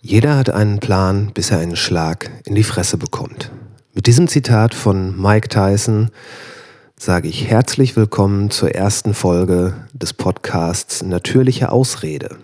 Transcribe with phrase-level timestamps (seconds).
[0.00, 3.50] Jeder hat einen Plan, bis er einen Schlag in die Fresse bekommt.
[3.94, 6.10] Mit diesem Zitat von Mike Tyson
[6.96, 12.36] sage ich herzlich willkommen zur ersten Folge des Podcasts Natürliche Ausrede.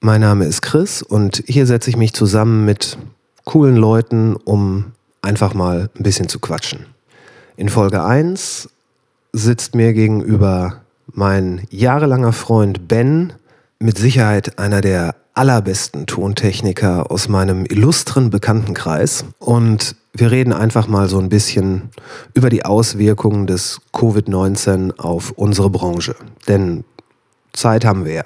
[0.00, 2.98] Mein Name ist Chris und hier setze ich mich zusammen mit
[3.44, 4.92] coolen Leuten, um
[5.22, 6.84] einfach mal ein bisschen zu quatschen.
[7.56, 8.68] In Folge 1
[9.32, 13.32] sitzt mir gegenüber mein jahrelanger Freund Ben,
[13.78, 19.24] mit Sicherheit einer der allerbesten Tontechniker aus meinem illustren Bekanntenkreis.
[19.38, 21.90] Und wir reden einfach mal so ein bisschen
[22.34, 26.14] über die Auswirkungen des Covid-19 auf unsere Branche.
[26.48, 26.84] Denn
[27.52, 28.24] Zeit haben wir ja.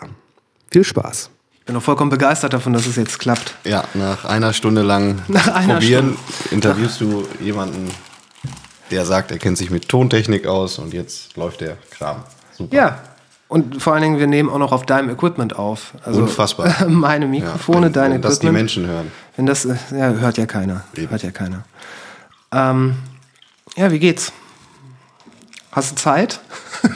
[0.70, 1.30] Viel Spaß.
[1.60, 3.54] Ich bin auch vollkommen begeistert davon, dass es jetzt klappt.
[3.64, 6.16] Ja, nach einer Stunde lang Nach einer probieren
[6.50, 7.90] interviewst du jemanden,
[8.90, 12.24] der sagt, er kennt sich mit Tontechnik aus und jetzt läuft der Kram.
[12.52, 12.76] Super.
[12.76, 13.13] Ja.
[13.54, 15.92] Und vor allen Dingen, wir nehmen auch noch auf deinem Equipment auf.
[16.02, 16.74] Also Unfassbar.
[16.88, 18.62] Meine Ja, Mikrofone, wenn, dein wenn das die Equipment.
[18.64, 19.12] Menschen hören.
[19.36, 20.82] Wenn das, äh, ja, hört ja keiner.
[20.96, 21.08] Eben.
[21.08, 21.62] Hört ja keiner.
[22.50, 22.96] Ähm,
[23.76, 24.32] ja, wie geht's?
[25.70, 26.40] Hast du Zeit?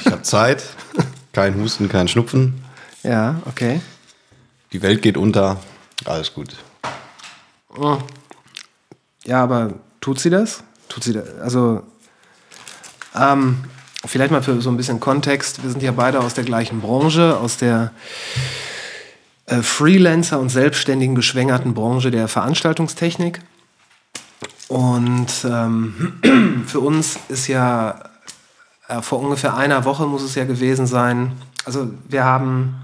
[0.01, 0.65] Ich habe Zeit,
[1.33, 2.61] kein Husten, kein Schnupfen.
[3.05, 3.81] Ja, okay.
[4.73, 5.59] Die Welt geht unter,
[6.07, 6.57] alles gut.
[9.25, 10.65] Ja, aber tut sie das?
[10.89, 11.39] Tut sie das?
[11.41, 11.85] Also,
[13.15, 13.59] ähm,
[14.09, 15.63] vielleicht mal für so ein bisschen Kontext.
[15.63, 17.93] Wir sind ja beide aus der gleichen Branche, aus der
[19.47, 23.41] äh, Freelancer und selbstständigen geschwängerten Branche der Veranstaltungstechnik.
[24.69, 28.03] Und ähm, für uns ist ja
[28.89, 31.33] äh, vor ungefähr einer Woche muss es ja gewesen sein.
[31.65, 32.77] Also wir haben,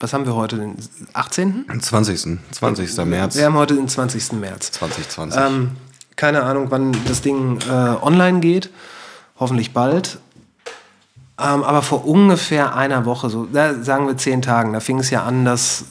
[0.00, 0.76] was haben wir heute, den
[1.12, 1.64] 18.?
[1.68, 2.38] Am 20.
[2.52, 2.96] 20.
[3.04, 4.32] März Wir haben heute den 20.
[4.32, 4.72] März.
[4.72, 5.40] 2020.
[5.40, 5.70] Ähm,
[6.16, 8.70] keine Ahnung, wann das Ding äh, online geht.
[9.38, 10.18] Hoffentlich bald.
[11.40, 15.10] Ähm, aber vor ungefähr einer Woche, so da sagen wir zehn Tagen, da fing es
[15.10, 15.86] ja an, dass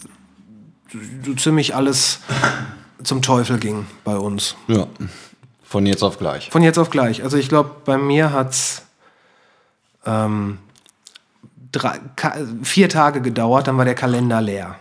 [1.25, 2.19] so ziemlich alles
[3.03, 4.55] zum Teufel ging bei uns.
[4.67, 4.87] ja,
[5.63, 6.49] von jetzt auf gleich.
[6.49, 7.23] Von jetzt auf gleich.
[7.23, 8.83] Also ich glaube, bei mir hat es
[10.05, 10.59] ähm,
[11.71, 11.99] drei,
[12.63, 14.75] vier Tage gedauert, dann war der Kalender leer.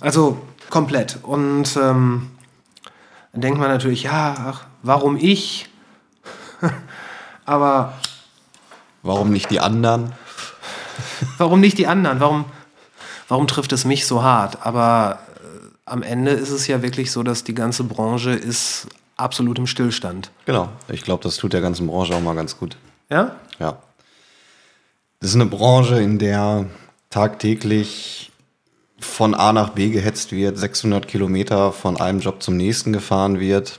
[0.00, 1.18] Also komplett.
[1.22, 2.30] Und ähm,
[3.32, 5.68] dann denkt man natürlich, ja, ach, warum ich?
[7.44, 7.94] Aber
[9.06, 10.12] Warum nicht die anderen?
[11.38, 12.20] warum nicht die anderen?
[12.20, 12.44] Warum,
[13.28, 14.66] warum trifft es mich so hart?
[14.66, 19.58] Aber äh, am Ende ist es ja wirklich so, dass die ganze Branche ist absolut
[19.58, 20.30] im Stillstand.
[20.44, 20.68] Genau.
[20.88, 22.76] Ich glaube, das tut der ganzen Branche auch mal ganz gut.
[23.08, 23.36] Ja?
[23.58, 23.78] Ja.
[25.20, 26.66] Das ist eine Branche, in der
[27.10, 28.32] tagtäglich
[28.98, 33.78] von A nach B gehetzt wird, 600 Kilometer von einem Job zum nächsten gefahren wird.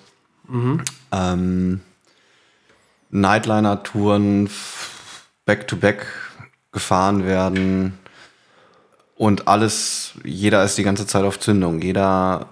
[1.11, 1.81] Ähm,
[3.09, 4.49] Nightliner-Touren
[5.47, 6.05] back-to-back
[6.71, 7.97] gefahren werden
[9.15, 11.81] und alles, jeder ist die ganze Zeit auf Zündung.
[11.81, 12.45] Jeder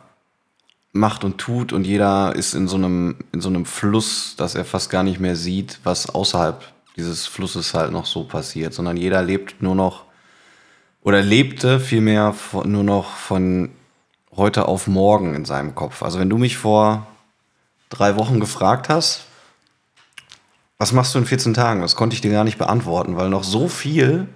[0.94, 4.66] macht und tut und jeder ist in so einem, in so einem Fluss, dass er
[4.66, 6.64] fast gar nicht mehr sieht, was außerhalb
[6.96, 10.06] dieses Flusses halt noch so passiert, sondern jeder lebt nur noch
[11.04, 13.70] oder lebte vielmehr von, nur noch von
[14.36, 16.02] heute auf morgen in seinem Kopf.
[16.02, 17.06] Also wenn du mich vor
[17.90, 19.26] drei Wochen gefragt hast,
[20.78, 21.82] was machst du in 14 Tagen?
[21.82, 24.28] Das konnte ich dir gar nicht beantworten, weil noch so viel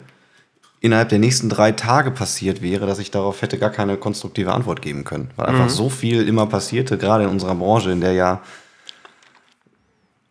[0.82, 4.82] innerhalb der nächsten drei Tage passiert wäre, dass ich darauf hätte gar keine konstruktive Antwort
[4.82, 5.32] geben können.
[5.36, 8.42] Weil einfach so viel immer passierte, gerade in unserer Branche, in der ja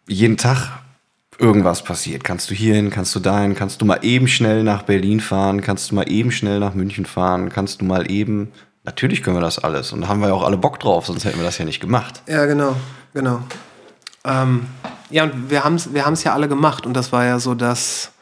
[0.06, 0.80] jeden Tag
[1.38, 2.24] irgendwas passiert.
[2.24, 5.90] Kannst du hierhin, kannst du dahin, kannst du mal eben schnell nach Berlin fahren, kannst
[5.90, 8.52] du mal eben schnell nach München fahren, kannst du mal eben.
[8.84, 11.26] Natürlich können wir das alles und da haben wir ja auch alle Bock drauf, sonst
[11.26, 12.22] hätten wir das ja nicht gemacht.
[12.26, 12.74] Ja, genau,
[13.12, 13.42] genau.
[14.28, 14.66] Ähm,
[15.10, 17.54] ja, und wir haben es wir haben's ja alle gemacht und das war ja so
[17.54, 18.12] das,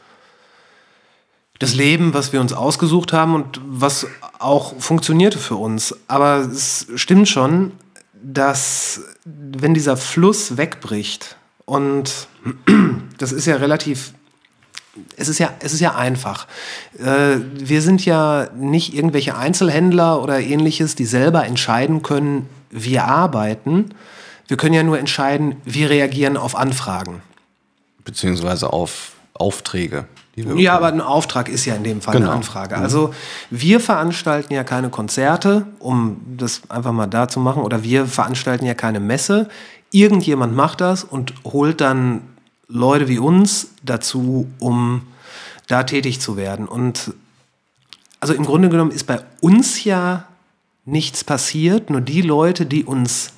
[1.59, 4.07] das Leben, was wir uns ausgesucht haben und was
[4.39, 5.97] auch funktionierte für uns.
[6.07, 7.73] Aber es stimmt schon,
[8.15, 12.29] dass wenn dieser Fluss wegbricht und
[13.19, 14.13] das ist ja relativ
[15.17, 16.47] es ist ja, es ist ja einfach.
[16.99, 23.91] Äh, wir sind ja nicht irgendwelche Einzelhändler oder ähnliches, die selber entscheiden können, wir arbeiten.
[24.49, 27.23] Wir können ja nur entscheiden, wir reagieren auf Anfragen.
[28.05, 30.07] Beziehungsweise auf Aufträge.
[30.37, 32.27] Ja, aber ein Auftrag ist ja in dem Fall Genau.
[32.27, 32.77] eine Anfrage.
[32.77, 33.15] Also
[33.51, 38.67] wir veranstalten ja keine Konzerte, um das einfach mal da zu machen, oder wir veranstalten
[38.67, 39.49] ja keine Messe.
[39.93, 42.21] Irgendjemand macht das und holt dann
[42.69, 45.07] Leute wie uns dazu, um
[45.69, 46.69] da tätig zu werden.
[46.69, 47.15] Und
[48.21, 50.25] also im Grunde genommen ist bei uns ja
[50.85, 53.33] nichts passiert, nur die Leute, die uns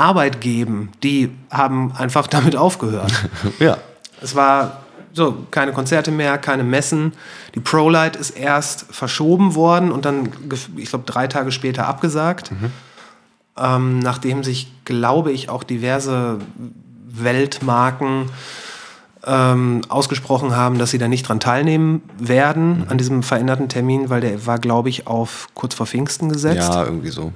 [0.00, 3.12] Arbeit geben, die haben einfach damit aufgehört.
[3.58, 3.76] ja.
[4.22, 4.82] Es war
[5.12, 7.12] so, keine Konzerte mehr, keine Messen.
[7.54, 10.28] Die ProLight ist erst verschoben worden und dann,
[10.76, 12.50] ich glaube, drei Tage später abgesagt.
[13.58, 16.38] ähm, nachdem sich, glaube ich, auch diverse
[17.08, 18.30] Weltmarken
[19.26, 24.20] ähm, ausgesprochen haben, dass sie da nicht dran teilnehmen werden an diesem veränderten Termin, weil
[24.20, 26.72] der war, glaube ich, auf kurz vor Pfingsten gesetzt.
[26.72, 27.32] Ja, irgendwie so.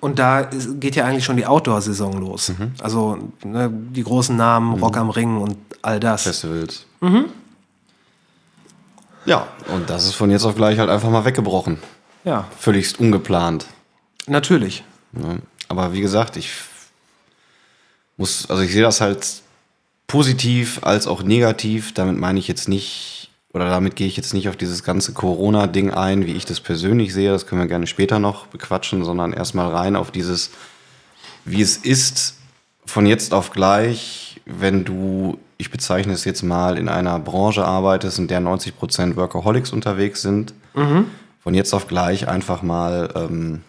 [0.00, 0.42] Und da
[0.80, 2.52] geht ja eigentlich schon die Outdoor-Saison los.
[2.80, 6.22] Also ne, die großen Namen, Rock am Ring und all das.
[6.22, 6.86] Festivals.
[9.24, 11.78] Ja, und das ist von jetzt auf gleich halt einfach mal weggebrochen.
[12.24, 13.66] Ja, Völligst ungeplant.
[14.26, 14.84] natürlich.
[15.12, 15.40] Ne?
[15.68, 16.50] Aber wie gesagt, ich
[18.16, 19.42] muss, also ich sehe das halt
[20.06, 21.94] positiv als auch negativ.
[21.94, 23.21] Damit meine ich jetzt nicht,
[23.52, 27.12] oder damit gehe ich jetzt nicht auf dieses ganze Corona-Ding ein, wie ich das persönlich
[27.12, 27.30] sehe.
[27.30, 30.50] Das können wir gerne später noch bequatschen, sondern erstmal rein auf dieses,
[31.44, 32.36] wie es ist,
[32.86, 38.18] von jetzt auf gleich, wenn du, ich bezeichne es jetzt mal, in einer Branche arbeitest,
[38.18, 40.54] in der 90% Workaholics unterwegs sind,
[41.42, 43.62] von jetzt auf gleich einfach mal ähm,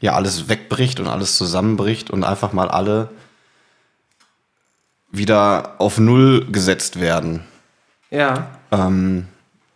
[0.00, 3.10] ja alles wegbricht und alles zusammenbricht und einfach mal alle
[5.10, 7.42] wieder auf Null gesetzt werden,
[8.10, 9.26] Ja, ähm,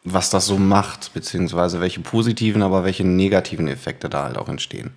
[0.04, 4.90] was das so macht, beziehungsweise welche positiven, aber welche negativen Effekte da halt auch entstehen.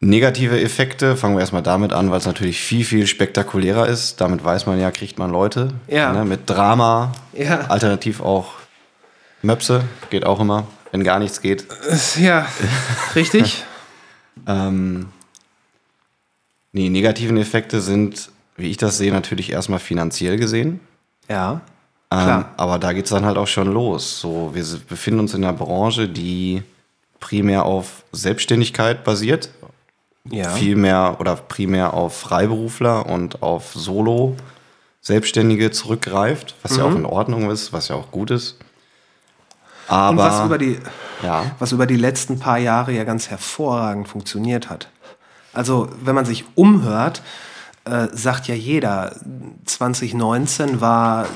[0.00, 4.20] Negative Effekte, fangen wir erstmal damit an, weil es natürlich viel, viel spektakulärer ist.
[4.20, 5.72] Damit weiß man ja, kriegt man Leute.
[5.88, 6.12] Ja.
[6.12, 7.60] Ne, mit Drama, Ja.
[7.68, 8.52] alternativ auch
[9.42, 11.66] Möpse, geht auch immer, wenn gar nichts geht.
[12.18, 12.46] ja,
[13.14, 13.64] richtig.
[14.46, 15.08] Ähm,
[16.72, 20.80] nee, negativen Effekte sind, wie ich das sehe, natürlich erstmal finanziell gesehen.
[21.26, 21.62] ja,
[22.18, 24.20] Ähm, aber da geht es dann halt auch schon los.
[24.20, 26.62] So, wir befinden uns in einer Branche, die
[27.20, 29.50] primär auf Selbstständigkeit basiert.
[30.30, 30.50] ja.
[30.50, 37.50] Viel mehr oder primär auf Freiberufler und auf Solo-Selbstständige zurückgreift, was ja auch in Ordnung
[37.50, 38.56] ist, was ja auch gut ist.
[39.88, 40.18] Aber Mhm.
[40.18, 40.78] Und was über die,
[41.22, 44.88] ja, was über die letzten paar Jahre ja ganz hervorragend funktioniert hat.
[45.52, 47.22] Also, wenn man sich umhört,
[47.84, 49.14] äh, sagt ja jeder,
[49.64, 51.26] 2019 war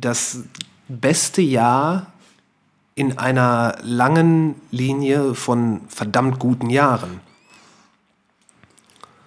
[0.00, 0.40] das
[0.88, 2.06] beste Jahr
[2.94, 7.20] in einer langen Linie von verdammt guten Jahren.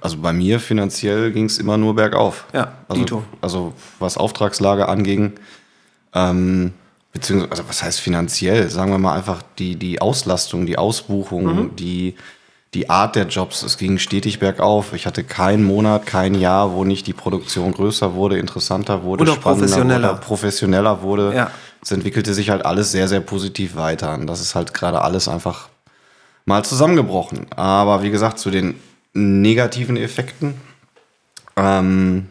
[0.02, 2.46] Also bei mir finanziell ging es immer nur bergauf.
[2.54, 3.24] Ja, also, dito.
[3.40, 5.34] also was Auftragslage anging,
[6.14, 6.74] ähm,
[7.14, 8.70] beziehungsweise, also was heißt finanziell?
[8.70, 11.76] Sagen wir mal einfach die, die Auslastung, die Ausbuchung, Mhm.
[11.76, 12.16] die,
[12.74, 14.94] die Art der Jobs, es ging stetig bergauf.
[14.94, 19.42] Ich hatte keinen Monat, kein Jahr, wo nicht die Produktion größer wurde, interessanter wurde, auch
[19.42, 20.12] professioneller.
[20.12, 21.34] wurde, professioneller wurde.
[21.36, 21.52] Ja.
[21.82, 24.14] Es entwickelte sich halt alles sehr, sehr positiv weiter.
[24.14, 25.68] Und das ist halt gerade alles einfach
[26.46, 27.48] mal zusammengebrochen.
[27.56, 28.76] Aber wie gesagt, zu den
[29.14, 30.54] negativen Effekten.
[31.58, 32.28] Ähm,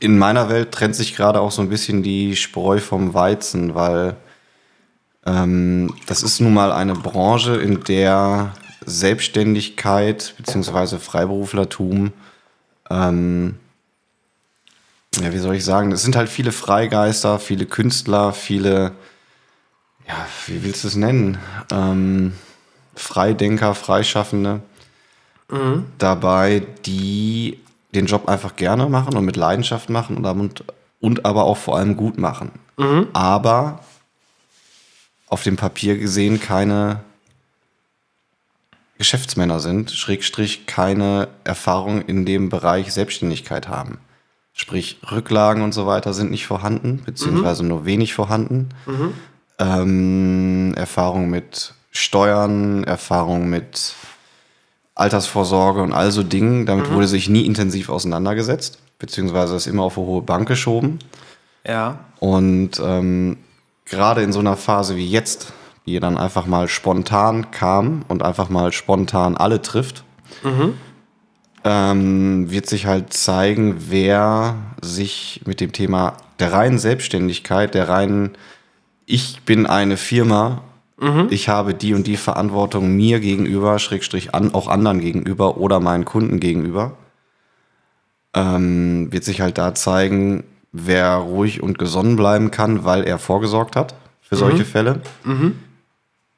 [0.00, 4.16] in meiner Welt trennt sich gerade auch so ein bisschen die Spreu vom Weizen, weil
[5.28, 8.54] ähm, das ist nun mal eine Branche, in der
[8.84, 10.98] Selbstständigkeit bzw.
[10.98, 12.12] Freiberuflertum,
[12.90, 13.56] ähm,
[15.20, 18.92] ja, wie soll ich sagen, es sind halt viele Freigeister, viele Künstler, viele,
[20.06, 20.14] ja,
[20.46, 21.38] wie willst du es nennen?
[21.70, 22.32] Ähm,
[22.94, 24.60] Freidenker, Freischaffende
[25.96, 27.58] dabei, die
[27.94, 30.64] den Job einfach gerne machen und mit Leidenschaft machen und, und,
[31.00, 32.50] und aber auch vor allem gut machen.
[33.14, 33.80] Aber
[35.28, 37.00] auf dem Papier gesehen keine
[38.98, 43.98] Geschäftsmänner sind, Schrägstrich keine Erfahrung in dem Bereich Selbstständigkeit haben.
[44.52, 48.70] Sprich, Rücklagen und so weiter sind nicht vorhanden, beziehungsweise nur wenig vorhanden.
[49.60, 53.94] Ähm, Erfahrung mit Steuern, Erfahrung mit
[54.96, 56.66] Altersvorsorge und all so Dingen.
[56.66, 60.98] Damit wurde sich nie intensiv auseinandergesetzt, beziehungsweise ist immer auf eine hohe Bank geschoben.
[61.64, 63.36] Ja, Und ähm,
[63.88, 65.52] gerade in so einer Phase wie jetzt,
[65.86, 70.04] die dann einfach mal spontan kam und einfach mal spontan alle trifft,
[71.64, 78.36] ähm, wird sich halt zeigen, wer sich mit dem Thema der reinen Selbstständigkeit, der reinen,
[79.06, 80.62] ich bin eine Firma,
[81.30, 86.04] ich habe die und die Verantwortung mir gegenüber, Schrägstrich an, auch anderen gegenüber oder meinen
[86.04, 86.96] Kunden gegenüber,
[88.34, 93.76] ähm, wird sich halt da zeigen, wer ruhig und gesonnen bleiben kann, weil er vorgesorgt
[93.76, 95.00] hat für solche Fälle.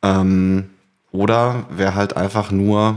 [0.03, 0.71] Ähm,
[1.13, 2.97] oder wer halt einfach nur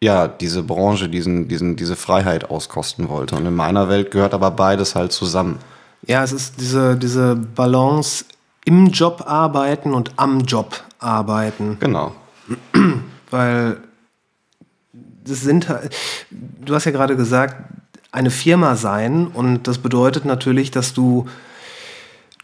[0.00, 3.34] ja, diese Branche, diesen, diesen, diese Freiheit auskosten wollte.
[3.34, 5.58] Und in meiner Welt gehört aber beides halt zusammen.
[6.06, 8.24] ja, es ist diese, diese Balance
[8.64, 11.78] im Job arbeiten und am Job arbeiten.
[11.80, 12.12] Genau.
[13.30, 13.78] Weil
[15.24, 15.92] das sind, halt-
[16.30, 17.56] du hast ja gerade gesagt,
[18.12, 21.26] eine Firma sein und das bedeutet natürlich, dass du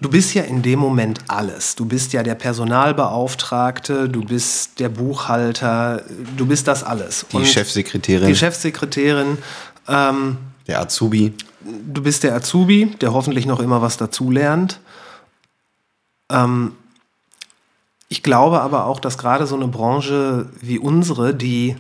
[0.00, 1.76] du bist ja in dem Moment alles.
[1.76, 6.02] Du bist ja der Personalbeauftragte, du bist der Buchhalter,
[6.36, 7.26] du bist das alles.
[7.32, 8.28] Die Chefsekretärin.
[8.28, 9.38] Die Chefsekretärin.
[9.88, 11.32] Ähm, der Azubi.
[11.62, 14.80] Du bist der Azubi, der hoffentlich noch immer was dazulernt.
[16.30, 16.72] Ähm,
[18.08, 21.76] ich glaube aber auch, dass gerade so eine Branche wie unsere, die,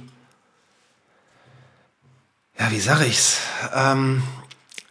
[2.58, 3.38] ja, wie sage ich's,
[3.74, 4.22] ähm,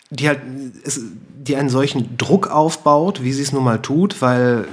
[0.09, 4.67] die halt, die einen solchen Druck aufbaut, wie sie es nun mal tut, weil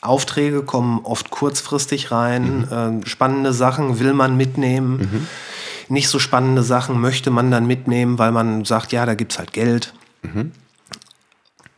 [0.00, 3.02] Aufträge kommen oft kurzfristig rein, mhm.
[3.02, 4.98] äh, spannende Sachen will man mitnehmen.
[4.98, 5.26] Mhm.
[5.94, 9.38] Nicht so spannende Sachen möchte man dann mitnehmen, weil man sagt, ja, da gibt es
[9.38, 9.92] halt Geld.
[10.22, 10.52] Mhm.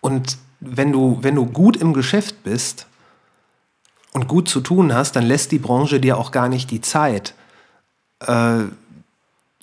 [0.01, 2.87] Und wenn du, wenn du gut im Geschäft bist
[4.13, 7.35] und gut zu tun hast, dann lässt die Branche dir auch gar nicht die Zeit,
[8.21, 8.65] äh,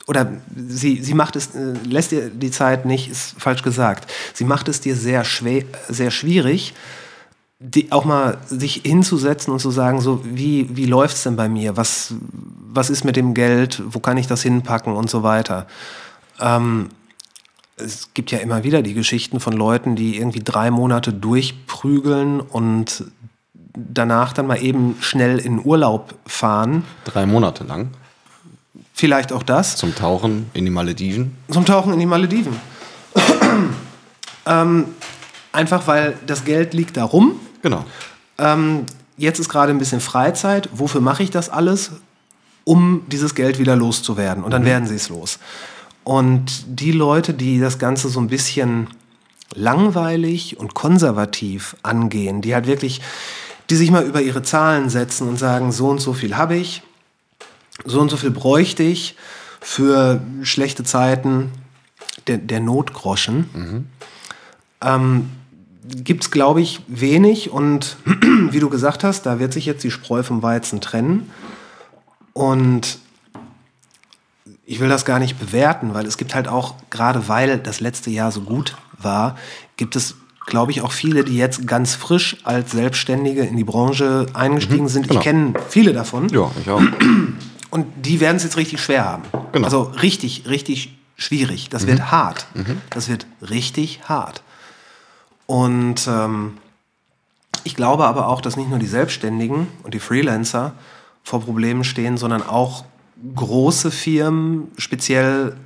[0.09, 4.11] oder sie, sie macht es, äh, lässt dir die Zeit nicht, ist falsch gesagt.
[4.33, 6.73] Sie macht es dir sehr, schwer, sehr schwierig,
[7.59, 11.47] die, auch mal sich hinzusetzen und zu sagen, so, wie, wie läuft es denn bei
[11.47, 11.77] mir?
[11.77, 13.83] Was, was ist mit dem Geld?
[13.85, 15.67] Wo kann ich das hinpacken und so weiter?
[16.39, 16.89] Ähm,
[17.75, 23.03] es gibt ja immer wieder die Geschichten von Leuten, die irgendwie drei Monate durchprügeln und
[23.75, 26.83] danach dann mal eben schnell in Urlaub fahren.
[27.05, 27.91] Drei Monate lang?
[28.99, 29.77] Vielleicht auch das.
[29.77, 31.33] Zum Tauchen in die Malediven?
[31.49, 32.53] Zum Tauchen in die Malediven.
[34.45, 34.87] ähm,
[35.53, 37.39] einfach weil das Geld liegt da rum.
[37.61, 37.85] Genau.
[38.37, 40.67] Ähm, jetzt ist gerade ein bisschen Freizeit.
[40.73, 41.91] Wofür mache ich das alles?
[42.65, 44.43] Um dieses Geld wieder loszuwerden.
[44.43, 44.67] Und dann mhm.
[44.67, 45.39] werden sie es los.
[46.03, 48.89] Und die Leute, die das Ganze so ein bisschen
[49.55, 52.99] langweilig und konservativ angehen, die halt wirklich,
[53.69, 56.83] die sich mal über ihre Zahlen setzen und sagen, so und so viel habe ich,
[57.85, 59.15] so und so viel bräuchte ich
[59.61, 61.51] für schlechte Zeiten,
[62.27, 63.49] der, der Notgroschen.
[63.53, 63.87] Mhm.
[64.81, 65.29] Ähm,
[66.03, 67.49] Gibt es, glaube ich, wenig.
[67.49, 67.97] Und
[68.51, 71.31] wie du gesagt hast, da wird sich jetzt die Spreu vom Weizen trennen.
[72.33, 72.99] Und
[74.65, 78.11] ich will das gar nicht bewerten, weil es gibt halt auch, gerade weil das letzte
[78.11, 79.35] Jahr so gut war,
[79.77, 84.27] gibt es, glaube ich, auch viele, die jetzt ganz frisch als Selbstständige in die Branche
[84.33, 85.07] eingestiegen mhm, sind.
[85.07, 85.19] Genau.
[85.19, 86.29] Ich kenne viele davon.
[86.29, 86.81] Ja, ich auch.
[87.69, 89.23] Und die werden es jetzt richtig schwer haben.
[89.51, 89.65] Genau.
[89.65, 91.69] Also richtig, richtig schwierig.
[91.69, 91.87] Das mhm.
[91.87, 92.47] wird hart.
[92.53, 92.81] Mhm.
[92.89, 94.41] Das wird richtig hart.
[95.45, 96.57] Und ähm,
[97.63, 100.73] ich glaube aber auch, dass nicht nur die Selbstständigen und die Freelancer
[101.23, 102.85] vor Problemen stehen, sondern auch
[103.35, 105.57] große Firmen, speziell,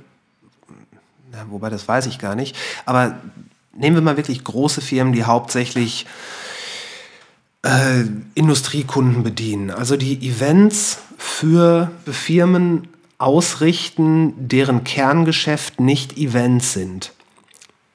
[1.32, 3.18] na, wobei das weiß ich gar nicht, aber
[3.72, 6.06] nehmen wir mal wirklich große Firmen, die hauptsächlich
[7.64, 8.04] äh,
[8.34, 9.70] Industriekunden bedienen.
[9.70, 17.12] Also die Events für Firmen ausrichten, deren Kerngeschäft nicht Events sind.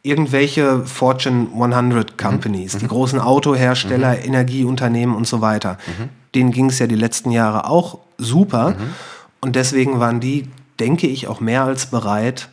[0.02, 2.80] Irgendwelche Fortune 100 Companies, mhm.
[2.80, 4.26] die großen Autohersteller, mhm.
[4.26, 5.78] Energieunternehmen und so weiter.
[5.86, 6.10] Mhm.
[6.34, 8.72] Denen ging es ja die letzten Jahre auch super.
[8.72, 8.94] Mhm.
[9.42, 10.48] Und deswegen waren die,
[10.80, 12.50] denke ich, auch mehr als bereit,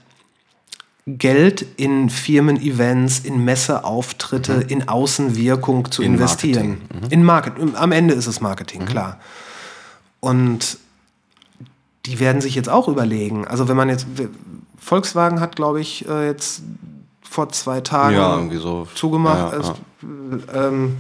[1.07, 4.69] Geld in Firmen-Events, in Messeauftritte, mhm.
[4.69, 6.79] in Außenwirkung zu in investieren.
[6.81, 7.01] Marketing.
[7.01, 7.13] Mhm.
[7.13, 7.77] In Marketing.
[7.77, 8.87] Am Ende ist es Marketing, mhm.
[8.87, 9.21] klar.
[10.19, 10.79] Und
[12.07, 13.47] die werden sich jetzt auch überlegen.
[13.47, 14.07] Also wenn man jetzt
[14.79, 16.63] Volkswagen hat, glaube ich, äh, jetzt
[17.23, 18.89] vor zwei Tagen ja, so.
[18.95, 19.53] zugemacht.
[19.53, 19.75] Ja,
[20.55, 20.69] ja.
[20.69, 20.97] Ähm,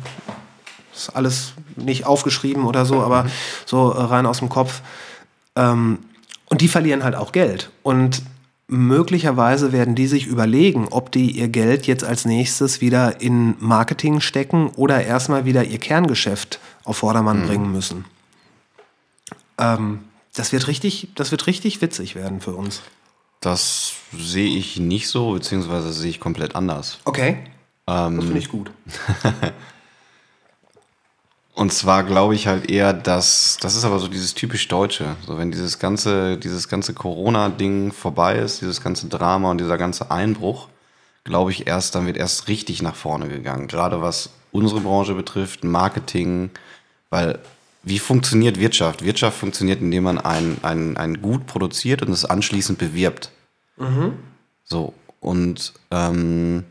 [0.94, 3.30] ist alles nicht aufgeschrieben oder so, aber mhm.
[3.64, 4.82] so äh, rein aus dem Kopf.
[5.56, 5.98] Ähm,
[6.46, 7.70] und die verlieren halt auch Geld.
[7.82, 8.22] Und
[8.68, 14.20] möglicherweise werden die sich überlegen, ob die ihr Geld jetzt als nächstes wieder in Marketing
[14.20, 17.46] stecken oder erstmal wieder ihr Kerngeschäft auf Vordermann mhm.
[17.46, 18.04] bringen müssen.
[19.58, 20.00] Ähm,
[20.34, 22.82] das wird richtig, das wird richtig witzig werden für uns.
[23.40, 26.98] Das sehe ich nicht so, beziehungsweise sehe ich komplett anders.
[27.04, 27.38] Okay.
[27.86, 28.70] Ähm, das finde ich gut.
[31.56, 35.16] Und zwar glaube ich halt eher, dass, das ist aber so dieses typisch Deutsche.
[35.26, 40.10] So, wenn dieses ganze, dieses ganze Corona-Ding vorbei ist, dieses ganze Drama und dieser ganze
[40.10, 40.68] Einbruch,
[41.24, 43.68] glaube ich erst, dann wird erst richtig nach vorne gegangen.
[43.68, 46.50] Gerade was unsere Branche betrifft, Marketing,
[47.08, 47.38] weil
[47.82, 49.02] wie funktioniert Wirtschaft?
[49.02, 53.30] Wirtschaft funktioniert, indem man ein, ein, ein Gut produziert und es anschließend bewirbt.
[53.78, 54.12] Mhm.
[54.62, 56.64] So, und ähm,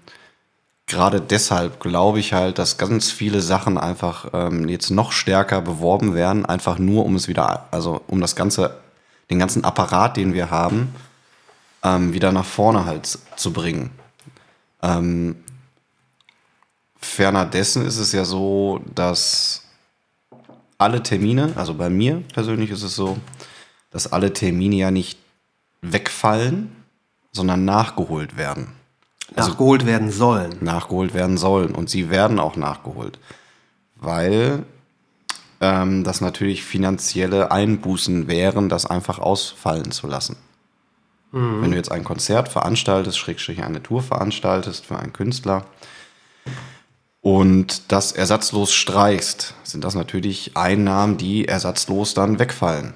[0.88, 6.14] gerade deshalb glaube ich halt, dass ganz viele Sachen einfach ähm, jetzt noch stärker beworben
[6.14, 8.78] werden, einfach nur um es wieder, also um das ganze,
[9.30, 10.94] den ganzen Apparat, den wir haben,
[11.84, 13.92] ähm, wieder nach vorne halt zu bringen.
[14.82, 15.38] Ähm,
[16.98, 19.64] ferner dessen ist es ja so, dass
[20.78, 23.18] alle Termine, also bei mir persönlich ist es so,
[23.92, 25.18] dass alle Termine ja nicht
[25.82, 26.76] wegfallen,
[27.32, 28.74] sondern nachgeholt werden.
[29.34, 30.58] Nachgeholt werden sollen.
[30.62, 31.74] nachgeholt werden sollen.
[31.74, 33.20] Und sie werden auch nachgeholt.
[33.96, 34.64] Weil
[35.62, 40.38] ähm, das natürlich finanzielle Einbußen wären, das einfach ausfallen zu lassen.
[41.62, 45.66] Wenn du jetzt ein Konzert veranstaltest, Schrägstrich eine Tour veranstaltest für einen Künstler
[47.20, 52.94] und das ersatzlos streichst, sind das natürlich Einnahmen, die ersatzlos dann wegfallen.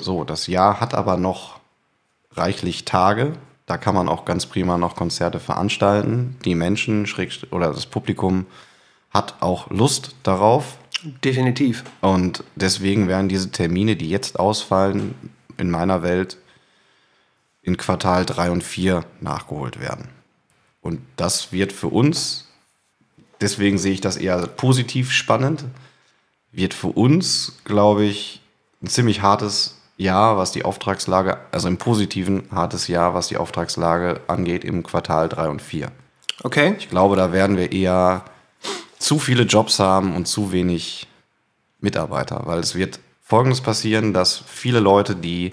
[0.00, 1.58] So, das Jahr hat aber noch
[2.32, 3.32] reichlich Tage.
[3.66, 6.36] Da kann man auch ganz prima noch Konzerte veranstalten.
[6.44, 7.08] Die Menschen
[7.50, 8.46] oder das Publikum
[9.10, 10.78] hat auch Lust darauf.
[11.22, 11.84] Definitiv.
[12.00, 15.14] Und deswegen werden diese Termine, die jetzt ausfallen,
[15.56, 16.38] in meiner Welt
[17.62, 20.08] in Quartal 3 und 4 nachgeholt werden.
[20.82, 22.48] Und das wird für uns,
[23.40, 25.64] deswegen sehe ich das eher positiv spannend,
[26.52, 28.42] wird für uns, glaube ich,
[28.82, 34.20] ein ziemlich hartes Jahr, was die Auftragslage, also im positiven hartes Jahr, was die Auftragslage
[34.26, 35.90] angeht im Quartal 3 und 4.
[36.42, 36.74] Okay.
[36.78, 38.24] Ich glaube, da werden wir eher
[38.98, 41.06] zu viele Jobs haben und zu wenig
[41.80, 45.52] Mitarbeiter, weil es wird Folgendes passieren, dass viele Leute, die,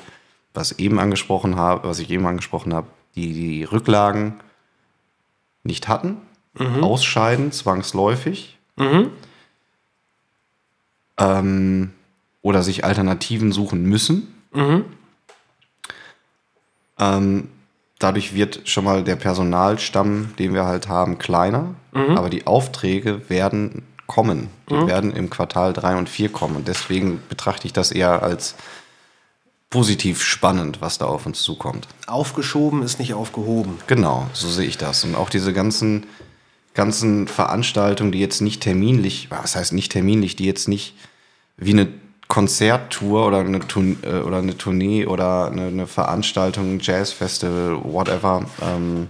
[0.54, 4.40] was eben angesprochen habe, was ich eben angesprochen habe, die die Rücklagen
[5.64, 6.18] nicht hatten,
[6.82, 8.58] ausscheiden zwangsläufig
[11.18, 11.94] ähm,
[12.42, 14.34] oder sich Alternativen suchen müssen.
[17.00, 17.50] Ähm,
[18.00, 21.76] dadurch wird schon mal der Personalstamm, den wir halt haben, kleiner.
[22.18, 24.50] Aber die Aufträge werden kommen.
[24.70, 26.56] Die werden im Quartal 3 und 4 kommen.
[26.58, 28.56] Und deswegen betrachte ich das eher als
[29.70, 31.88] positiv spannend, was da auf uns zukommt.
[32.08, 33.78] Aufgeschoben ist nicht aufgehoben.
[33.88, 35.06] Genau, so sehe ich das.
[35.06, 36.06] Und auch diese ganzen,
[36.74, 40.96] ganzen Veranstaltungen, die jetzt nicht terminlich, was heißt nicht terminlich, die jetzt nicht
[41.56, 41.88] wie eine
[42.32, 48.46] Konzerttour oder eine, Tour, äh, oder eine Tournee oder eine, eine Veranstaltung, ein Jazzfestival, whatever,
[48.62, 49.10] ähm,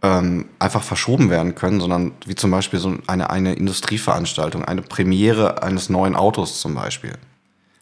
[0.00, 5.62] ähm, einfach verschoben werden können, sondern wie zum Beispiel so eine, eine Industrieveranstaltung, eine Premiere
[5.62, 7.12] eines neuen Autos zum Beispiel.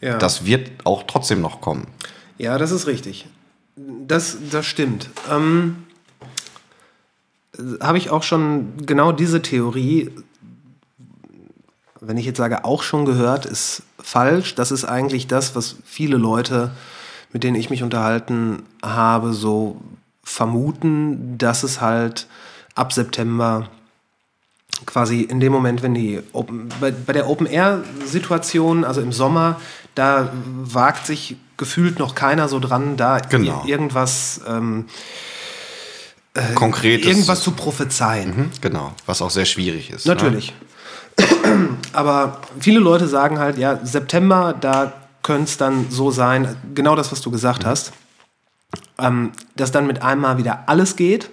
[0.01, 0.17] Ja.
[0.17, 1.87] Das wird auch trotzdem noch kommen.
[2.37, 3.25] Ja, das ist richtig.
[3.77, 5.09] Das, das stimmt.
[5.31, 5.85] Ähm,
[7.79, 10.11] Habe ich auch schon genau diese Theorie,
[12.01, 14.55] wenn ich jetzt sage, auch schon gehört, ist falsch.
[14.55, 16.71] Das ist eigentlich das, was viele Leute,
[17.31, 19.79] mit denen ich mich unterhalten habe, so
[20.23, 22.27] vermuten, dass es halt
[22.75, 23.69] ab September
[24.85, 29.61] quasi in dem Moment, wenn die Open, bei, bei der Open-Air-Situation, also im Sommer,
[29.93, 33.61] da wagt sich gefühlt noch keiner so dran, da Genau.
[33.63, 34.87] ir- irgendwas, ähm,
[36.55, 37.05] Konkret.
[37.05, 38.29] irgendwas zu prophezeien.
[38.35, 40.05] Mhm, genau, was auch sehr schwierig ist.
[40.07, 40.15] Ne?
[41.93, 44.93] Aber viele Leute sagen halt, ja, September, da
[45.23, 47.93] könnte es dann so sein, genau das, was du gesagt hast,
[48.97, 51.29] ähm, dass dann mit einmal wieder alles geht,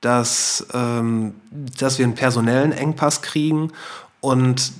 [0.00, 3.72] dass, ähm, dass wir einen personellen Engpass kriegen
[4.20, 4.72] und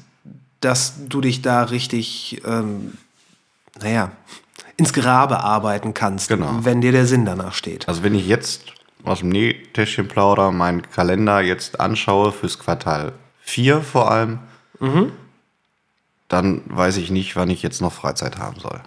[0.61, 2.99] dass du dich da richtig, ähm,
[3.81, 4.11] naja,
[4.77, 6.59] ins Grabe arbeiten kannst, Genau.
[6.63, 7.89] wenn dir der Sinn danach steht.
[7.89, 8.73] Also wenn ich jetzt
[9.05, 13.13] aus dem Nähtäschchen plauder, meinen Kalender jetzt anschaue fürs Quartal
[13.43, 14.39] 4 vor allem,
[16.29, 18.81] dann weiß ich nicht, wann ich jetzt noch Freizeit haben soll.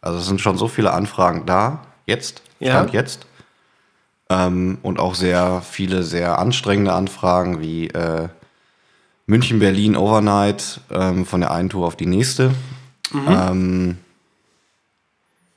[0.00, 2.72] Also es sind schon so viele Anfragen da, jetzt, Ja.
[2.72, 3.26] Stand jetzt.
[4.28, 8.28] Ähm, und auch sehr viele sehr anstrengende Anfragen wie äh,
[9.26, 12.52] München, Berlin, Overnight, ähm, von der einen Tour auf die nächste.
[13.28, 13.98] Ähm,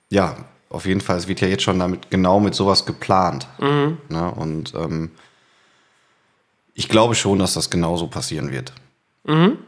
[0.09, 0.35] ja,
[0.69, 3.47] auf jeden Fall, es wird ja jetzt schon damit genau mit sowas geplant.
[4.09, 4.31] Ne?
[4.31, 5.11] Und ähm,
[6.73, 8.73] ich glaube schon, dass das genauso passieren wird.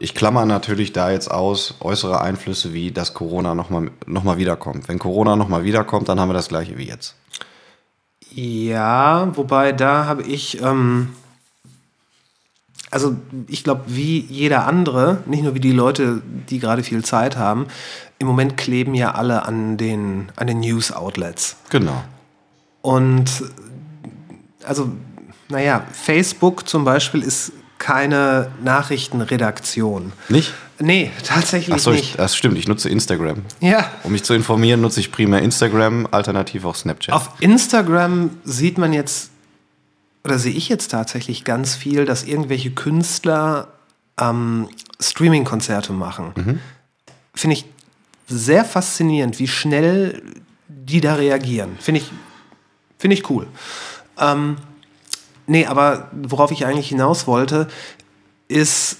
[0.00, 4.86] Ich klammer natürlich da jetzt aus äußere Einflüsse, wie dass Corona nochmal noch mal wiederkommt.
[4.88, 7.14] Wenn Corona nochmal wiederkommt, dann haben wir das gleiche wie jetzt.
[8.34, 11.08] Ja, wobei da habe ich, ähm,
[12.90, 13.16] also
[13.48, 17.66] ich glaube, wie jeder andere, nicht nur wie die Leute, die gerade viel Zeit haben,
[18.18, 21.56] im Moment kleben ja alle an den, an den News-Outlets.
[21.70, 22.04] Genau.
[22.82, 23.30] Und
[24.64, 24.90] also,
[25.48, 30.12] naja, Facebook zum Beispiel ist keine Nachrichtenredaktion.
[30.28, 30.54] Nicht?
[30.78, 32.18] Nee, tatsächlich Achso, nicht.
[32.18, 32.58] das stimmt.
[32.58, 33.42] Ich nutze Instagram.
[33.60, 37.14] ja, Um mich zu informieren, nutze ich primär Instagram, alternativ auch Snapchat.
[37.14, 39.30] Auf Instagram sieht man jetzt,
[40.24, 43.68] oder sehe ich jetzt tatsächlich ganz viel, dass irgendwelche Künstler
[44.20, 44.68] ähm,
[45.00, 46.60] Streaming-Konzerte machen.
[47.34, 47.64] Finde ich
[48.26, 50.22] sehr faszinierend, wie schnell
[50.68, 51.76] die da reagieren.
[51.78, 52.10] Finde ich,
[52.98, 53.46] finde ich cool.
[54.18, 54.56] Ähm,
[55.46, 57.68] nee, aber worauf ich eigentlich hinaus wollte,
[58.48, 58.98] ist,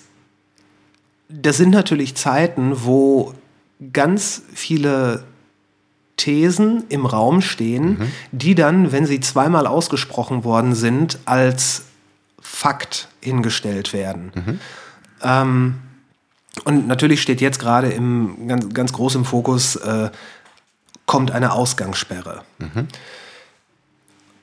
[1.28, 3.35] das sind natürlich Zeiten, wo
[3.92, 5.24] ganz viele
[6.16, 7.98] Thesen im Raum stehen,
[8.32, 11.82] die dann, wenn sie zweimal ausgesprochen worden sind, als
[12.40, 14.32] Fakt hingestellt werden.
[15.22, 15.74] Ähm,
[16.64, 20.11] und natürlich steht jetzt gerade im ganz, ganz groß im Fokus, äh,
[21.04, 22.42] kommt eine Ausgangssperre.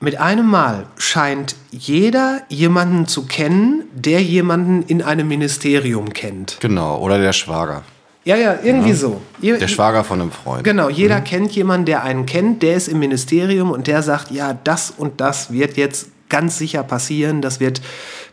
[0.04, 6.58] Mit einem Mal scheint jeder jemanden zu kennen, der jemanden in einem Ministerium kennt.
[6.60, 7.82] Genau, oder der Schwager.
[8.26, 9.22] Ja, ja, irgendwie so.
[9.40, 10.62] Je- Der Schwager von einem Freund.
[10.62, 14.52] Genau, jeder kennt jemanden, der einen kennt, der ist im Ministerium und der sagt, ja,
[14.52, 17.80] das und das wird jetzt ganz sicher passieren, das wird,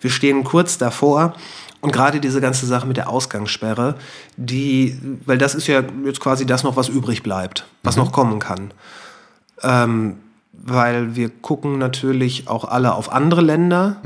[0.01, 1.35] wir stehen kurz davor.
[1.79, 3.95] Und gerade diese ganze Sache mit der Ausgangssperre,
[4.35, 8.39] die, weil das ist ja jetzt quasi das noch, was übrig bleibt, was noch kommen
[8.39, 8.73] kann.
[9.63, 10.17] Ähm,
[10.53, 13.97] weil wir gucken natürlich auch alle auf andere Länder,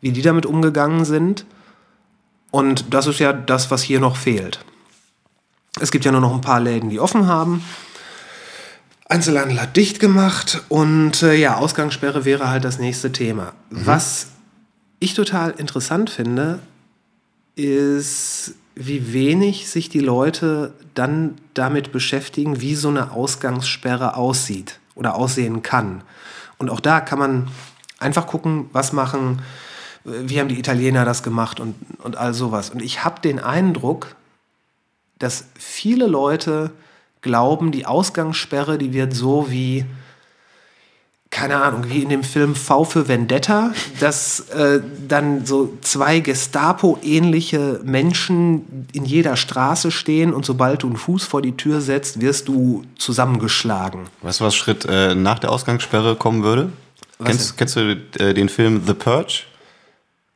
[0.00, 1.44] wie die damit umgegangen sind.
[2.50, 4.64] Und das ist ja das, was hier noch fehlt.
[5.80, 7.62] Es gibt ja nur noch ein paar Läden, die offen haben.
[9.08, 13.52] Einzelhandel hat dicht gemacht und äh, ja, Ausgangssperre wäre halt das nächste Thema.
[13.70, 14.28] Was
[14.98, 16.58] ich total interessant finde,
[17.54, 25.16] ist, wie wenig sich die Leute dann damit beschäftigen, wie so eine Ausgangssperre aussieht oder
[25.16, 26.02] aussehen kann.
[26.58, 27.48] Und auch da kann man
[27.98, 29.42] einfach gucken, was machen,
[30.04, 32.70] wie haben die Italiener das gemacht und, und all sowas.
[32.70, 34.14] Und ich habe den Eindruck,
[35.18, 36.70] dass viele Leute
[37.20, 39.86] glauben, die Ausgangssperre, die wird so wie,
[41.38, 47.80] keine Ahnung, wie in dem Film V für Vendetta, dass äh, dann so zwei Gestapo-ähnliche
[47.84, 52.48] Menschen in jeder Straße stehen und sobald du einen Fuß vor die Tür setzt, wirst
[52.48, 54.08] du zusammengeschlagen.
[54.22, 56.72] Weißt du, was Schritt äh, nach der Ausgangssperre kommen würde?
[57.24, 59.42] Kennst, kennst du äh, den Film The Purge?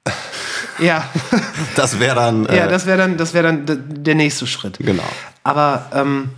[0.78, 1.06] Ja,
[1.76, 2.46] Das wäre dann.
[2.46, 4.78] Äh, ja das wäre dann, das wär dann der nächste Schritt.
[4.78, 5.04] Genau.
[5.44, 6.30] Aber ähm,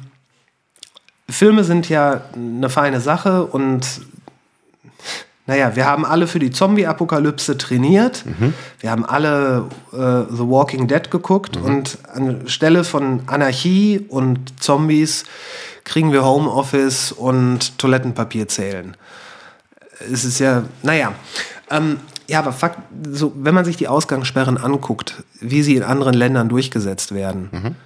[1.30, 3.86] Filme sind ja eine feine Sache und
[5.46, 8.24] naja, wir haben alle für die Zombie-Apokalypse trainiert.
[8.80, 9.96] Wir haben alle äh,
[10.34, 15.24] The Walking Dead geguckt und anstelle von Anarchie und Zombies
[15.84, 18.96] kriegen wir Homeoffice und Toilettenpapier zählen.
[20.10, 21.12] Es ist ja, naja.
[21.70, 22.78] Ähm, ja, aber Fakt,
[23.10, 27.76] so, wenn man sich die Ausgangssperren anguckt, wie sie in anderen Ländern durchgesetzt werden,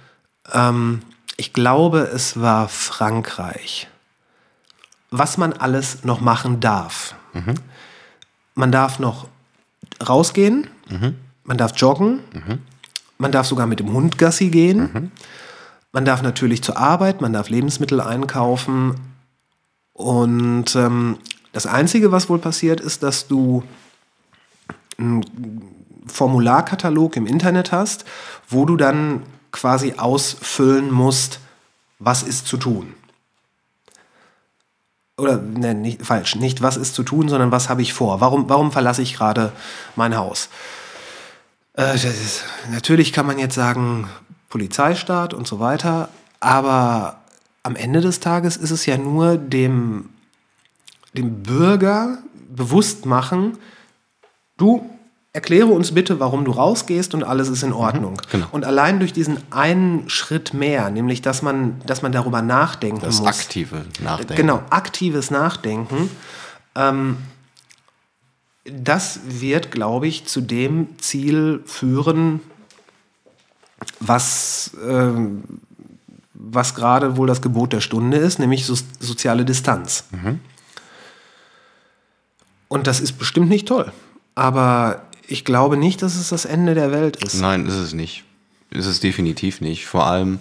[0.53, 1.01] ähm,
[1.35, 3.89] ich glaube, es war Frankreich.
[5.11, 7.15] Was man alles noch machen darf.
[8.55, 9.27] Man darf noch
[10.07, 10.67] rausgehen,
[11.43, 12.19] man darf joggen,
[13.17, 15.11] man darf sogar mit dem Hund Gassi gehen,
[15.91, 18.95] man darf natürlich zur Arbeit, man darf Lebensmittel einkaufen.
[19.93, 21.17] Und ähm,
[21.51, 23.63] das Einzige, was wohl passiert, ist, dass du
[24.97, 25.25] einen
[26.05, 28.05] Formularkatalog im Internet hast,
[28.47, 31.39] wo du dann quasi ausfüllen musst,
[31.97, 32.93] was ist zu tun.
[35.19, 38.21] Oder, ne, nicht, falsch, nicht was ist zu tun, sondern was habe ich vor?
[38.21, 39.51] Warum, warum verlasse ich gerade
[39.95, 40.49] mein Haus?
[41.77, 44.09] Äh, ist, natürlich kann man jetzt sagen,
[44.49, 47.21] Polizeistaat und so weiter, aber
[47.63, 50.09] am Ende des Tages ist es ja nur dem,
[51.13, 52.17] dem Bürger
[52.49, 53.57] bewusst machen,
[54.57, 54.89] du
[55.33, 58.19] erkläre uns bitte, warum du rausgehst und alles ist in Ordnung.
[58.31, 58.47] genau.
[58.51, 63.19] Und allein durch diesen einen Schritt mehr, nämlich dass man, dass man darüber nachdenken Das
[63.19, 63.27] muss.
[63.27, 64.35] aktive Nachdenken.
[64.35, 66.09] Genau, aktives Nachdenken.
[66.75, 67.17] Ähm,
[68.65, 72.41] das wird, glaube ich, zu dem Ziel führen,
[73.99, 75.43] was, ähm,
[76.33, 80.05] was gerade wohl das Gebot der Stunde ist, nämlich so, soziale Distanz.
[82.67, 83.91] Und das ist bestimmt nicht toll.
[84.35, 87.39] Aber ich glaube nicht, dass es das Ende der Welt ist.
[87.39, 88.23] Nein, ist es nicht.
[88.71, 89.85] Ist es definitiv nicht.
[89.85, 90.39] Vor allem,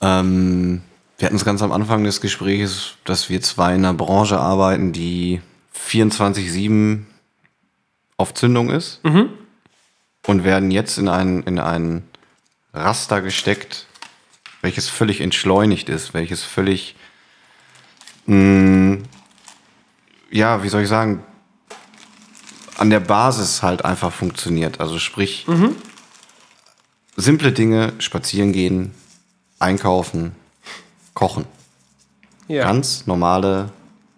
[0.00, 0.82] ähm,
[1.18, 4.92] wir hatten es ganz am Anfang des Gesprächs, dass wir zwei in einer Branche arbeiten,
[4.92, 5.40] die
[5.76, 7.04] 24-7
[8.16, 9.00] auf Zündung ist
[10.26, 12.04] und werden jetzt in ein, in ein
[12.74, 13.86] Raster gesteckt,
[14.60, 16.96] welches völlig entschleunigt ist, welches völlig,
[18.26, 18.98] mh,
[20.30, 21.24] ja, wie soll ich sagen,
[22.82, 24.80] an der Basis halt einfach funktioniert.
[24.80, 25.46] Also sprich,
[27.16, 28.92] simple Dinge, spazieren gehen,
[29.60, 30.32] einkaufen,
[31.14, 31.44] kochen.
[32.48, 32.64] Ja.
[32.64, 33.70] Ganz normale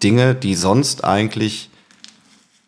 [0.03, 1.68] Dinge, die sonst eigentlich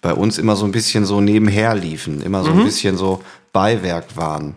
[0.02, 3.22] bei uns immer so ein bisschen so nebenher liefen, immer so ein bisschen so
[3.54, 4.54] Beiwerk waren.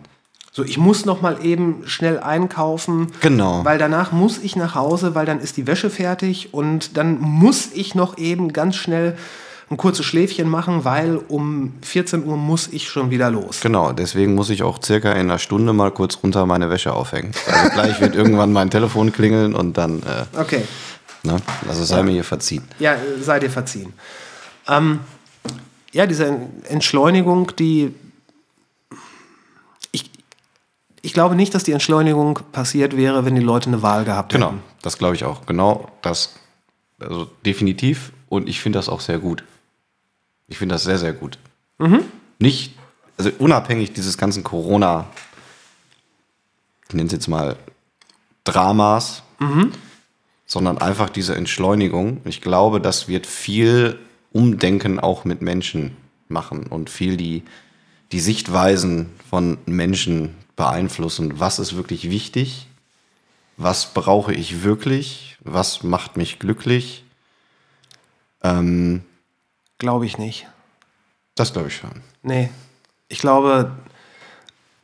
[0.52, 3.12] So, ich muss noch mal eben schnell einkaufen.
[3.22, 3.64] Genau.
[3.64, 7.70] Weil danach muss ich nach Hause, weil dann ist die Wäsche fertig und dann muss
[7.72, 9.16] ich noch eben ganz schnell
[9.70, 13.60] ein kurzes Schläfchen machen, weil um 14 Uhr muss ich schon wieder los.
[13.60, 17.30] Genau, deswegen muss ich auch circa in einer Stunde mal kurz runter meine Wäsche aufhängen.
[17.46, 20.64] Also gleich wird irgendwann mein Telefon klingeln und dann, äh, Okay.
[21.22, 21.36] Ne?
[21.68, 22.64] Also sei mir hier verziehen.
[22.78, 23.92] Ja, sei dir verziehen.
[24.66, 25.00] Ähm,
[25.92, 26.36] ja, diese
[26.68, 27.94] Entschleunigung, die.
[31.02, 34.48] Ich, glaube nicht, dass die Entschleunigung passiert wäre, wenn die Leute eine Wahl gehabt Genau,
[34.48, 34.62] hätten.
[34.82, 35.46] das glaube ich auch.
[35.46, 36.34] Genau das.
[36.98, 38.12] Also definitiv.
[38.28, 39.42] Und ich finde das auch sehr gut.
[40.50, 41.38] Ich finde das sehr, sehr gut.
[42.38, 42.74] Nicht,
[43.16, 45.06] also unabhängig dieses ganzen Corona,
[46.88, 47.56] ich nenne es jetzt mal
[48.44, 49.22] Dramas,
[50.44, 52.20] sondern einfach diese Entschleunigung.
[52.24, 53.98] Ich glaube, das wird viel
[54.32, 55.96] Umdenken auch mit Menschen
[56.28, 57.44] machen und viel die,
[58.12, 61.38] die Sichtweisen von Menschen beeinflussen.
[61.38, 62.66] Was ist wirklich wichtig?
[63.56, 65.38] Was brauche ich wirklich?
[65.44, 67.04] Was macht mich glücklich?
[68.42, 69.04] Ähm,
[69.80, 70.46] Glaube ich nicht.
[71.34, 72.02] das glaube ich schon.
[72.22, 72.50] Nee.
[73.08, 73.72] Ich glaube,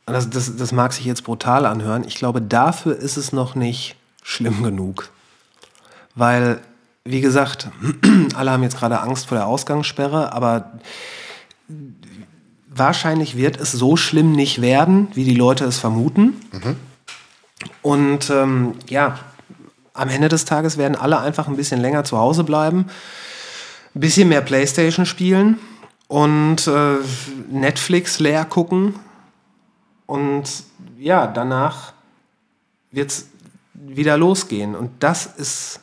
[0.07, 3.95] das, das, das mag sich jetzt brutal anhören, ich glaube, dafür ist es noch nicht
[4.23, 5.09] schlimm genug.
[6.15, 6.59] Weil,
[7.05, 7.69] wie gesagt,
[8.35, 10.79] alle haben jetzt gerade Angst vor der Ausgangssperre, aber
[12.67, 16.41] wahrscheinlich wird es so schlimm nicht werden, wie die Leute es vermuten.
[17.83, 19.19] Und ähm, ja,
[19.93, 22.87] am Ende des Tages werden alle einfach ein bisschen länger zu Hause bleiben,
[23.97, 25.57] ein bisschen mehr Playstation spielen
[26.07, 26.97] und äh,
[27.49, 28.93] Netflix leer gucken.
[30.05, 30.43] Und
[30.99, 31.93] ja, danach
[32.91, 33.27] wird es
[33.73, 34.75] wieder losgehen.
[34.75, 35.79] Und das ist,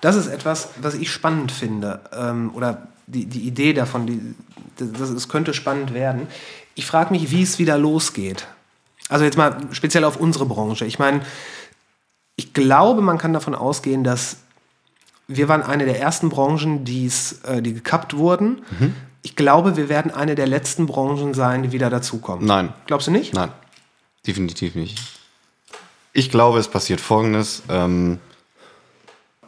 [0.00, 2.02] das ist etwas, was ich spannend finde.
[2.12, 4.36] Ähm, oder die, die Idee davon,
[4.78, 6.28] es könnte spannend werden.
[6.76, 8.46] Ich frage mich, wie es wieder losgeht.
[9.08, 10.86] Also jetzt mal speziell auf unsere Branche.
[10.86, 11.22] Ich meine,
[12.36, 14.36] ich glaube, man kann davon ausgehen, dass
[15.28, 18.62] wir waren eine der ersten Branchen, die's, äh, die gekappt wurden.
[19.22, 22.46] Ich glaube, wir werden eine der letzten Branchen sein, die wieder dazukommen.
[22.46, 22.72] Nein.
[22.86, 23.32] Glaubst du nicht?
[23.32, 23.50] Nein,
[24.26, 24.98] definitiv nicht.
[26.12, 27.62] Ich glaube, es passiert Folgendes.
[27.68, 28.18] Ähm,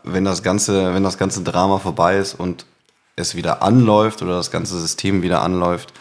[0.03, 2.65] wenn, das ganze, wenn das ganze Drama vorbei ist und
[3.17, 5.93] es wieder anläuft oder das ganze System wieder anläuft,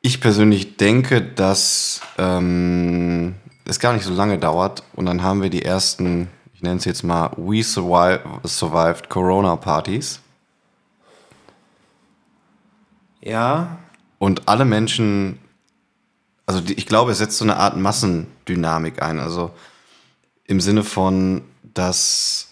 [0.00, 5.50] ich persönlich denke, dass ähm, es gar nicht so lange dauert und dann haben wir
[5.50, 6.28] die ersten,
[6.62, 10.20] ich nenne es jetzt mal We Survive, Survived Corona Partys.
[13.20, 13.78] Ja,
[14.20, 15.40] Und alle Menschen,
[16.46, 19.18] also die, ich glaube, es setzt so eine Art Massendynamik ein.
[19.18, 19.50] Also
[20.44, 21.42] im Sinne von,
[21.74, 22.50] dass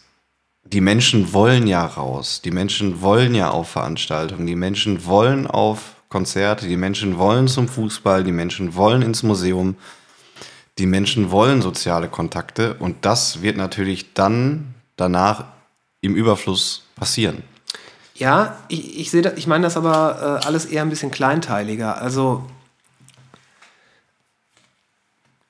[0.65, 5.95] die Menschen wollen ja raus, die Menschen wollen ja auf Veranstaltungen, die Menschen wollen auf
[6.09, 9.77] Konzerte, die Menschen wollen zum Fußball, die Menschen wollen ins Museum,
[10.81, 15.45] die Menschen wollen soziale Kontakte und das wird natürlich dann danach
[16.01, 17.43] im Überfluss passieren.
[18.15, 22.01] Ja, ich, ich sehe das, ich meine das aber äh, alles eher ein bisschen kleinteiliger.
[22.01, 22.47] Also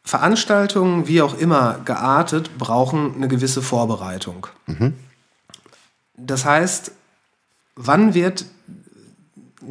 [0.05, 4.49] Veranstaltungen, wie auch immer geartet, brauchen eine gewisse Vorbereitung.
[6.17, 6.91] Das heißt,
[7.77, 8.47] wann wird,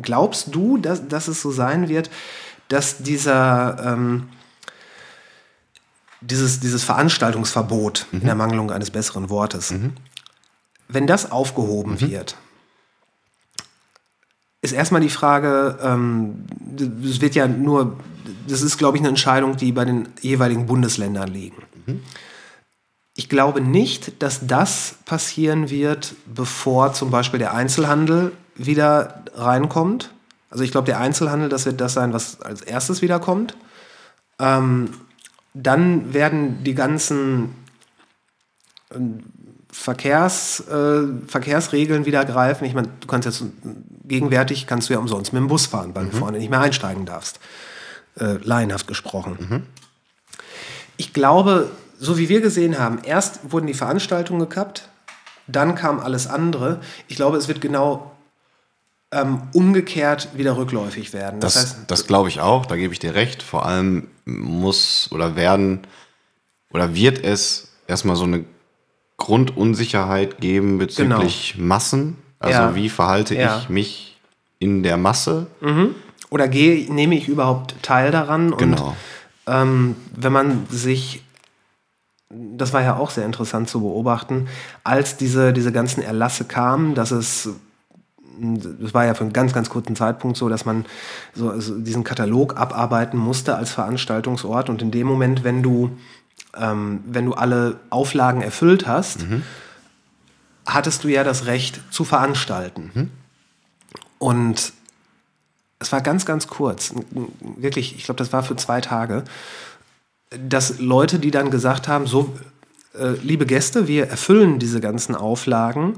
[0.01, 2.09] glaubst du, dass, dass es so sein wird,
[2.69, 4.29] dass dieser, ähm,
[6.21, 9.73] dieses, dieses Veranstaltungsverbot in der Mangelung eines besseren Wortes,
[10.88, 12.36] wenn das aufgehoben wird,
[14.62, 17.97] ist erstmal die Frage, ähm, das wird ja nur,
[18.47, 21.63] das ist, glaube ich, eine Entscheidung, die bei den jeweiligen Bundesländern liegen.
[23.15, 30.12] Ich glaube nicht, dass das passieren wird, bevor zum Beispiel der Einzelhandel wieder reinkommt.
[30.49, 33.55] Also ich glaube, der Einzelhandel, das wird das sein, was als erstes wiederkommt.
[34.39, 34.89] Ähm,
[35.53, 37.55] dann werden die ganzen
[38.93, 39.23] ähm,
[39.71, 42.65] Verkehrs, äh, Verkehrsregeln wieder greifen.
[42.65, 43.43] Ich meine, du kannst jetzt
[44.05, 47.05] gegenwärtig kannst du ja umsonst mit dem Bus fahren, weil du vorne nicht mehr einsteigen
[47.05, 47.39] darfst.
[48.19, 49.67] Äh, laienhaft gesprochen.
[50.97, 54.89] Ich glaube, so wie wir gesehen haben, erst wurden die Veranstaltungen gekappt,
[55.47, 56.81] dann kam alles andere.
[57.07, 58.12] Ich glaube, es wird genau
[59.11, 61.39] ähm, umgekehrt wieder rückläufig werden.
[61.39, 63.41] Das, Das, heißt, das glaube ich auch, da gebe ich dir recht.
[63.43, 65.81] Vor allem muss oder werden
[66.71, 68.45] oder wird es erstmal so eine
[69.17, 72.17] Grundunsicherheit geben bezüglich Massen.
[72.39, 72.75] Also Ja.
[72.75, 73.59] wie verhalte Ja.
[73.59, 74.17] ich mich
[74.59, 75.47] in der Masse?
[76.31, 78.55] oder gehe, nehme ich überhaupt teil daran?
[78.57, 78.89] Genau.
[79.45, 81.23] Und ähm, wenn man sich,
[82.29, 84.47] das war ja auch sehr interessant zu beobachten,
[84.83, 87.49] als diese, diese ganzen Erlasse kamen, dass es,
[88.39, 90.86] das war ja für einen ganz, ganz kurzen Zeitpunkt so, dass man
[91.34, 95.91] so also diesen Katalog abarbeiten musste als Veranstaltungsort und in dem Moment, wenn du,
[96.58, 99.25] ähm, wenn du alle Auflagen erfüllt hast,
[100.65, 102.91] hattest du ja das Recht zu veranstalten.
[104.19, 104.73] Und
[105.80, 106.93] es war ganz, ganz kurz,
[107.41, 109.23] wirklich, ich glaube, das war für zwei Tage,
[110.38, 112.36] dass Leute, die dann gesagt haben, so,
[112.93, 115.97] äh, liebe Gäste, wir erfüllen diese ganzen Auflagen.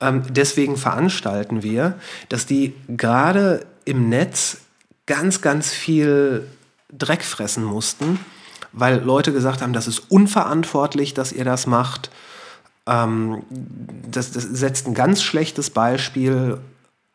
[0.00, 4.58] Ähm, deswegen veranstalten wir, dass die gerade im Netz
[5.06, 6.48] ganz, ganz viel
[6.92, 8.18] Dreck fressen mussten,
[8.72, 12.10] weil Leute gesagt haben, das ist unverantwortlich, dass ihr das macht.
[12.86, 16.58] Ähm, das, das setzt ein ganz schlechtes Beispiel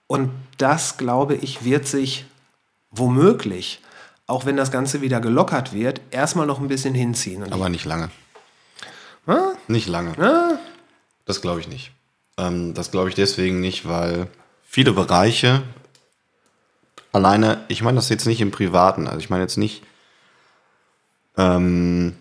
[0.07, 2.25] und das, glaube ich, wird sich
[2.91, 3.81] womöglich,
[4.25, 7.43] auch wenn das Ganze wieder gelockert wird, erstmal noch ein bisschen hinziehen.
[7.43, 8.09] Und Aber nicht lange.
[9.27, 9.53] Ah?
[9.67, 10.17] Nicht lange.
[10.19, 10.57] Ah?
[11.25, 11.91] Das glaube ich nicht.
[12.39, 14.27] Ähm, das glaube ich deswegen nicht, weil
[14.63, 15.61] viele Bereiche
[17.11, 19.83] alleine, ich meine das jetzt nicht im Privaten, also ich meine jetzt nicht
[21.37, 22.15] ähm,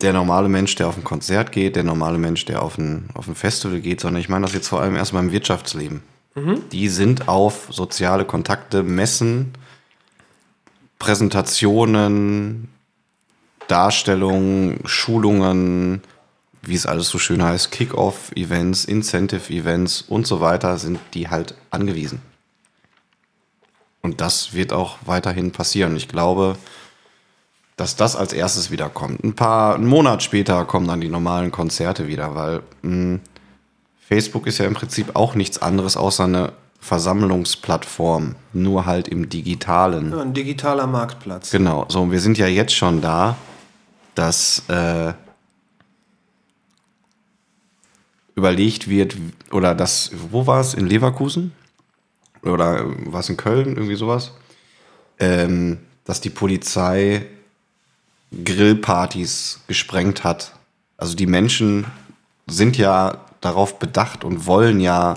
[0.00, 3.28] der normale Mensch, der auf ein Konzert geht, der normale Mensch, der auf ein, auf
[3.28, 6.02] ein Festival geht, sondern ich meine das jetzt vor allem erstmal im Wirtschaftsleben.
[6.72, 9.52] Die sind auf soziale Kontakte, Messen,
[10.98, 12.68] Präsentationen,
[13.68, 16.02] Darstellungen, Schulungen,
[16.62, 22.22] wie es alles so schön heißt, Kick-Off-Events, Incentive-Events und so weiter, sind die halt angewiesen.
[24.00, 25.96] Und das wird auch weiterhin passieren.
[25.96, 26.56] Ich glaube,
[27.76, 29.24] dass das als erstes wieder kommt.
[29.24, 33.20] Ein paar, einen Monat später kommen dann die normalen Konzerte wieder, weil mh,
[34.08, 40.10] Facebook ist ja im Prinzip auch nichts anderes außer eine Versammlungsplattform, nur halt im digitalen.
[40.10, 41.50] Ja, ein digitaler Marktplatz.
[41.50, 43.36] Genau, so, und wir sind ja jetzt schon da,
[44.16, 45.12] dass äh,
[48.34, 49.16] überlegt wird,
[49.50, 50.74] oder das, wo war es?
[50.74, 51.52] In Leverkusen?
[52.42, 53.76] Oder war es in Köln?
[53.76, 54.32] Irgendwie sowas?
[55.18, 57.26] Ähm, dass die Polizei
[58.44, 60.52] Grillpartys gesprengt hat.
[60.96, 61.86] Also die Menschen
[62.46, 65.14] sind ja darauf bedacht und wollen ja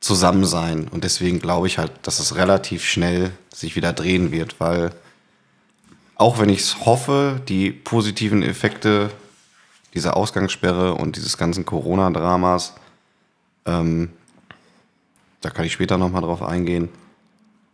[0.00, 0.88] zusammen sein.
[0.88, 4.92] Und deswegen glaube ich halt, dass es relativ schnell sich wieder drehen wird, weil
[6.16, 9.10] auch wenn ich es hoffe, die positiven Effekte
[9.94, 12.74] dieser Ausgangssperre und dieses ganzen Corona-Dramas,
[13.66, 14.10] ähm,
[15.40, 16.88] da kann ich später nochmal drauf eingehen,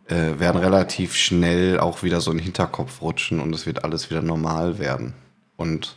[0.07, 4.09] äh, werden relativ schnell auch wieder so in den Hinterkopf rutschen und es wird alles
[4.09, 5.13] wieder normal werden.
[5.57, 5.95] Und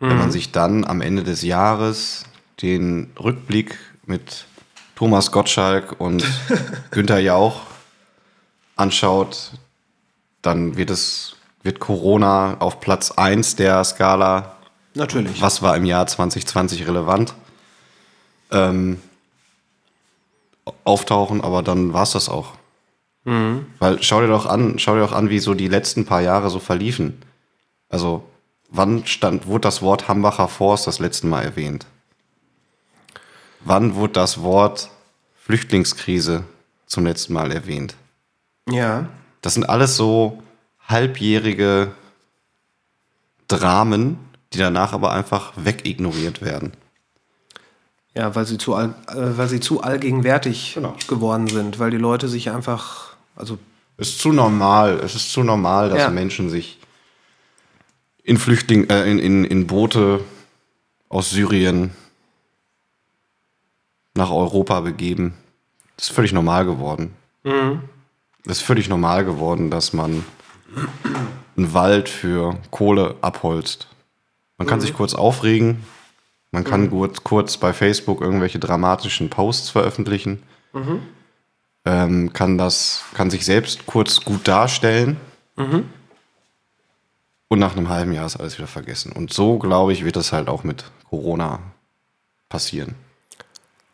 [0.00, 2.24] wenn man sich dann am Ende des Jahres
[2.60, 4.44] den Rückblick mit
[4.96, 6.24] Thomas Gottschalk und
[6.90, 7.62] Günther Jauch
[8.76, 9.52] anschaut,
[10.42, 14.53] dann wird es wird Corona auf Platz 1 der Skala,
[14.94, 15.40] Natürlich.
[15.40, 17.34] was war im Jahr 2020 relevant,
[18.50, 19.00] ähm,
[20.84, 22.52] auftauchen, aber dann war es das auch.
[23.78, 26.50] Weil schau dir doch an, schau dir doch an, wie so die letzten paar Jahre
[26.50, 27.22] so verliefen.
[27.88, 28.22] Also,
[28.68, 31.86] wann stand, wurde das Wort Hambacher Forst das letzte Mal erwähnt?
[33.60, 34.90] Wann wurde das Wort
[35.36, 36.44] Flüchtlingskrise
[36.86, 37.94] zum letzten Mal erwähnt?
[38.68, 39.08] Ja.
[39.40, 40.42] Das sind alles so
[40.86, 41.92] halbjährige
[43.48, 44.18] Dramen,
[44.54, 46.72] die danach aber einfach wegignoriert werden.
[48.16, 50.94] Ja, weil sie zu, all, äh, weil sie zu allgegenwärtig Genau.
[51.08, 53.58] geworden sind, weil die Leute sich einfach, also
[53.96, 55.00] Es ist zu normal.
[55.00, 56.10] Es ist zu normal, dass Ja.
[56.10, 56.78] Menschen sich
[58.22, 60.20] in Flüchtling, äh, in, in, in Boote
[61.08, 61.90] aus Syrien
[64.14, 65.34] nach Europa begeben.
[65.96, 67.14] Das ist völlig normal geworden.
[68.46, 70.24] Es ist völlig normal geworden, dass man
[71.56, 73.88] einen Wald für Kohle abholzt.
[74.58, 75.84] Man kann sich kurz aufregen.
[76.52, 80.42] Man kann kurz, kurz bei Facebook irgendwelche dramatischen Posts veröffentlichen
[81.84, 85.16] ähm, kann das, kann sich selbst kurz gut darstellen.
[87.48, 89.12] Und nach einem halben Jahr ist alles wieder vergessen.
[89.12, 91.60] Und so, glaube ich, wird das halt auch mit Corona
[92.48, 92.94] passieren.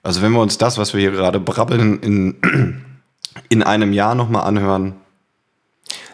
[0.02, 2.84] Also wenn wir uns das, was wir hier gerade brabbeln, in,
[3.48, 4.94] in einem Jahr nochmal anhören,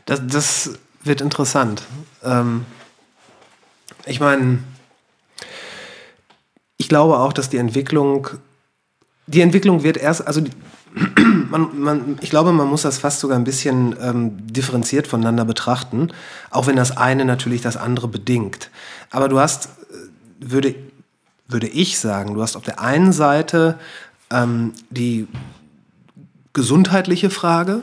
[0.06, 1.82] das, das wird interessant.
[2.24, 2.64] Ähm,
[4.06, 4.60] ich meine,
[6.76, 8.28] ich glaube auch, dass die Entwicklung,
[9.26, 10.52] die Entwicklung wird erst, also die,
[11.50, 16.10] man, man, ich glaube, man muss das fast sogar ein bisschen ähm, differenziert voneinander betrachten,
[16.50, 18.70] auch wenn das eine natürlich das andere bedingt.
[19.10, 19.70] Aber du hast, äh,
[20.40, 20.74] würde,
[21.48, 23.78] würde ich sagen, du hast auf der einen Seite
[24.30, 25.26] ähm, die
[26.52, 27.82] gesundheitliche Frage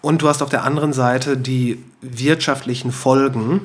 [0.00, 3.60] und du hast auf der anderen Seite die wirtschaftlichen Folgen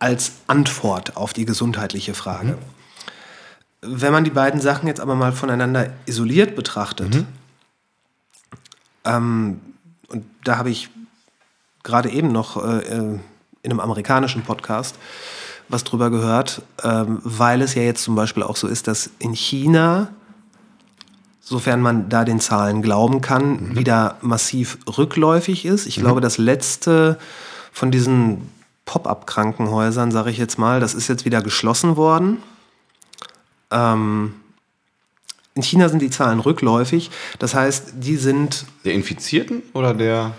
[0.00, 2.58] als Antwort auf die gesundheitliche Frage.
[3.82, 7.24] Wenn man die beiden Sachen jetzt aber mal voneinander isoliert betrachtet,
[9.04, 9.60] ähm,
[10.08, 10.90] und da habe ich
[11.82, 13.18] gerade eben noch äh, äh,
[13.62, 14.96] in einem amerikanischen Podcast
[15.68, 19.34] was drüber gehört, ähm, weil es ja jetzt zum Beispiel auch so ist, dass in
[19.34, 20.08] China,
[21.40, 25.86] sofern man da den Zahlen glauben kann, wieder massiv rückläufig ist.
[25.86, 27.18] Ich glaube, das letzte
[27.72, 28.48] von diesen
[28.90, 30.80] Pop-up-Krankenhäusern, sage ich jetzt mal.
[30.80, 32.42] Das ist jetzt wieder geschlossen worden.
[33.70, 34.34] Ähm,
[35.54, 37.12] in China sind die Zahlen rückläufig.
[37.38, 38.66] Das heißt, die sind.
[38.84, 40.32] Der Infizierten oder der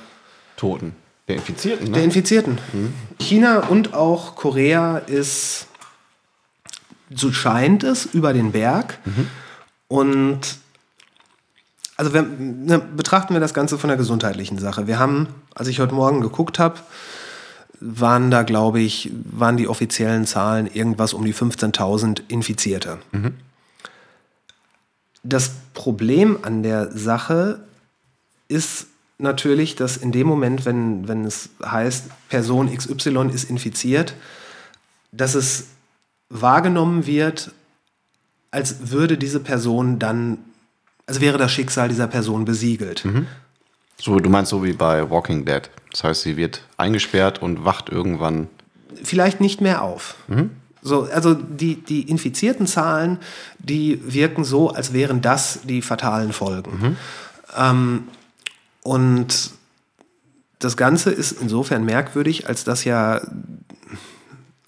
[0.57, 0.93] Toten?
[1.29, 1.91] Der Infizierten, ne?
[1.93, 2.57] Der Infizierten.
[2.73, 2.93] Mhm.
[3.19, 5.67] China und auch Korea ist,
[7.09, 8.99] so scheint es, über den Berg.
[9.05, 9.27] Mhm.
[9.87, 10.57] Und
[11.95, 14.87] also wir, ne, betrachten wir das Ganze von der gesundheitlichen Sache.
[14.87, 16.79] Wir haben, als ich heute Morgen geguckt habe,
[17.81, 22.99] waren da, glaube ich, waren die offiziellen Zahlen irgendwas um die 15.000 Infizierte.
[23.11, 23.33] Mhm.
[25.23, 27.63] Das Problem an der Sache
[28.47, 34.15] ist natürlich, dass in dem Moment, wenn, wenn es heißt, Person XY ist infiziert,
[35.11, 35.67] dass es
[36.29, 37.51] wahrgenommen wird,
[38.51, 40.37] als würde diese Person dann,
[41.05, 43.05] als wäre das Schicksal dieser Person besiegelt.
[43.05, 43.27] Mhm.
[44.01, 45.69] So, du meinst so wie bei Walking Dead.
[45.91, 48.47] Das heißt, sie wird eingesperrt und wacht irgendwann.
[49.03, 50.15] Vielleicht nicht mehr auf.
[50.27, 50.49] Mhm.
[50.81, 53.19] So, also die, die infizierten Zahlen,
[53.59, 56.71] die wirken so, als wären das die fatalen Folgen.
[56.71, 56.97] Mhm.
[57.55, 58.03] Ähm,
[58.81, 59.51] und
[60.57, 63.21] das Ganze ist insofern merkwürdig, als dass ja,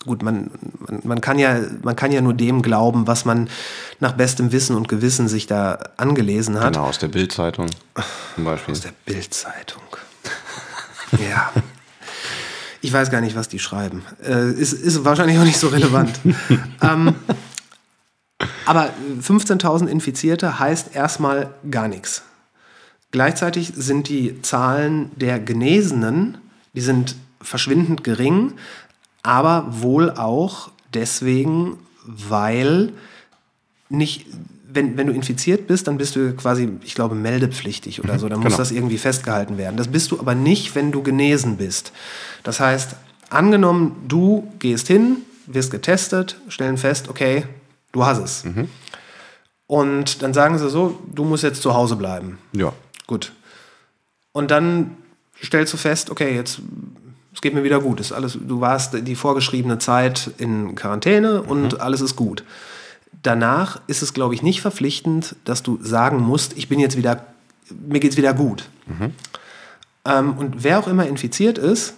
[0.05, 0.51] gut, man,
[0.87, 3.49] man, man, kann ja, man kann ja nur dem glauben, was man
[3.99, 6.73] nach bestem Wissen und Gewissen sich da angelesen hat.
[6.73, 7.67] Genau, aus der Bildzeitung
[8.35, 8.71] zum Beispiel.
[8.71, 9.83] Aus der Bildzeitung.
[11.11, 11.51] ja.
[12.81, 14.03] Ich weiß gar nicht, was die schreiben.
[14.25, 16.19] Äh, ist, ist wahrscheinlich auch nicht so relevant.
[16.81, 17.15] ähm,
[18.65, 18.89] aber
[19.21, 22.23] 15.000 Infizierte heißt erstmal gar nichts.
[23.11, 26.39] Gleichzeitig sind die Zahlen der Genesenen,
[26.73, 28.53] die sind verschwindend gering,
[29.23, 32.93] aber wohl auch deswegen, weil
[33.89, 34.25] nicht
[34.73, 38.27] wenn, wenn du infiziert bist, dann bist du quasi, ich glaube, meldepflichtig oder so.
[38.27, 38.57] Dann muss genau.
[38.57, 39.77] das irgendwie festgehalten werden.
[39.77, 41.91] Das bist du aber nicht, wenn du genesen bist.
[42.43, 42.95] Das heißt,
[43.29, 45.17] angenommen, du gehst hin,
[45.47, 47.45] wirst getestet, stellen fest, okay,
[47.91, 48.43] du hast es.
[48.45, 48.67] Mhm.
[49.67, 52.37] Und dann sagen sie so, du musst jetzt zu Hause bleiben.
[52.53, 52.73] Ja.
[53.07, 53.31] Gut.
[54.31, 54.97] Und dann
[55.41, 56.59] stellst du fest, okay, jetzt
[57.43, 57.99] geht mir wieder gut.
[57.99, 61.79] Ist alles, du warst die vorgeschriebene Zeit in Quarantäne und mhm.
[61.79, 62.43] alles ist gut.
[63.21, 67.27] Danach ist es, glaube ich, nicht verpflichtend, dass du sagen musst, ich bin jetzt wieder,
[67.69, 68.69] mir geht es wieder gut.
[68.87, 69.11] Mhm.
[70.05, 71.93] Ähm, und wer auch immer infiziert ist,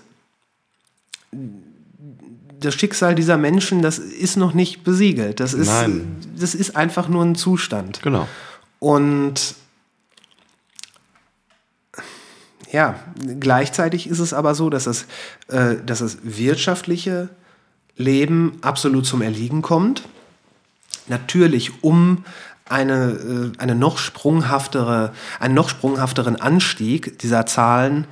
[2.60, 5.40] das Schicksal dieser Menschen, das ist noch nicht besiegelt.
[5.40, 6.18] Das ist, Nein.
[6.38, 8.02] das ist einfach nur ein Zustand.
[8.02, 8.28] Genau.
[8.80, 9.56] Und
[12.76, 12.96] ja,
[13.40, 15.06] gleichzeitig ist es aber so, dass das,
[15.48, 17.30] äh, dass das wirtschaftliche
[17.98, 20.04] Leben absolut zum Erliegen kommt
[21.08, 22.24] natürlich um
[22.68, 28.08] eine, äh, eine noch sprunghaftere, einen noch sprunghafteren Anstieg dieser Zahlen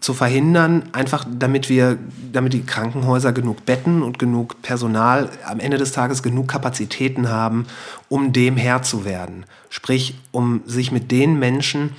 [0.00, 1.98] zu verhindern, einfach damit wir,
[2.32, 7.66] damit die Krankenhäuser genug Betten und genug Personal, am Ende des Tages genug Kapazitäten haben,
[8.08, 9.44] um dem Herr zu werden.
[9.68, 11.90] Sprich, um sich mit den Menschen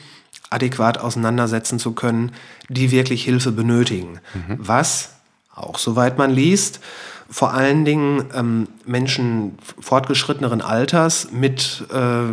[0.51, 2.33] adäquat auseinandersetzen zu können,
[2.69, 4.19] die wirklich Hilfe benötigen.
[4.33, 4.57] Mhm.
[4.59, 5.13] Was,
[5.53, 6.81] auch soweit man liest,
[7.29, 12.23] vor allen Dingen ähm, Menschen fortgeschritteneren Alters mit äh,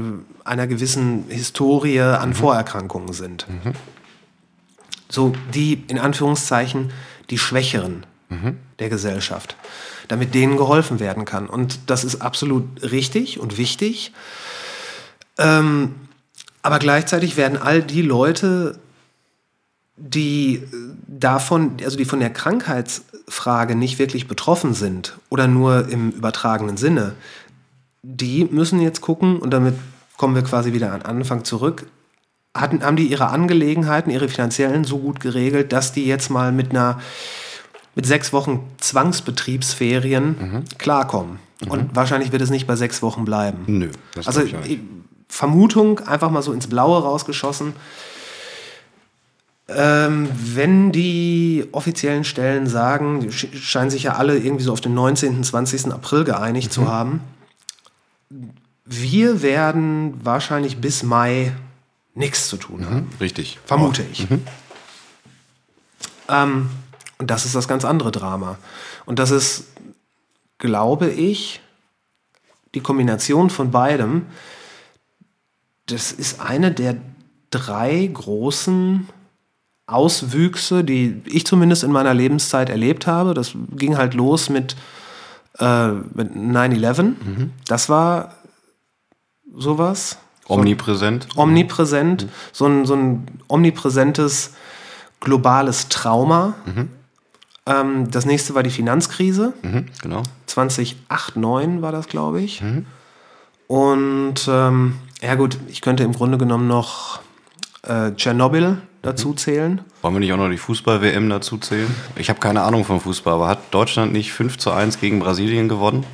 [0.45, 2.35] einer gewissen Historie an mhm.
[2.35, 3.47] Vorerkrankungen sind.
[3.49, 3.73] Mhm.
[5.09, 6.93] So die, in Anführungszeichen,
[7.31, 8.59] die Schwächeren mhm.
[8.81, 9.57] der Gesellschaft,
[10.09, 11.47] damit denen geholfen werden kann.
[11.47, 14.12] Und das ist absolut richtig und wichtig.
[15.39, 15.95] Ähm,
[16.63, 18.79] aber gleichzeitig werden all die Leute
[19.99, 20.63] die
[21.07, 27.15] davon, also die von der Krankheitsfrage nicht wirklich betroffen sind oder nur im übertragenen Sinne,
[28.03, 29.75] die müssen jetzt gucken, und damit
[30.17, 31.87] kommen wir quasi wieder an Anfang zurück,
[32.57, 36.71] hatten, haben die ihre Angelegenheiten, ihre finanziellen so gut geregelt, dass die jetzt mal mit
[36.71, 37.01] einer
[37.95, 40.65] mit sechs Wochen Zwangsbetriebsferien mhm.
[40.79, 41.41] klarkommen.
[41.65, 41.71] Mhm.
[41.71, 43.65] Und wahrscheinlich wird es nicht bei sechs Wochen bleiben.
[43.67, 43.91] Nö.
[44.25, 44.43] also
[45.29, 47.74] Vermutung, einfach mal so ins Blaue rausgeschossen,
[49.68, 54.95] ähm, wenn die offiziellen Stellen sagen, die scheinen sich ja alle irgendwie so auf den
[54.95, 55.93] 19., 20.
[55.93, 56.72] April geeinigt mhm.
[56.72, 57.20] zu haben,
[58.87, 61.53] wir werden wahrscheinlich bis Mai
[62.14, 62.97] nichts zu tun haben.
[62.97, 63.59] Mhm, richtig.
[63.66, 64.11] Vermute oh.
[64.11, 64.31] ich.
[64.31, 64.43] Mhm.
[66.29, 66.70] Ähm,
[67.18, 68.59] und das ist das ganz andere Drama.
[69.05, 69.64] Und das ist,
[70.59, 71.61] glaube ich,
[72.74, 74.26] die Kombination von beidem.
[75.89, 76.97] Das ist eine der
[77.51, 79.09] drei großen
[79.86, 83.34] Auswüchse, die ich zumindest in meiner Lebenszeit erlebt habe.
[83.34, 84.76] Das ging halt los mit,
[85.59, 87.03] äh, mit 9-11.
[87.03, 87.53] Mhm.
[87.66, 88.34] Das war
[89.57, 90.18] sowas.
[90.47, 91.28] Omnipräsent.
[91.34, 92.24] So omnipräsent.
[92.24, 92.28] Mhm.
[92.53, 94.55] So, ein, so ein omnipräsentes
[95.20, 96.55] globales Trauma.
[96.66, 96.91] Mhm.
[97.64, 99.55] Ähm, das nächste war die Finanzkrise.
[99.62, 100.22] Mhm, genau.
[100.47, 102.62] 2008, 9 war das, glaube ich.
[103.66, 107.21] Und ähm, ja gut, ich könnte im Grunde genommen noch
[107.83, 109.81] äh, Tschernobyl dazu zählen.
[110.03, 111.95] Wollen wir nicht auch noch die Fußball-WM dazu zählen?
[112.16, 115.69] Ich habe keine Ahnung vom Fußball, aber hat Deutschland nicht 5 zu 1 gegen Brasilien
[115.69, 116.05] gewonnen?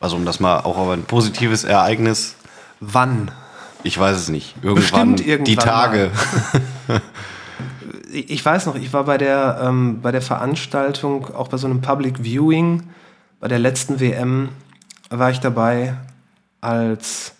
[0.00, 2.36] Also um das mal auch auf ein positives Ereignis,
[2.80, 3.30] Wann?
[3.82, 4.54] ich weiß es nicht.
[4.62, 6.10] Irgendwann, Bestimmt irgendwann die Tage.
[8.12, 11.66] Ich ich weiß noch, ich war bei der, ähm, bei der Veranstaltung, auch bei so
[11.66, 12.82] einem Public Viewing,
[13.40, 14.50] bei der letzten WM
[15.10, 15.94] war ich dabei
[16.60, 17.35] als,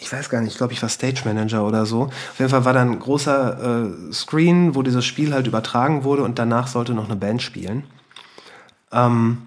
[0.00, 2.02] ich weiß gar nicht, ich glaube, ich war Stage Manager oder so.
[2.04, 6.22] Auf jeden Fall war da ein großer äh, Screen, wo dieses Spiel halt übertragen wurde
[6.22, 7.84] und danach sollte noch eine Band spielen.
[8.92, 9.38] Ähm,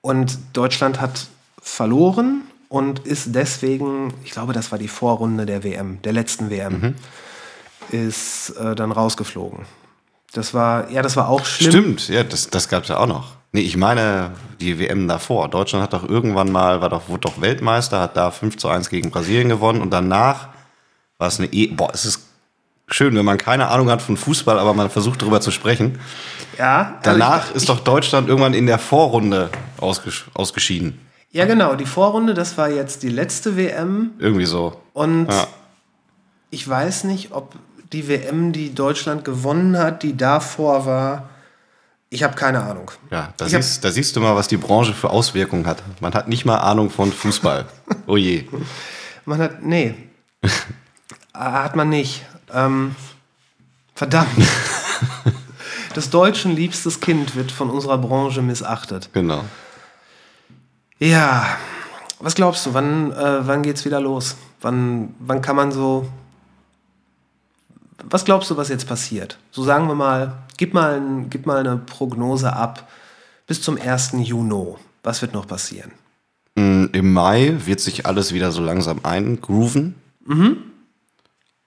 [0.00, 1.26] und Deutschland hat
[1.60, 6.94] verloren und ist deswegen, ich glaube, das war die Vorrunde der WM, der letzten WM,
[7.90, 9.66] ist äh, dann rausgeflogen.
[10.32, 11.70] Das war, ja, das war auch schlimm.
[11.70, 13.37] Stimmt, ja, das, das gab es ja auch noch.
[13.52, 15.48] Nee, ich meine die WM davor.
[15.48, 18.90] Deutschland hat doch irgendwann mal, war doch, wurde doch Weltmeister, hat da 5 zu 1
[18.90, 20.48] gegen Brasilien gewonnen und danach
[21.16, 21.68] war es eine E.
[21.68, 22.26] Boah, es ist
[22.88, 25.98] schön, wenn man keine Ahnung hat von Fußball, aber man versucht darüber zu sprechen.
[26.58, 29.48] Ja, also Danach ich, ist doch Deutschland irgendwann in der Vorrunde
[29.80, 31.00] ausgesch ausgeschieden.
[31.30, 34.80] Ja, genau, die Vorrunde, das war jetzt die letzte WM Irgendwie so.
[34.92, 35.46] und Ja.
[36.50, 37.54] ich weiß nicht, ob
[37.92, 41.28] die WM, die Deutschland gewonnen hat, die davor war.
[42.10, 42.90] Ich habe keine Ahnung.
[43.10, 45.82] Ja, da siehst, da siehst du mal, was die Branche für Auswirkungen hat.
[46.00, 47.66] Man hat nicht mal Ahnung von Fußball.
[48.06, 48.48] Oh je.
[49.26, 49.94] Man hat, nee,
[51.34, 52.24] hat man nicht.
[52.52, 52.94] Ähm,
[53.94, 54.28] verdammt.
[55.94, 59.10] Das Deutschen liebstes Kind wird von unserer Branche missachtet.
[59.12, 59.42] Genau.
[61.00, 61.44] Ja,
[62.20, 64.36] was glaubst du, wann, äh, wann geht's wieder los?
[64.60, 66.08] Wann, wann kann man so.
[68.04, 69.38] Was glaubst du, was jetzt passiert?
[69.50, 72.88] So sagen wir mal, gib mal, ein, gib mal eine Prognose ab
[73.46, 74.12] bis zum 1.
[74.18, 74.74] Juni.
[75.02, 75.92] Was wird noch passieren?
[76.54, 79.94] Mm, Im Mai wird sich alles wieder so langsam eingrooven.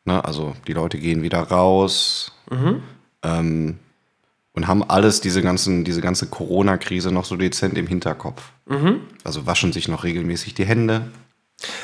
[0.06, 2.32] Ne, also die Leute gehen wieder raus
[3.24, 3.78] ähm,
[4.54, 8.42] und haben alles, diese, ganzen, diese ganze Corona-Krise noch so dezent im Hinterkopf.
[9.24, 11.12] Also waschen sich noch regelmäßig die Hände.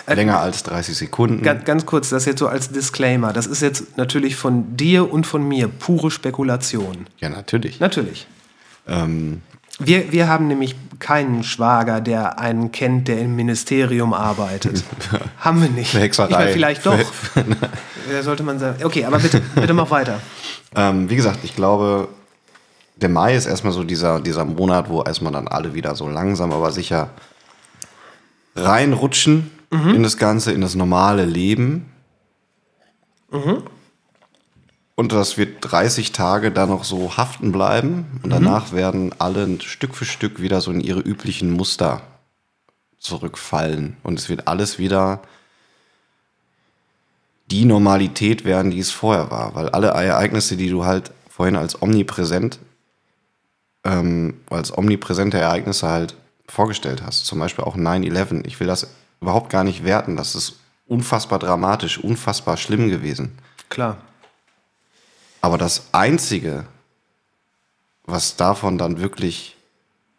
[0.07, 1.43] Länger als 30 Sekunden.
[1.43, 3.33] Ganz, ganz kurz, das jetzt so als Disclaimer.
[3.33, 7.07] Das ist jetzt natürlich von dir und von mir pure Spekulation.
[7.19, 7.79] Ja, natürlich.
[7.79, 8.27] Natürlich.
[8.87, 9.41] Ähm,
[9.79, 14.83] Wir, wir haben nämlich keinen Schwager, der einen kennt, der im Ministerium arbeitet.
[15.39, 15.93] haben wir nicht.
[15.93, 16.29] Hexerei.
[16.29, 16.97] Ich meine, vielleicht doch.
[18.11, 18.83] Da sollte man sagen.
[18.83, 20.19] Okay, aber bitte, bitte mach weiter.
[20.75, 22.07] Ähm, wie gesagt, ich glaube,
[22.95, 26.51] der Mai ist erstmal so dieser, dieser Monat, wo erstmal dann alle wieder so langsam,
[26.51, 27.09] aber sicher
[28.55, 31.91] reinrutschen in das Ganze, in das normale Leben.
[34.95, 38.19] Und das wird 30 Tage da noch so haften bleiben.
[38.23, 42.01] Und danach werden alle Stück für Stück wieder so in ihre üblichen Muster
[42.97, 43.97] zurückfallen.
[44.03, 45.21] Und es wird alles wieder
[47.51, 49.53] die Normalität werden, die es vorher war.
[49.53, 52.59] Weil alle Ereignisse, die du halt vorhin als omnipräsent,
[53.83, 56.15] ähm, als omnipräsente Ereignisse halt
[56.47, 58.87] vorgestellt hast, zum Beispiel auch 9-11, ich will das
[59.21, 63.37] überhaupt gar nicht werten, das ist unfassbar dramatisch, unfassbar schlimm gewesen.
[63.69, 63.97] Klar.
[65.41, 66.65] Aber das Einzige,
[68.05, 69.55] was davon dann wirklich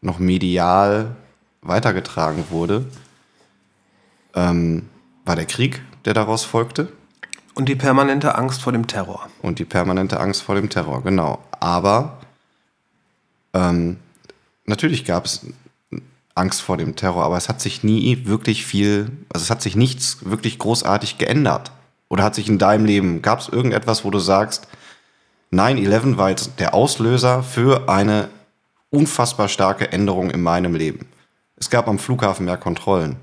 [0.00, 1.16] noch medial
[1.60, 2.86] weitergetragen wurde,
[4.34, 4.88] ähm,
[5.24, 6.92] war der Krieg, der daraus folgte.
[7.54, 9.28] Und die permanente Angst vor dem Terror.
[9.42, 11.42] Und die permanente Angst vor dem Terror, genau.
[11.58, 12.18] Aber
[13.52, 13.98] ähm,
[14.64, 15.44] natürlich gab es
[16.38, 19.76] Angst vor dem Terror, aber es hat sich nie wirklich viel, also es hat sich
[19.76, 21.72] nichts wirklich großartig geändert.
[22.08, 24.66] Oder hat sich in deinem Leben, gab es irgendetwas, wo du sagst,
[25.52, 28.28] 9-11 war jetzt der Auslöser für eine
[28.90, 31.08] unfassbar starke Änderung in meinem Leben.
[31.56, 33.16] Es gab am Flughafen mehr Kontrollen.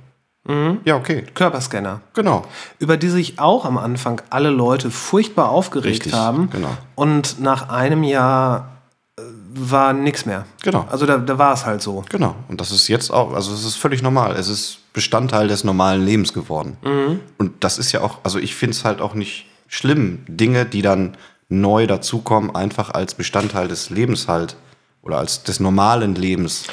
[0.83, 1.23] Ja, okay.
[1.33, 2.01] Körperscanner.
[2.13, 2.45] Genau.
[2.77, 6.51] Über die sich auch am Anfang alle Leute furchtbar aufgeregt Richtig, haben.
[6.51, 6.69] genau.
[6.93, 8.74] Und nach einem Jahr
[9.57, 10.45] war nichts mehr.
[10.63, 10.85] Genau.
[10.89, 12.03] Also da, da war es halt so.
[12.09, 12.35] Genau.
[12.47, 14.35] Und das ist jetzt auch, also es ist völlig normal.
[14.35, 16.77] Es ist Bestandteil des normalen Lebens geworden.
[17.37, 20.81] Und das ist ja auch, also ich finde es halt auch nicht schlimm, Dinge, die
[20.81, 21.17] dann
[21.49, 24.55] neu dazukommen, einfach als Bestandteil des Lebens halt
[25.01, 26.65] oder als des normalen Lebens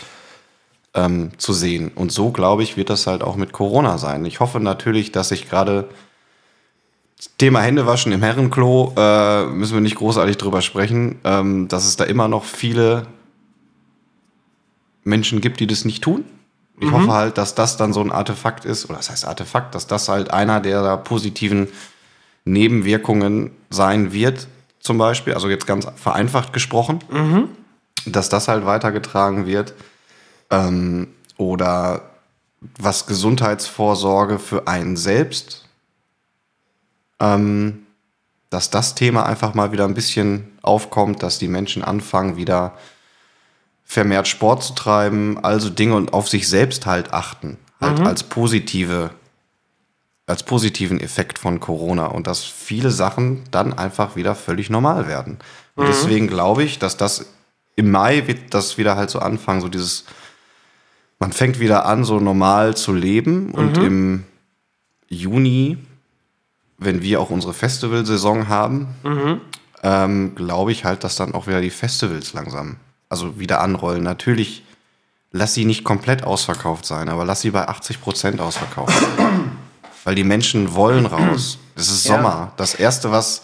[0.95, 1.91] ähm, zu sehen.
[1.95, 4.25] Und so, glaube ich, wird das halt auch mit Corona sein.
[4.25, 5.89] Ich hoffe natürlich, dass sich gerade
[7.39, 12.05] Thema Händewaschen im Herrenklo, äh, müssen wir nicht großartig drüber sprechen, ähm, dass es da
[12.05, 13.07] immer noch viele
[15.05, 16.25] Menschen gibt, die das nicht tun.
[16.81, 19.87] Ich hoffe halt, dass das dann so ein Artefakt ist, oder das heißt Artefakt, dass
[19.87, 21.69] das halt einer der positiven
[22.45, 24.49] Nebenwirkungen sein wird,
[24.81, 26.99] zum Beispiel, also jetzt ganz vereinfacht gesprochen.
[28.07, 29.75] dass das halt weitergetragen wird.
[30.51, 32.11] Ähm, oder
[32.79, 35.62] was Gesundheitsvorsorge für einen selbst,
[37.23, 37.87] ähm,
[38.51, 42.77] dass das Thema einfach mal wieder ein bisschen aufkommt, dass die Menschen anfangen, wieder
[43.85, 48.07] vermehrt Sport zu treiben, also Dinge und auf sich selbst halt achten, halt Mhm.
[48.07, 49.11] als positive,
[50.27, 55.39] als positiven Effekt von Corona und dass viele Sachen dann einfach wieder völlig normal werden.
[55.75, 57.27] Und deswegen glaube ich, dass das
[57.77, 60.05] im Mai wird das wieder halt so anfangen, so dieses,
[61.19, 64.25] man fängt wieder an, so normal zu leben und im
[65.09, 65.79] Juni,
[66.85, 68.89] wenn wir auch unsere Festivalsaison haben,
[69.83, 72.77] ähm, glaube ich halt, dass dann auch wieder die Festivals langsam,
[73.09, 74.03] also wieder anrollen.
[74.03, 74.65] Natürlich,
[75.33, 79.53] lass sie nicht komplett ausverkauft sein, aber lass sie bei 80 Prozent ausverkauft sein.
[80.05, 81.59] Weil die Menschen wollen raus.
[81.77, 82.17] Es ist Ja.
[82.17, 82.53] Sommer.
[82.57, 83.43] Das Erste, was,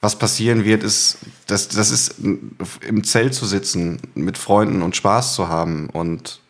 [0.00, 5.34] was passieren wird, ist, das, das ist im Zelt zu sitzen, mit Freunden und Spaß
[5.34, 5.90] zu haben.
[5.90, 6.40] Und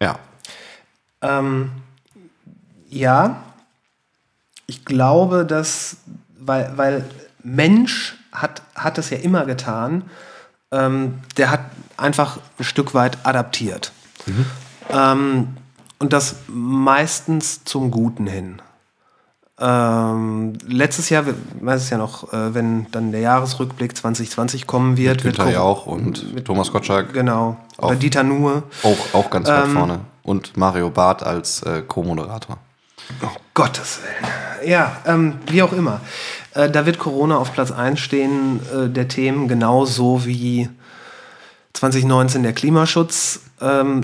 [0.00, 0.18] ja,
[1.20, 1.70] Ähm,
[2.88, 3.42] ja,
[4.72, 5.98] ich glaube, dass,
[6.40, 7.04] weil, weil
[7.42, 10.04] Mensch hat, hat es ja immer getan,
[10.70, 11.60] ähm, der hat
[11.98, 13.92] einfach ein Stück weit adaptiert.
[14.88, 15.48] Ähm,
[15.98, 18.62] und das meistens zum Guten hin.
[19.60, 21.24] Ähm, letztes Jahr,
[21.60, 25.84] weiß es ja noch, äh, wenn dann der Jahresrückblick 2020 kommen wird, wird Günther Jauch
[25.84, 27.58] und Thomas Gottschalk Genau.
[27.76, 27.94] Oder Auch.
[27.96, 28.62] Dieter Nuhr.
[28.82, 30.00] auch, auch ganz weit Ähm, vorne.
[30.22, 32.56] Und Mario Barth als äh, Co-Moderator.
[33.22, 34.70] Oh, Gottes Willen.
[34.70, 36.00] Ja, ähm, wie auch immer.
[36.54, 40.68] Äh, da wird Corona auf Platz 1 stehen äh, der Themen, genauso wie
[41.74, 44.02] 2019 der Klimaschutz ähm,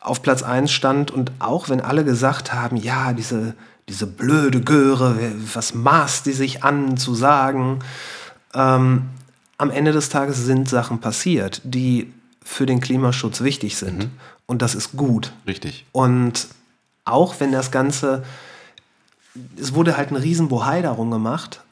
[0.00, 1.10] auf Platz 1 stand.
[1.10, 3.54] Und auch wenn alle gesagt haben, ja, diese,
[3.88, 5.16] diese blöde Göre,
[5.54, 7.80] was maßt die sich an zu sagen,
[8.54, 9.10] ähm,
[9.58, 12.12] am Ende des Tages sind Sachen passiert, die
[12.44, 14.08] für den Klimaschutz wichtig sind.
[14.46, 15.32] Und das ist gut.
[15.46, 15.86] Richtig.
[15.92, 16.48] Und
[17.04, 18.24] auch wenn das Ganze,
[19.58, 21.62] es wurde halt ein Riesenbohai darum gemacht.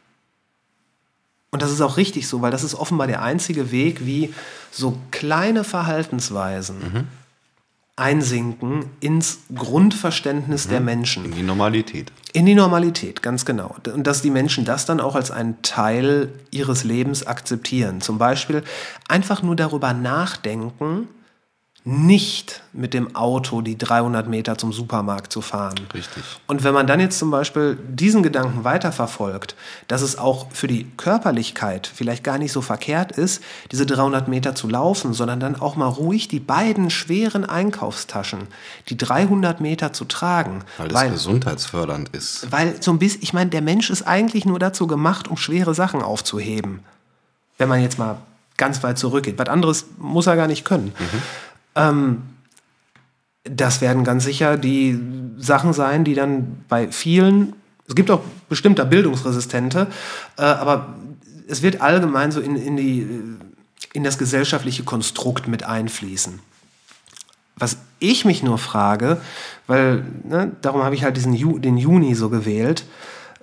[1.50, 4.32] Und das ist auch richtig so, weil das ist offenbar der einzige Weg, wie
[4.70, 7.08] so kleine Verhaltensweisen
[8.00, 11.26] einsinken ins Grundverständnis der Menschen.
[11.26, 12.10] In die Normalität.
[12.32, 13.76] In die Normalität, ganz genau.
[13.92, 18.00] Und dass die Menschen das dann auch als einen Teil ihres Lebens akzeptieren.
[18.00, 18.62] Zum Beispiel
[19.08, 21.08] einfach nur darüber nachdenken,
[21.84, 25.80] nicht mit dem Auto die 300 Meter zum Supermarkt zu fahren.
[25.94, 26.22] Richtig.
[26.46, 29.56] Und wenn man dann jetzt zum Beispiel diesen Gedanken weiterverfolgt,
[29.88, 34.54] dass es auch für die Körperlichkeit vielleicht gar nicht so verkehrt ist, diese 300 Meter
[34.54, 38.48] zu laufen, sondern dann auch mal ruhig die beiden schweren Einkaufstaschen,
[38.88, 40.64] die 300 Meter zu tragen.
[40.76, 42.52] Weil das gesundheitsfördernd ist.
[42.52, 45.74] Weil so ein bisschen, ich meine, der Mensch ist eigentlich nur dazu gemacht, um schwere
[45.74, 46.80] Sachen aufzuheben.
[47.56, 48.18] Wenn man jetzt mal
[48.60, 49.38] ganz weit zurückgeht.
[49.38, 50.92] Was anderes muss er gar nicht können.
[51.74, 52.22] Ähm,
[53.44, 54.98] das werden ganz sicher die
[55.38, 57.54] Sachen sein, die dann bei vielen,
[57.88, 59.86] es gibt auch bestimmter Bildungsresistente,
[60.36, 60.94] äh, aber
[61.48, 63.06] es wird allgemein so in, in, die,
[63.92, 66.38] in das gesellschaftliche Konstrukt mit einfließen.
[67.56, 69.20] Was ich mich nur frage,
[69.66, 72.84] weil ne, darum habe ich halt diesen Ju den Juni so gewählt,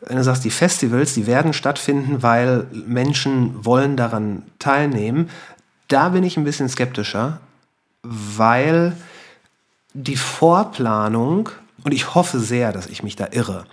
[0.02, 5.30] wenn du sagst, die Festivals, die werden stattfinden, weil Menschen wollen daran teilnehmen,
[5.88, 7.40] da bin ich ein bisschen skeptischer,
[8.04, 8.96] weil
[9.94, 11.50] die Vorplanung,
[11.84, 13.66] und ich hoffe sehr, dass ich mich da irre,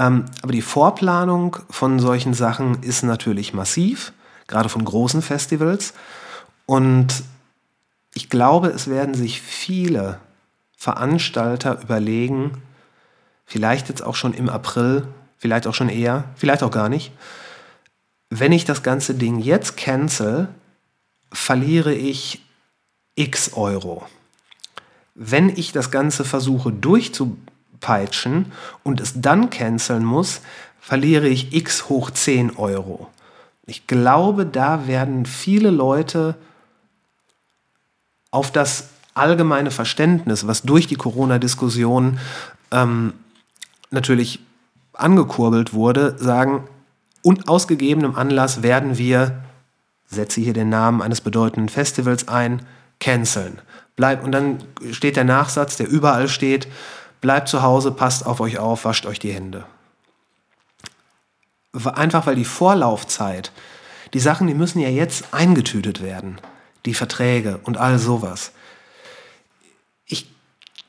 [0.00, 4.12] ähm, aber die Vorplanung von solchen Sachen ist natürlich massiv,
[4.46, 5.92] gerade von großen Festivals.
[6.64, 7.22] Und
[8.14, 10.18] ich glaube, es werden sich viele
[10.76, 12.62] Veranstalter überlegen,
[13.44, 15.06] vielleicht jetzt auch schon im April,
[15.36, 17.12] vielleicht auch schon eher, vielleicht auch gar nicht,
[18.30, 20.48] wenn ich das ganze Ding jetzt cancel,
[21.32, 22.40] verliere ich
[23.20, 24.06] x Euro.
[25.14, 28.52] Wenn ich das Ganze versuche durchzupeitschen
[28.82, 30.40] und es dann canceln muss,
[30.80, 33.08] verliere ich x hoch 10 Euro.
[33.66, 36.34] Ich glaube, da werden viele Leute
[38.30, 42.18] auf das allgemeine Verständnis, was durch die Corona-Diskussion
[42.70, 43.12] ähm,
[43.90, 44.40] natürlich
[44.94, 46.64] angekurbelt wurde, sagen,
[47.22, 49.42] und aus gegebenem Anlass werden wir,
[50.06, 52.62] setze hier den Namen eines bedeutenden Festivals ein,
[53.00, 53.60] canceln.
[53.96, 56.68] Bleib, und dann steht der Nachsatz, der überall steht,
[57.20, 59.64] bleibt zu Hause, passt auf euch auf, wascht euch die Hände.
[61.72, 63.52] Einfach weil die Vorlaufzeit,
[64.12, 66.40] die Sachen, die müssen ja jetzt eingetütet werden,
[66.86, 68.52] die Verträge und all sowas.
[70.06, 70.32] Ich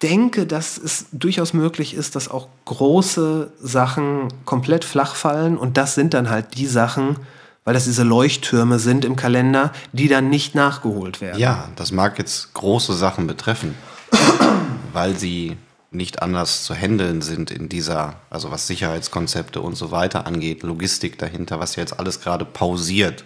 [0.01, 5.93] denke, dass es durchaus möglich ist, dass auch große Sachen komplett flach fallen und das
[5.93, 7.17] sind dann halt die Sachen,
[7.63, 11.39] weil das diese Leuchttürme sind im Kalender, die dann nicht nachgeholt werden.
[11.39, 13.75] Ja, das mag jetzt große Sachen betreffen,
[14.93, 15.57] weil sie
[15.91, 21.19] nicht anders zu handeln sind in dieser, also was Sicherheitskonzepte und so weiter angeht, Logistik
[21.19, 23.25] dahinter, was jetzt alles gerade pausiert.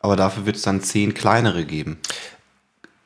[0.00, 1.98] Aber dafür wird es dann zehn kleinere geben.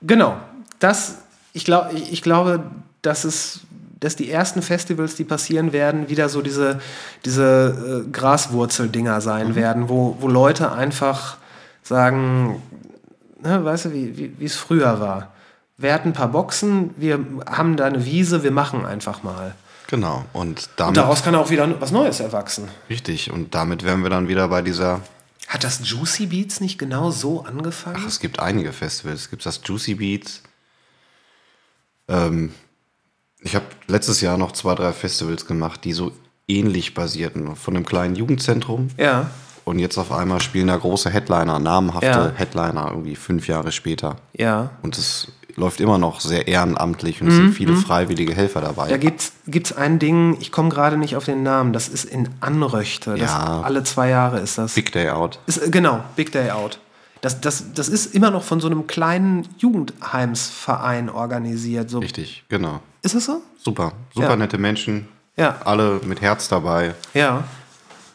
[0.03, 0.37] Genau.
[0.81, 1.18] Das,
[1.53, 2.64] ich, glaub, ich, ich glaube,
[3.03, 3.61] dass es
[4.01, 6.80] dass die ersten Festivals, die passieren werden, wieder so diese,
[7.24, 11.36] diese äh, Graswurzeldinger sein werden, wo, wo Leute einfach
[11.82, 12.62] sagen,
[13.42, 15.32] ne, weißt du, wie, es früher war.
[15.76, 19.55] Wir hatten ein paar Boxen, wir haben da eine Wiese, wir machen einfach mal.
[19.88, 20.24] Genau.
[20.32, 22.68] Und Und damit, daraus kann auch wieder was Neues erwachsen.
[22.88, 25.01] richtig, und damit wären wir dann wieder bei dieser,
[25.48, 27.96] Hat das Juicy Beats nicht genau so angefangen?
[28.01, 29.20] ach, es gibt einige Festivals.
[29.22, 30.42] Es gibt das Juicy Beats.
[32.09, 32.53] Ähm,
[33.43, 36.12] ich habe letztes Jahr noch zwei, drei Festivals gemacht, die so
[36.49, 37.55] ähnlich basierten.
[37.57, 39.30] Von einem kleinen Jugendzentrum ja,
[39.64, 42.32] Und jetzt auf einmal spielen da große Headliner, namhafte Ja.
[42.34, 44.16] Headliner, irgendwie fünf Jahre später.
[44.32, 44.70] ja.
[44.82, 48.88] Und es läuft immer noch sehr ehrenamtlich und es sind viele freiwillige Helfer dabei.
[48.88, 52.28] Da gibt's gibt's ein Ding, ich komme gerade nicht auf den Namen, das ist in
[52.41, 53.16] Anröchte.
[53.16, 53.61] Ja.
[53.61, 54.74] Alle zwei Jahre ist das.
[54.74, 55.38] Big Day Out.
[55.47, 56.78] Ist, äh, genau, Big Day Out.
[57.20, 61.91] Das, das, das ist immer noch von so einem kleinen Jugendheimsverein organisiert.
[61.91, 62.80] So, Richtig, genau.
[63.03, 63.42] Ist es so?
[63.59, 64.36] Super, super Ja.
[64.36, 65.09] nette Menschen.
[65.36, 65.61] Ja.
[65.64, 66.94] Alle mit Herz dabei.
[67.14, 67.44] Ja.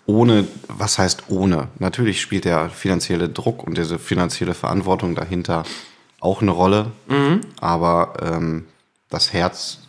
[0.05, 1.69] Ohne, was heißt ohne?
[1.79, 5.63] Natürlich spielt der finanzielle Druck und diese finanzielle Verantwortung dahinter
[6.19, 6.91] auch eine Rolle.
[7.07, 7.41] Mhm.
[7.59, 8.65] Aber ähm,
[9.09, 9.79] das Herz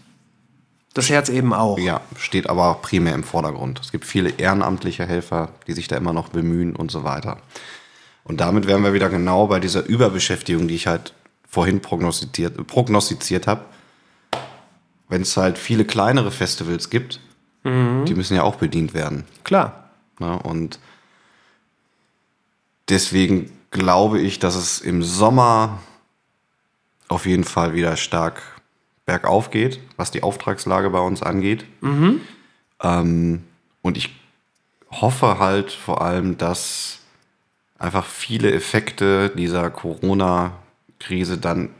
[0.94, 1.78] Das Herz eben auch.
[1.78, 3.80] Ja, steht aber primär im Vordergrund.
[3.82, 7.36] Es gibt viele ehrenamtliche Helfer, die sich da immer noch bemühen und so weiter.
[8.24, 11.12] Und damit wären wir wieder genau bei dieser Überbeschäftigung, die ich halt
[11.46, 13.66] vorhin prognostiziert, prognostiziert habe.
[15.08, 17.20] Wenn es halt viele kleinere Festivals gibt,
[18.04, 19.24] die müssen ja auch bedient werden.
[19.42, 19.90] Klar.
[20.20, 20.38] Ne?
[20.38, 20.78] Und
[22.88, 25.80] deswegen glaube ich, dass es im Sommer
[27.08, 28.42] auf jeden Fall wieder stark
[29.04, 31.64] bergauf geht, was die Auftragslage bei uns angeht.
[32.82, 33.44] Ähm,
[33.82, 34.14] und ich
[34.90, 37.00] hoffe halt vor allem, dass
[37.78, 41.70] einfach viele Effekte dieser Corona-Krise dann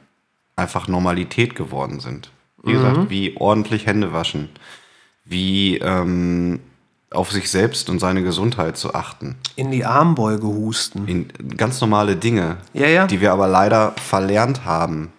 [0.57, 2.31] einfach Normalität geworden sind.
[2.66, 4.48] Wie gesagt, wie ordentlich Hände waschen,
[5.24, 6.60] wie ähm,
[7.12, 9.36] auf sich selbst und seine Gesundheit zu achten.
[9.54, 11.06] In die Armbeuge husten.
[11.06, 13.06] In ganz normale Dinge, Ja, ja.
[13.06, 15.12] die wir aber leider verlernt haben.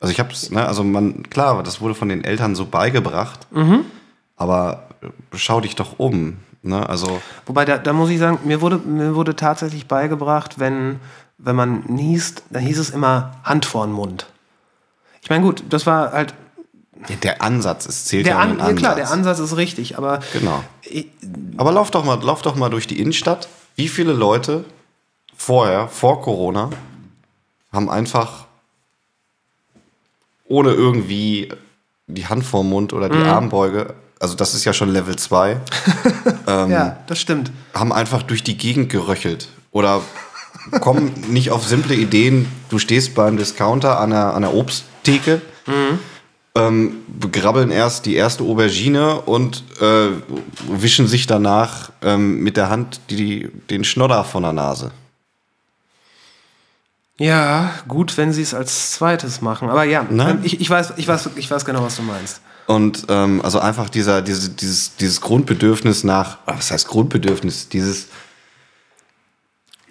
[0.00, 3.84] Also ich hab's, ne, also man, klar, das wurde von den Eltern so beigebracht, Mhm.
[4.36, 4.88] aber
[5.34, 6.38] schau dich doch um.
[6.62, 6.88] Ne?
[6.88, 11.00] Also Wobei, da, da muss ich sagen, mir wurde, mir wurde tatsächlich beigebracht, wenn,
[11.36, 14.26] wenn man niest, dann hieß es immer Hand vor den Mund.
[15.28, 16.32] Ich meine, gut, das war halt.
[17.22, 18.78] der Ansatz, es zählt Der ja An ja, Ansatz.
[18.78, 20.64] klar, der Ansatz ist richtig, aber Genau.
[21.58, 23.46] Aber lauf doch mal, lauf doch mal durch die Innenstadt.
[23.76, 24.64] Wie viele Leute
[25.36, 26.70] vorher, vor Corona,
[27.70, 28.46] haben einfach
[30.46, 31.52] ohne irgendwie
[32.06, 35.60] die Hand vorm Mund oder die Armbeuge, also das ist ja schon Level 2,
[36.46, 37.52] ja, das stimmt.
[37.74, 40.00] haben einfach durch die Gegend geröchelt oder
[40.70, 42.46] kommen nicht auf simple Ideen.
[42.68, 45.40] Du stehst beim Discounter an der, an der Obsttheke,
[46.54, 50.08] ähm, begrabbeln erst die erste Aubergine und äh,
[50.68, 54.90] wischen sich danach ähm, mit der Hand die, den Schnodder von der Nase.
[57.18, 59.68] Ja, gut, wenn sie es als zweites machen.
[59.68, 62.40] Aber ja, ähm, ich, ich, weiß, ich, weiß, ich weiß genau, was du meinst.
[62.66, 67.68] Und ähm, also einfach dieser, diese, dieses, dieses Grundbedürfnis nach, ah, was heißt Grundbedürfnis?
[67.68, 68.08] Dieses,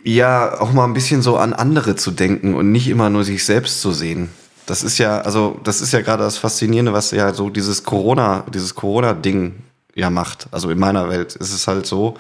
[0.03, 3.43] ja, auch mal ein bisschen so an andere zu denken und nicht immer nur sich
[3.43, 4.29] selbst zu sehen.
[4.65, 8.43] Das ist ja, also, das ist ja gerade das Faszinierende, was ja so dieses Corona,
[8.53, 9.55] dieses Corona-Ding
[9.95, 10.47] ja macht.
[10.51, 12.17] Also in meiner Welt ist es halt so,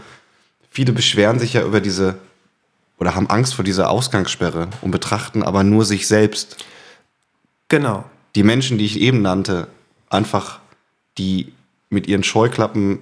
[0.69, 2.15] viele beschweren sich ja über diese
[2.99, 6.57] oder haben Angst vor dieser Ausgangssperre und betrachten aber nur sich selbst
[7.69, 8.05] Genau.
[8.35, 9.67] die Menschen, die ich eben nannte,
[10.09, 10.59] einfach
[11.17, 11.51] die
[11.89, 12.99] mit ihren Scheuklappen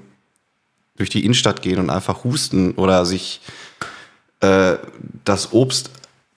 [0.96, 3.42] durch die Innenstadt gehen und einfach husten oder sich
[4.40, 4.76] äh,
[5.24, 5.90] das Obst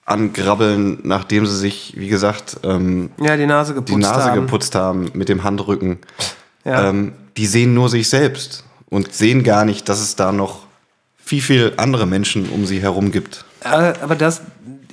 [0.05, 4.41] angrabbeln, nachdem sie sich, wie gesagt, ähm, Ja, die Nase geputzt die Nase haben.
[4.41, 5.99] geputzt haben mit dem Handrücken.
[6.65, 6.89] Ja.
[6.89, 10.59] Ähm, die sehen nur sich selbst und sehen gar nicht, dass es da noch
[11.17, 13.45] viel, viel andere Menschen um sie herum gibt.
[13.61, 14.41] Äh, aber das,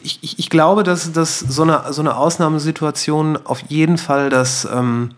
[0.02, 4.68] ich, ich, ich glaube, dass, dass so, eine, so eine Ausnahmesituation auf jeden Fall das,
[4.70, 5.12] ähm,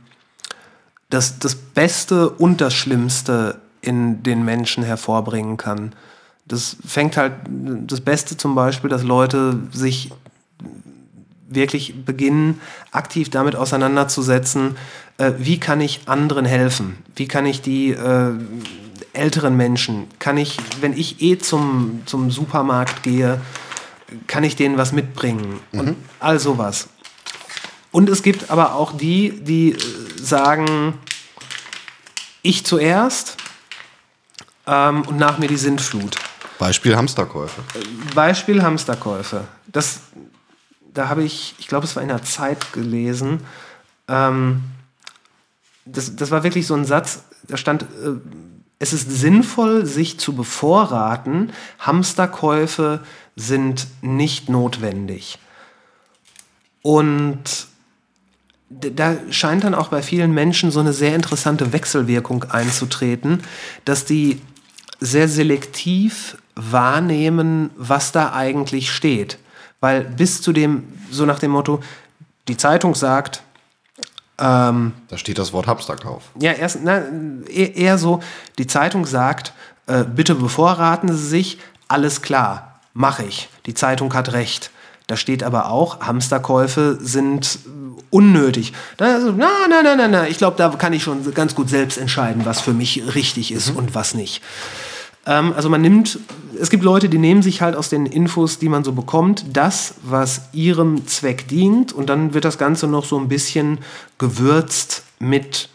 [1.10, 5.92] das, das Beste und das Schlimmste in den Menschen hervorbringen kann.
[6.48, 7.34] Das fängt halt
[7.86, 10.10] das Beste zum Beispiel, dass Leute sich
[11.48, 14.76] wirklich beginnen, aktiv damit auseinanderzusetzen,
[15.18, 16.98] äh, wie kann ich anderen helfen?
[17.16, 18.32] Wie kann ich die äh,
[19.12, 23.40] älteren Menschen kann ich, wenn ich eh zum, zum Supermarkt gehe,
[24.26, 26.88] kann ich denen was mitbringen und all sowas.
[27.90, 29.78] Und es gibt aber auch die, die äh,
[30.16, 30.94] sagen,
[32.42, 33.36] ich zuerst
[34.66, 36.16] ähm, und nach mir die Sintflut.
[36.58, 37.62] Beispiel Hamsterkäufe.
[38.14, 39.44] Beispiel Hamsterkäufe.
[39.66, 40.00] Das,
[40.92, 43.40] da habe ich, ich glaube, es war in der Zeit gelesen.
[44.08, 44.62] Ähm,
[45.84, 47.86] das, das war wirklich so ein Satz, da stand, äh,
[48.78, 51.52] es ist sinnvoll, sich zu bevorraten.
[51.78, 53.00] Hamsterkäufe
[53.36, 55.38] sind nicht notwendig.
[56.82, 57.66] Und
[58.70, 63.42] da scheint dann auch bei vielen Menschen so eine sehr interessante Wechselwirkung einzutreten,
[63.84, 64.40] dass die
[65.00, 69.38] sehr selektiv wahrnehmen, was da eigentlich steht.
[69.80, 71.80] Weil bis zu dem, so nach dem Motto,
[72.48, 73.42] die Zeitung sagt,
[74.40, 76.22] ähm, Da steht das Wort Hamsterkauf.
[76.38, 77.02] ja, erst, na,
[77.48, 78.20] eher so,
[78.58, 79.52] die Zeitung sagt,
[79.86, 83.48] äh, bitte bevorraten Sie sich, alles klar, mache ich.
[83.66, 84.70] Die Zeitung hat recht.
[85.06, 87.68] Da steht aber auch, Hamsterkäufe sind äh,
[88.10, 88.72] unnötig.
[88.98, 91.98] Also, na, na, na, na, na, ich glaube, da kann ich schon ganz gut selbst
[91.98, 94.42] entscheiden, was für mich richtig ist und was nicht.
[95.28, 96.18] Ähm, also man nimmt,
[96.58, 99.94] es gibt Leute, die nehmen sich halt aus den Infos, die man so bekommt, das,
[100.02, 103.78] was ihrem Zweck dient und dann wird das Ganze noch so ein bisschen
[104.16, 105.68] gewürzt mit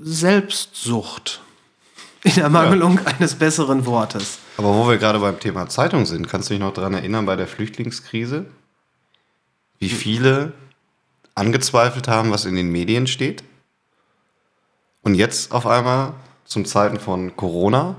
[0.00, 1.42] Selbstsucht.
[2.22, 4.38] In Ermangelung eines besseren Wortes.
[4.56, 7.36] Aber wo wir gerade beim Thema Zeitung sind, kannst du dich noch daran erinnern, bei
[7.36, 8.46] der Flüchtlingskrise,
[9.78, 10.52] wie viele
[11.34, 13.44] angezweifelt haben, was in den Medien steht?
[15.02, 16.14] Und jetzt auf einmal,
[16.46, 17.96] zum Zeiten von Corona,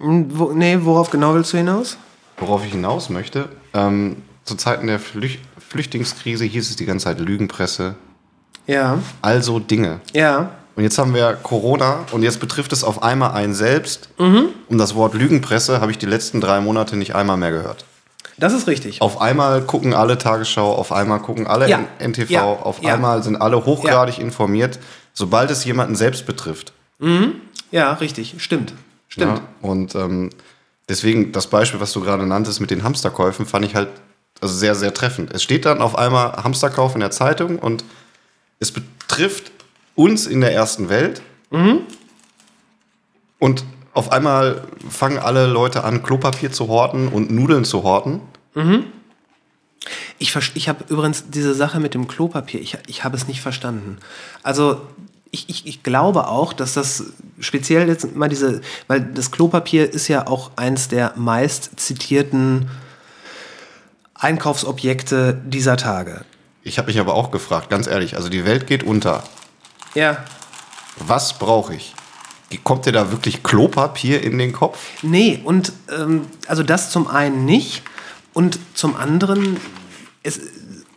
[0.00, 1.96] Hm, Wo, nee, worauf genau willst du hinaus?
[2.38, 7.20] worauf ich hinaus möchte, ähm, zu Zeiten der Flüch Flüchtlingskrise hieß es die ganze Zeit
[7.20, 7.94] Lügenpresse,
[8.66, 10.00] Ja, also Dinge.
[10.12, 10.50] ja.
[10.74, 14.08] Und jetzt haben wir Corona und jetzt betrifft es auf einmal einen selbst.
[14.16, 17.84] Und das Wort Lügenpresse habe ich die letzten drei Monate nicht einmal mehr gehört.
[18.38, 19.02] Das ist richtig.
[19.02, 21.80] Auf einmal gucken alle Tagesschau, auf einmal gucken alle Ja.
[21.98, 22.42] NTV, Ja.
[22.44, 22.94] auf Ja.
[22.94, 24.78] einmal sind alle hochgradig informiert,
[25.12, 26.72] sobald es jemanden selbst betrifft.
[27.70, 28.36] Ja, richtig.
[28.38, 28.74] Stimmt.
[29.08, 29.38] Stimmt.
[29.38, 29.44] Ja?
[29.60, 30.30] Und ähm,
[30.88, 33.88] deswegen das Beispiel, was du gerade nanntest mit den Hamsterkäufen, fand ich halt
[34.40, 35.32] also sehr, sehr treffend.
[35.32, 37.84] Es steht dann auf einmal Hamsterkauf in der Zeitung und
[38.58, 39.50] es betrifft
[39.94, 41.20] uns in der ersten Welt.
[43.38, 48.20] Und auf einmal fangen alle Leute an, Klopapier zu horten und Nudeln zu horten.
[50.18, 53.40] Ich, versch- ich habe übrigens diese Sache mit dem Klopapier, ich, ich habe es nicht
[53.40, 53.98] verstanden.
[54.42, 54.80] Also
[55.32, 57.04] ich, ich, ich glaube auch, dass das
[57.40, 62.70] speziell jetzt mal diese, weil das Klopapier ist ja auch eins der meist zitierten
[64.14, 66.24] Einkaufsobjekte dieser Tage.
[66.62, 69.24] Ich habe mich aber auch gefragt, ganz ehrlich, also die Welt geht unter.
[69.94, 70.22] Ja.
[70.98, 71.94] Was brauche ich?
[72.62, 74.78] Kommt dir da wirklich Klopapier in den Kopf?
[75.00, 77.82] Nee, und ähm, also das zum einen nicht
[78.34, 79.56] und zum anderen,
[80.22, 80.38] es,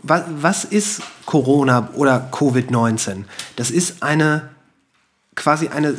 [0.07, 3.23] was, was ist Corona oder Covid-19?
[3.55, 4.49] Das ist eine
[5.35, 5.95] quasi eine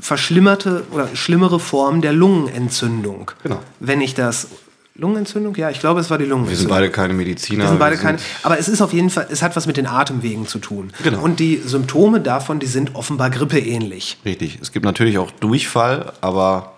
[0.00, 3.32] verschlimmerte oder schlimmere Form der Lungenentzündung.
[3.42, 3.60] Genau.
[3.80, 4.48] Wenn ich das
[4.94, 6.76] Lungenentzündung, ja, ich glaube, es war die Wir sind Lungenentzündung.
[6.76, 7.64] beide keine Mediziner.
[7.64, 9.76] Wir sind beide wir keine, aber es ist auf jeden Fall, es hat was mit
[9.76, 10.92] den Atemwegen zu tun.
[11.02, 11.22] Genau.
[11.22, 14.18] Und die Symptome davon, die sind offenbar grippeähnlich.
[14.24, 14.58] Richtig.
[14.60, 16.74] Es gibt natürlich auch Durchfall, aber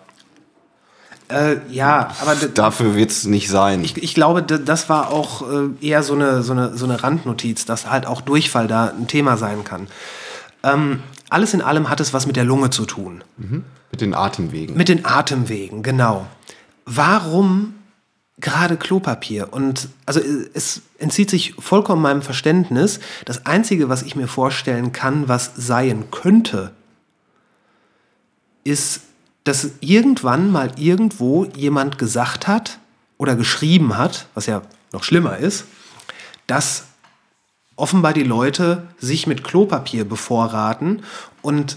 [1.33, 3.83] Äh, ja, aber dafür wird es nicht sein.
[3.85, 7.65] Ich, ich glaube, das war auch äh, eher so eine, so, eine, so eine Randnotiz,
[7.65, 9.89] dass halt auch Durchfall da ein Thema sein kann.
[10.63, 13.25] Ähm, alles in allem hat es was mit der Lunge zu tun.
[13.91, 14.77] Mit den Atemwegen.
[14.77, 16.27] Mit den Atemwegen, genau.
[16.85, 17.75] Warum
[18.39, 19.49] gerade Klopapier?
[19.53, 23.01] Und also äh, es entzieht sich vollkommen meinem Verständnis.
[23.25, 26.73] Das Einzige, was ich mir vorstellen kann, was sein könnte,
[28.65, 29.01] ist,
[29.45, 32.79] dass irgendwann mal irgendwo jemand gesagt hat
[33.19, 34.63] oder geschrieben hat, was ja
[34.93, 35.65] noch schlimmer ist,
[36.47, 36.85] dass
[37.77, 41.03] offenbar die Leute sich mit Klopapier bevorraten
[41.41, 41.77] und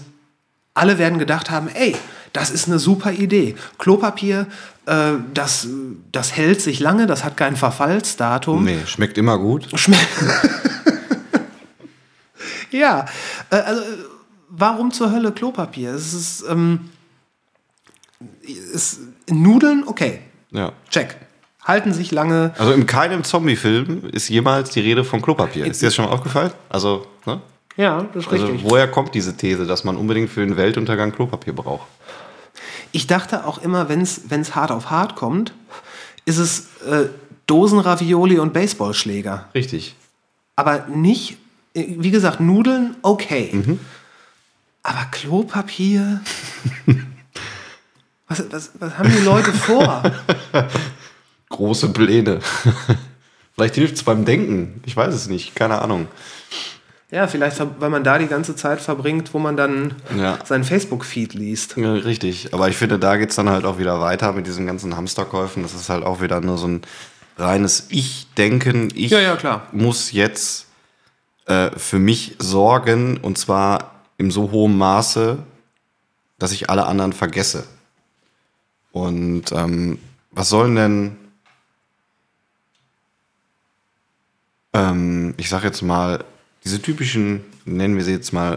[0.74, 1.96] alle werden gedacht haben, ey,
[2.32, 3.56] das ist eine super Idee.
[3.78, 4.46] Klopapier,
[4.84, 5.66] äh, das,
[6.12, 8.64] das hält sich lange, das hat kein Verfallsdatum.
[8.64, 9.68] nee, schmeckt immer gut.
[9.74, 10.06] Schmeckt.
[12.70, 13.06] ja,
[13.50, 13.84] äh, also äh,
[14.50, 15.94] warum zur Hölle Klopapier?
[15.94, 16.90] Es ist, ähm,
[18.72, 19.00] ist
[19.30, 20.72] Nudeln, okay, Ja.
[20.90, 21.16] check.
[21.64, 22.54] Halten sich lange.
[22.58, 25.66] Also in keinem Zombie-Film ist jemals die Rede von Klopapier.
[25.66, 26.52] Ist dir das schon mal aufgefallen?
[26.68, 27.40] Also, ne?
[27.76, 28.70] Ja, das ist Also richtig.
[28.70, 31.86] woher kommt diese These, dass man unbedingt für den Weltuntergang Klopapier braucht?
[32.92, 35.52] Ich dachte auch immer, wenn es hart auf hart kommt,
[36.24, 37.08] ist es äh,
[37.48, 39.48] Dosenravioli und Baseballschläger.
[39.54, 39.96] Richtig.
[40.54, 41.36] Aber nicht,
[41.74, 43.52] äh, wie gesagt, Nudeln, okay.
[44.84, 46.20] Aber Klopapier?
[48.28, 50.02] was, was, was haben die Leute vor?
[51.48, 52.40] Große Pläne.
[53.54, 54.82] Vielleicht hilft es beim Denken.
[54.84, 55.54] Ich weiß es nicht.
[55.54, 56.08] Keine Ahnung.
[57.10, 60.38] Ja, vielleicht, weil man da die ganze Zeit verbringt, wo man dann Ja.
[60.44, 61.76] seinen Facebook-Feed liest.
[61.76, 62.52] Ja, richtig.
[62.52, 65.62] Aber ich finde, da geht es dann halt auch wieder weiter mit diesen ganzen Hamsterkäufen.
[65.62, 66.82] Das ist halt auch wieder nur so ein
[67.38, 68.88] reines Ich-Denken.
[68.94, 69.68] Ich Ja, ja, klar.
[69.70, 70.66] muss jetzt
[71.46, 75.38] äh, für mich sorgen und zwar in so hohem Maße,
[76.40, 77.64] dass ich alle anderen vergesse.
[78.96, 79.98] Und ähm,
[80.30, 81.16] was sollen denn,
[84.72, 86.24] ähm, ich sag jetzt mal,
[86.64, 88.56] diese typischen, nennen wir sie jetzt mal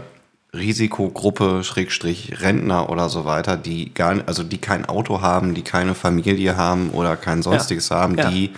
[0.54, 5.60] Risikogruppe, Schrägstrich, Rentner oder so weiter, die gar nicht, also die kein Auto haben, die
[5.60, 8.30] keine Familie haben oder kein sonstiges haben, Ja.
[8.30, 8.52] die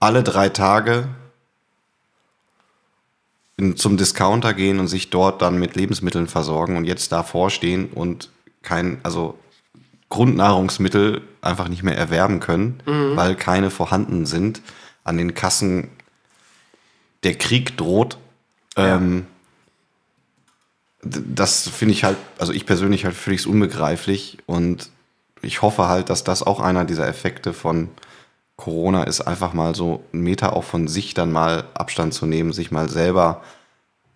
[0.00, 1.06] alle drei Tage
[3.56, 7.90] in, zum Discounter gehen und sich dort dann mit Lebensmitteln versorgen und jetzt davor stehen
[7.90, 8.28] und
[8.62, 9.38] kein, also
[10.08, 12.80] Grundnahrungsmittel einfach nicht mehr erwerben können,
[13.16, 14.62] weil keine vorhanden sind.
[15.04, 15.90] An den Kassen
[17.22, 18.18] der Krieg droht.
[18.76, 19.26] Ähm,
[21.02, 24.90] d- das finde ich halt, also ich persönlich halt völlig unbegreiflich und
[25.42, 27.88] ich hoffe halt, dass das auch einer dieser Effekte von
[28.56, 32.52] Corona ist, einfach mal so einen Meter auch von sich dann mal Abstand zu nehmen,
[32.52, 33.42] sich mal selber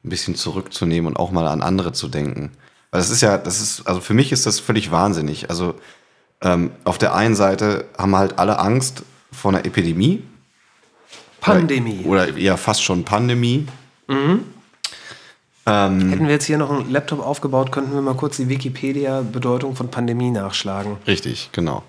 [0.03, 2.53] ein bisschen zurückzunehmen und auch mal an andere zu denken.
[2.91, 5.51] Weil das ist ja, das ist, also für mich ist das völlig wahnsinnig.
[5.51, 5.75] Also
[6.43, 10.23] ähm, auf der einen Seite haben halt alle Angst vor einer Epidemie.
[11.41, 12.05] Pandemie.
[12.05, 13.67] Oder eher fast schon Pandemie.
[16.11, 19.91] Hätten wir jetzt hier noch einen Laptop aufgebaut, könnten wir mal kurz die Wikipedia-Bedeutung von
[19.91, 20.97] Pandemie nachschlagen.
[21.07, 21.85] Richtig, genau.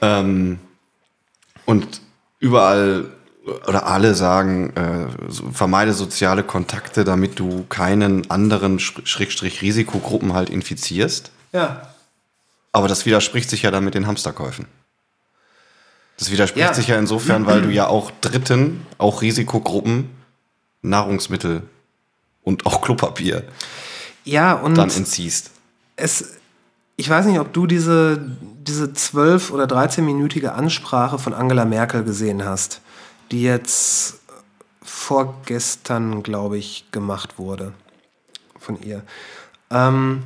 [0.00, 0.58] Ähm,
[1.64, 2.00] und
[2.38, 3.06] überall
[3.66, 5.06] oder alle sagen, äh,
[5.52, 11.30] vermeide soziale Kontakte, damit du keinen anderen Sch- Schrägstrich Risikogruppen halt infizierst.
[11.52, 11.88] Ja.
[12.72, 14.66] Aber das widerspricht sich ja dann mit den Hamsterkäufen.
[16.18, 16.74] Das widerspricht Ja.
[16.74, 20.10] sich ja insofern, weil du ja auch Dritten, auch Risikogruppen,
[20.82, 21.62] Nahrungsmittel
[22.42, 23.44] und auch Klopapier
[24.24, 25.50] Ja, und dann entziehst.
[25.96, 26.34] es,
[26.96, 28.18] ich weiß nicht, ob du diese,
[28.66, 32.80] diese 12- oder 13-minütige Ansprache von Angela Merkel gesehen hast,
[33.30, 34.20] die jetzt
[34.82, 37.72] vorgestern, glaube ich, gemacht wurde
[38.58, 39.02] von ihr.
[39.70, 40.22] Ähm,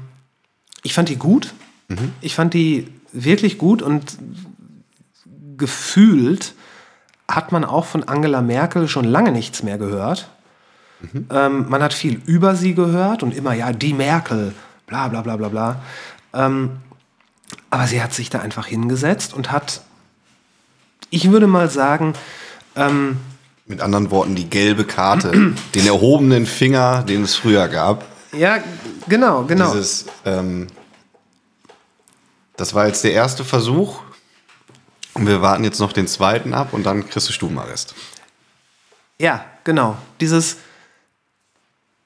[0.83, 1.55] ich fand die gut.
[2.21, 4.19] Ich fand die wirklich gut und
[5.57, 6.55] gefühlt
[7.27, 10.29] hat man auch von Angela Merkel schon lange nichts mehr gehört.
[11.31, 14.55] Ähm, man hat viel über sie gehört und immer, ja, die Merkel,
[14.87, 15.83] bla bla bla bla bla.
[16.35, 16.79] Ähm,
[17.71, 19.83] aber sie hat sich da einfach hingesetzt und hat,
[21.11, 22.15] ich würde mal sagen,
[22.79, 23.17] ähm,
[23.67, 25.31] Mit anderen Worten, die gelbe Karte,
[25.75, 28.05] den erhobenen Finger, den es früher gab.
[28.33, 28.59] ja,
[29.09, 29.73] genau, genau.
[29.73, 30.69] Dieses, ähm,
[32.57, 34.01] das war jetzt der erste Versuch.
[35.15, 37.95] Und wir warten jetzt noch den zweiten ab und dann kriegst du Stubenarrest.
[39.19, 39.97] Ja, genau.
[40.21, 40.59] Dieses,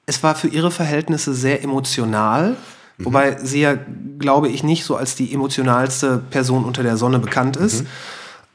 [0.07, 2.57] es war für ihre Verhältnisse sehr emotional,
[2.97, 3.77] wobei sie ja,
[4.17, 7.85] glaube ich, nicht so als die emotionalste Person unter der Sonne bekannt ist.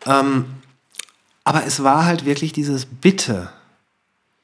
[0.07, 0.47] Ähm,
[1.49, 3.49] aber es war halt wirklich dieses Bitte,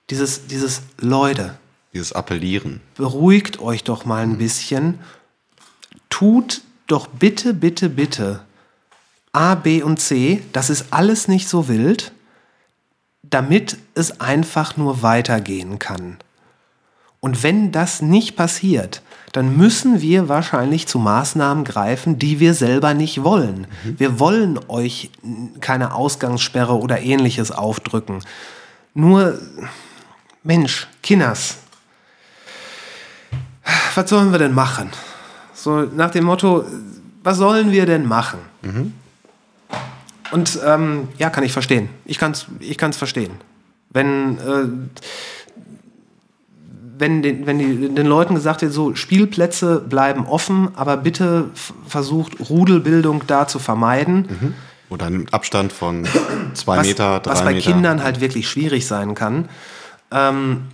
[0.09, 1.59] dieses, dieses Leute,
[1.93, 2.81] Dieses Appellieren.
[2.95, 4.99] beruhigt euch doch mal ein bisschen.
[6.09, 8.41] Tut doch bitte, bitte, bitte
[9.33, 12.13] A, B und C, das ist alles nicht so wild,
[13.23, 16.17] damit es einfach nur weitergehen kann.
[17.21, 19.03] Und wenn das nicht passiert,
[19.35, 23.66] dann müssen wir wahrscheinlich zu Maßnahmen greifen, die wir selber nicht wollen.
[23.82, 25.11] Wir wollen euch
[25.61, 28.20] keine Ausgangssperre oder ähnliches aufdrücken.
[28.95, 29.37] Nur,
[30.45, 31.59] Mensch, Kinders,
[33.97, 34.91] was sollen wir denn machen?
[35.53, 36.64] So nach dem Motto,
[37.24, 38.39] was sollen wir denn machen?
[40.30, 41.89] Und ähm, ja, kann ich verstehen.
[42.05, 43.32] Ich kann es ich kann's verstehen.
[43.91, 44.68] Wenn, äh,
[46.97, 51.51] wenn, den, wenn die, den Leuten gesagt wird, so Spielplätze bleiben offen, aber bitte
[51.87, 54.55] versucht Rudelbildung da zu vermeiden.
[54.91, 56.07] Oder einen Abstand von
[56.55, 57.73] zwei was, Meter, drei was bei Meter.
[57.73, 59.49] Kindern halt wirklich schwierig sein kann,
[60.13, 60.67] ähm,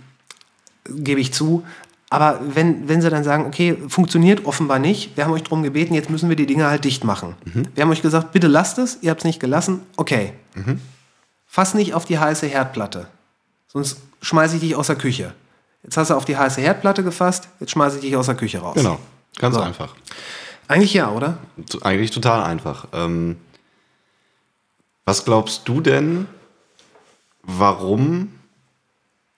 [0.85, 1.63] gebe ich zu.
[2.09, 5.93] Aber wenn, wenn sie dann sagen, okay, funktioniert offenbar nicht, wir haben euch darum gebeten,
[5.93, 7.35] jetzt müssen wir die Dinge halt dicht machen.
[7.45, 7.67] Mhm.
[7.73, 10.33] Wir haben euch gesagt, bitte lasst es, ihr habt es nicht gelassen, okay.
[10.55, 10.81] Mhm.
[11.47, 13.07] Fass nicht auf die heiße Herdplatte,
[13.69, 15.33] sonst schmeiße ich dich aus der Küche.
[15.83, 18.59] Jetzt hast du auf die heiße Herdplatte gefasst, jetzt schmeiße ich dich aus der Küche
[18.59, 18.75] raus.
[18.75, 18.99] Genau,
[19.37, 19.61] ganz So.
[19.61, 19.95] einfach.
[20.67, 21.37] Eigentlich ja, oder?
[21.81, 22.87] Eigentlich total einfach.
[22.93, 23.37] Ähm,
[25.05, 26.27] was glaubst du denn,
[27.43, 28.33] warum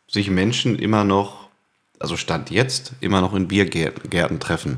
[0.08, 1.44] sich Menschen immer noch
[2.04, 4.78] also Stand jetzt, immer noch in Biergärten treffen.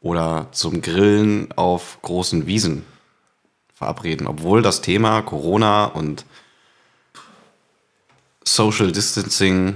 [0.00, 2.84] Oder zum Grillen auf großen Wiesen
[3.74, 4.28] verabreden.
[4.28, 6.24] Obwohl das Thema Corona und
[8.44, 9.74] Social Distancing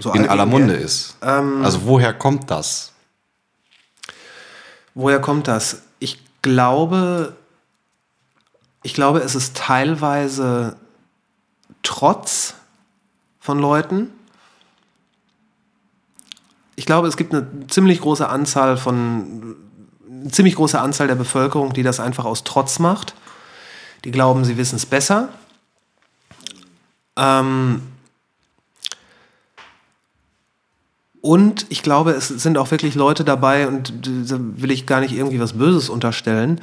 [0.00, 1.16] So in aller Munde ist.
[1.62, 2.92] also woher kommt das?
[4.94, 5.82] Woher kommt das?
[5.98, 7.36] Ich glaube,
[8.82, 10.76] ich glaube, es ist teilweise
[11.82, 12.54] Trotz
[13.38, 14.10] von Leuten.
[16.76, 19.56] Ich glaube, es gibt eine ziemlich große Anzahl von,
[20.08, 23.14] eine ziemlich große Anzahl der Bevölkerung, die das einfach aus Trotz macht.
[24.04, 25.28] Die glauben, sie wissen es besser.
[27.16, 27.82] Ähm,
[31.20, 35.12] Und ich glaube, es sind auch wirklich Leute dabei, und da will ich gar nicht
[35.12, 36.60] irgendwie was Böses unterstellen,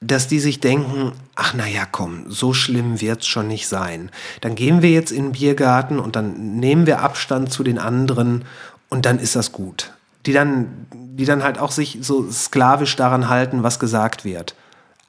[0.00, 4.10] dass die sich denken, ach na ja, komm, so schlimm wird's schon nicht sein.
[4.40, 8.44] Dann gehen wir jetzt in den Biergarten und dann nehmen wir Abstand zu den anderen
[8.88, 9.92] und dann ist das gut.
[10.26, 14.54] Die dann, die dann halt auch sich so sklavisch daran halten, was gesagt wird.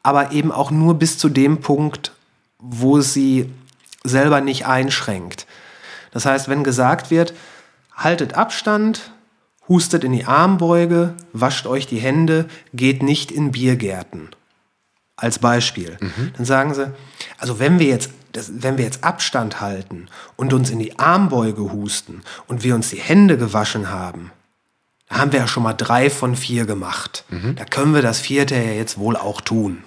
[0.04, 2.12] Aber eben auch nur bis zu dem Punkt,
[2.60, 3.50] wo sie
[4.04, 5.48] selber nicht einschränkt.
[6.12, 7.34] Das heißt, wenn gesagt wird,
[8.04, 9.12] haltet Abstand,
[9.68, 14.30] hustet in die Armbeuge, wascht euch die Hände, geht nicht in Biergärten.
[15.16, 15.98] Als Beispiel.
[16.36, 16.92] Dann sagen sie,
[17.38, 21.72] also wenn wir jetzt das, wenn wir jetzt Abstand halten und uns in die Armbeuge
[21.72, 24.32] husten und wir uns die Hände gewaschen haben,
[25.10, 27.26] da haben wir ja schon mal drei von vier gemacht.
[27.56, 29.84] Da können wir das vierte ja jetzt wohl auch tun.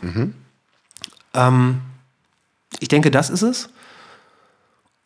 [1.33, 1.81] Ähm,
[2.81, 3.71] ich denke, das ist es.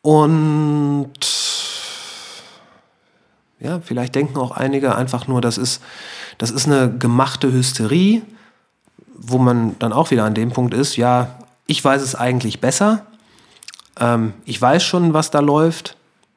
[0.02, 1.12] Und
[3.60, 5.82] ja, vielleicht denken auch einige einfach nur, das ist,
[6.38, 8.22] das ist eine gemachte Hysterie,
[9.16, 11.36] wo man dann auch wieder an dem Punkt ist, ja,
[11.66, 13.06] ich weiß es eigentlich besser.
[13.98, 15.96] Ähm, ich weiß schon, was da läuft.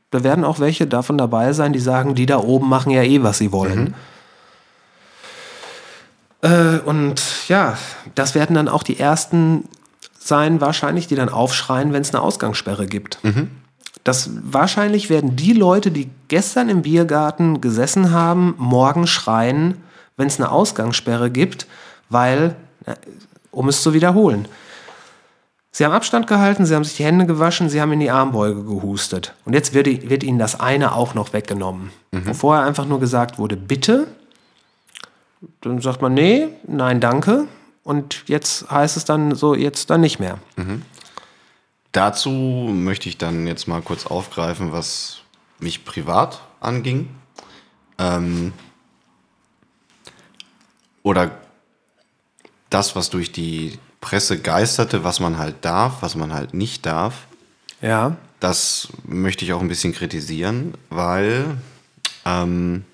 [0.09, 3.23] Da werden auch welche davon dabei sein, die sagen, die da oben machen ja eh,
[3.23, 3.93] was sie wollen.
[6.41, 7.77] Äh, und ja,
[8.15, 9.65] das werden dann auch die ersten
[10.19, 13.19] sein, wahrscheinlich, die dann aufschreien, wenn es eine Ausgangssperre gibt.
[14.03, 19.77] Das wahrscheinlich werden die Leute, die gestern im Biergarten gesessen haben, morgen schreien,
[20.17, 21.67] wenn es eine Ausgangssperre gibt,
[22.09, 22.55] weil,
[23.51, 24.47] um es zu wiederholen,
[25.71, 28.63] sie haben Abstand gehalten, sie haben sich die Hände gewaschen, sie haben in die Armbeuge
[28.63, 29.35] gehustet.
[29.45, 31.91] Und jetzt wird, wird ihnen das eine auch noch weggenommen.
[32.25, 34.07] Wo vorher einfach nur gesagt wurde, bitte.
[35.61, 37.47] Dann sagt man, nee, nein, danke.
[37.83, 40.37] Und jetzt heißt es dann so, jetzt dann nicht mehr.
[41.91, 45.21] Dazu möchte ich dann jetzt mal kurz aufgreifen, was
[45.59, 47.09] mich privat anging.
[47.97, 48.53] Ähm,
[51.03, 51.31] oder
[52.69, 57.27] das, was durch die Presse geisterte, was man halt darf, was man halt nicht darf.
[57.81, 58.15] Ja.
[58.39, 61.57] Das möchte ich auch ein bisschen kritisieren, weil
[62.25, 62.85] ähm,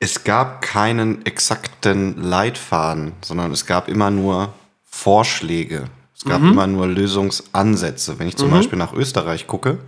[0.00, 4.52] es gab keinen exakten Leitfaden, sondern es gab immer nur
[4.84, 5.84] Vorschläge.
[6.16, 8.18] Es gab immer nur Lösungsansätze.
[8.18, 9.78] Wenn ich zum Beispiel nach Österreich gucke,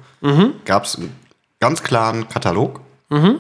[0.66, 1.14] gab es einen
[1.61, 2.81] ganz klaren Katalog,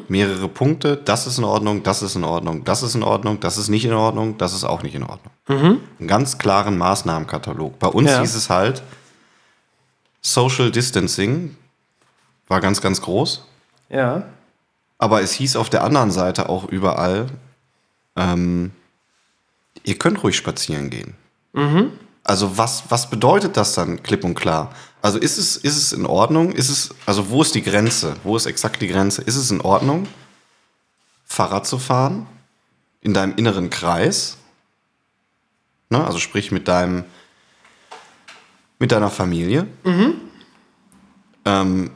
[0.08, 3.58] mehrere Punkte, das ist in Ordnung, das ist in Ordnung, das ist in Ordnung, das
[3.58, 5.32] ist nicht in Ordnung, das ist auch nicht in Ordnung.
[5.98, 7.78] Einen ganz klaren Maßnahmenkatalog.
[7.78, 8.20] Bei uns Ja.
[8.20, 8.82] hieß es halt,
[10.22, 11.56] Social Distancing
[12.48, 13.44] war ganz, ganz groß.
[13.90, 14.22] Ja.
[14.96, 17.26] Aber es hieß auf der anderen Seite auch überall,
[18.16, 18.72] ähm,
[19.84, 21.14] ihr könnt ruhig spazieren gehen.
[22.28, 24.74] Also was, was bedeutet das dann klipp und klar?
[25.00, 26.52] Also ist es, ist es in Ordnung?
[26.52, 28.16] Ist es, also wo ist die Grenze?
[28.22, 29.22] Wo ist exakt die Grenze?
[29.22, 30.06] Ist es in Ordnung,
[31.24, 32.26] Fahrrad zu fahren
[33.00, 34.36] in deinem inneren Kreis?
[35.88, 36.04] Ne?
[36.04, 37.04] Also sprich mit deinem,
[38.78, 39.66] mit deiner Familie.
[41.46, 41.90] Ähm,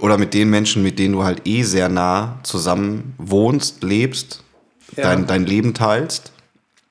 [0.00, 4.42] oder mit den Menschen, mit denen du halt eh sehr nah zusammen wohnst, lebst,
[4.96, 5.02] Ja.
[5.02, 6.32] dein, dein Leben teilst.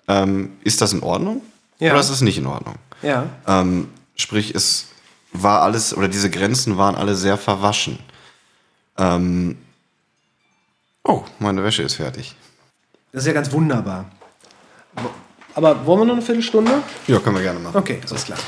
[0.07, 1.41] Ähm, ist das in Ordnung?
[1.79, 1.91] Ja.
[1.91, 2.75] Oder ist es nicht in Ordnung?
[3.01, 3.27] Ja.
[3.47, 4.87] Ähm, sprich, es
[5.31, 7.99] war alles, oder diese Grenzen waren alle sehr verwaschen.
[8.97, 9.57] Ähm,
[11.03, 12.35] oh, meine Wäsche ist fertig.
[13.11, 14.05] Das ist ja ganz wunderbar.
[15.55, 16.83] Aber wollen wir noch eine Viertelstunde?
[17.07, 17.77] Ja, können wir gerne machen.
[17.77, 18.39] Okay, alles klar.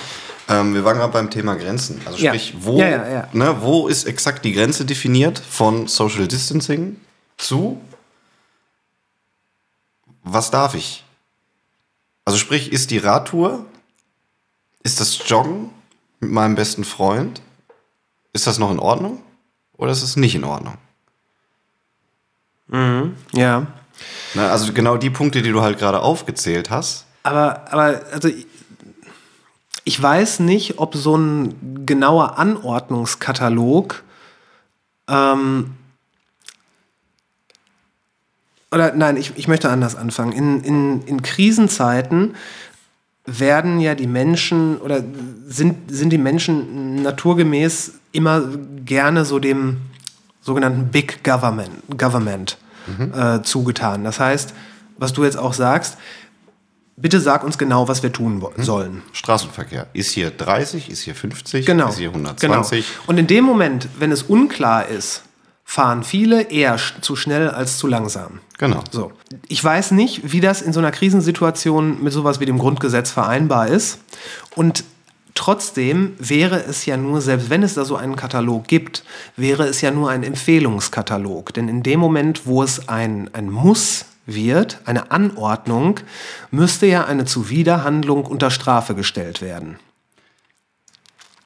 [0.50, 2.02] Ähm, wir waren gerade beim Thema Grenzen.
[2.06, 2.32] Also Ja.
[2.32, 3.28] sprich, wo, Ja, ja, ja.
[3.32, 6.98] Ne, wo ist exakt die Grenze definiert von Social Distancing
[7.38, 7.80] zu
[10.24, 11.04] was darf ich?
[12.26, 13.66] Also sprich, ist die Radtour,
[14.84, 15.70] ist das Joggen
[16.20, 17.42] mit meinem besten Freund,
[18.34, 19.22] ist das noch in Ordnung
[19.78, 20.78] oder ist es nicht in Ordnung?
[23.34, 23.68] Ja.
[24.34, 27.06] Ne, also genau die Punkte, die du halt gerade aufgezählt hast.
[27.24, 28.48] Aber, aber, also, ich-
[29.84, 34.04] ich weiß nicht, ob so ein genauer Anordnungskatalog
[35.08, 35.76] Ähm,
[38.72, 40.32] oder nein, ich, ich möchte anders anfangen.
[40.32, 42.36] In, in, in Krisenzeiten
[43.26, 45.04] werden ja die Menschen oder
[45.48, 48.44] sind, sind die Menschen naturgemäß immer
[48.86, 49.78] gerne so dem
[50.42, 52.58] sogenannten Big Government, Government
[53.14, 54.04] äh, zugetan.
[54.04, 54.54] Das heißt,
[54.98, 55.98] was du jetzt auch sagst,
[56.98, 59.04] bitte sag uns genau, was wir tun wo- sollen.
[59.14, 59.88] Straßenverkehr.
[59.94, 61.90] Ist hier 30, ist hier 50, Genau.
[61.90, 62.86] ist hier 120?
[62.88, 63.04] Genau.
[63.08, 65.24] Und in dem Moment, wenn es unklar ist,
[65.72, 68.42] fahren viele eher zu schnell als zu langsam.
[68.58, 68.84] Genau.
[68.92, 69.14] So.
[69.48, 73.70] Ich weiß nicht, wie das in so einer Krisensituation mit sowas wie dem Grundgesetz vereinbar
[73.70, 74.00] ist.
[74.54, 74.84] Und
[75.34, 79.06] trotzdem wäre es ja nur, selbst wenn es da so einen Katalog gibt,
[79.38, 81.54] wäre es ja nur ein Empfehlungskatalog.
[81.54, 86.02] Denn in dem Moment, wo es ein, ein Muss wird, eine Anordnung,
[86.52, 89.80] müsste ja eine Zuwiderhandlung unter Strafe gestellt werden.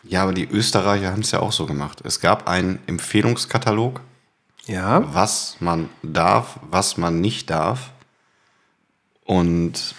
[0.02, 2.02] Ja, aber die Österreicher haben es ja auch so gemacht.
[2.03, 4.02] Es gab einen Empfehlungskatalog,
[4.67, 5.03] Ja.
[5.13, 7.91] was man darf, was man nicht darf.
[9.25, 9.95] Und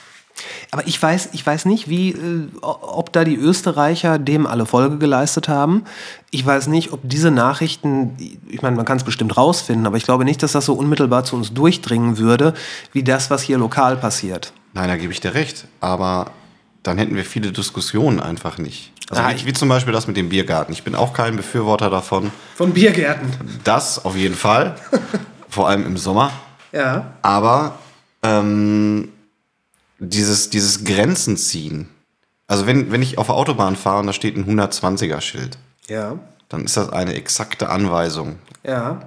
[0.71, 4.99] Aber ich weiß, ich weiß nicht, wie, äh, ob da die Österreicher dem alle Folge
[4.99, 5.85] geleistet haben.
[6.31, 8.17] Ich weiß nicht, ob diese Nachrichten,
[8.49, 11.25] ich meine, man kann es bestimmt rausfinden, aber ich glaube nicht, dass das so unmittelbar
[11.25, 12.55] zu uns durchdringen würde,
[12.93, 14.53] wie das, was hier lokal passiert.
[14.75, 15.67] nein, da gebe ich dir recht.
[15.81, 16.31] Aber
[16.83, 18.93] dann hätten wir viele Diskussionen einfach nicht.
[19.11, 20.73] Also Ah, wie, ich- wie zum Beispiel das mit dem Biergarten.
[20.73, 22.33] Ich bin auch kein Befürworter davon.
[22.57, 23.31] Von Biergärten.
[23.65, 24.75] Das auf jeden Fall.
[25.49, 26.33] Vor allem im Sommer.
[26.73, 27.13] Ja.
[27.23, 27.79] Aber
[28.23, 29.09] ähm,
[29.99, 31.89] dieses, dieses Grenzen ziehen.
[32.49, 35.57] Also wenn, wenn ich auf der Autobahn fahre und da steht ein 120er-Schild,
[35.89, 36.19] Ja.
[36.49, 38.39] dann ist das eine exakte Anweisung.
[38.65, 39.01] Ja.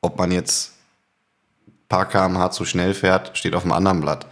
[0.00, 0.72] Ob man jetzt
[1.66, 4.26] ein paar kmh zu schnell fährt, steht auf dem anderen Blatt.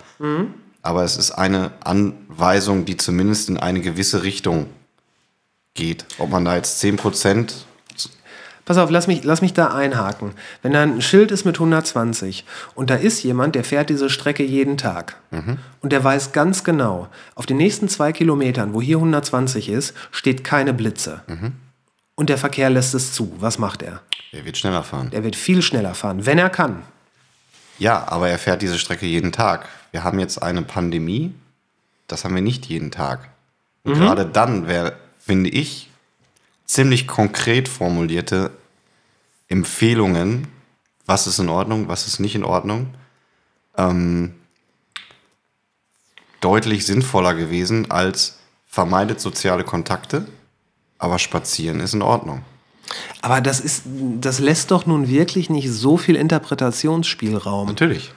[0.82, 4.66] Aber es ist eine Anweisung, die zumindest in eine gewisse Richtung
[5.80, 6.04] geht.
[6.18, 7.52] Ob man da jetzt 10%
[8.66, 10.32] Pass auf, lass mich, lass mich da einhaken.
[10.62, 12.44] Wenn da ein Schild ist mit 120
[12.76, 15.16] und da ist jemand, der fährt diese Strecke jeden Tag
[15.80, 20.44] und der weiß ganz genau, auf den nächsten zwei Kilometern, wo hier 120 ist, steht
[20.44, 21.22] keine Blitze.
[22.14, 23.34] Und der Verkehr lässt es zu.
[23.40, 24.02] Was macht er?
[24.32, 25.08] er wird schneller fahren.
[25.10, 26.84] Er wird viel schneller fahren, wenn er kann.
[27.80, 29.68] Ja, aber er fährt diese Strecke jeden Tag.
[29.90, 31.34] Wir haben jetzt eine Pandemie,
[32.06, 33.30] das haben wir nicht jeden Tag.
[33.82, 34.92] Und gerade dann wäre,
[35.30, 35.88] finde ich,
[36.66, 38.50] ziemlich konkret formulierte
[39.46, 40.48] Empfehlungen,
[41.06, 42.92] was ist in Ordnung, was ist nicht in Ordnung,
[43.76, 44.34] ähm,
[46.40, 50.26] deutlich sinnvoller gewesen als vermeidet soziale Kontakte,
[50.98, 52.42] aber spazieren ist in Ordnung.
[53.22, 53.84] Aber das ist,
[54.18, 57.68] das lässt doch nun wirklich nicht so viel Interpretationsspielraum.
[57.68, 58.12] Natürlich.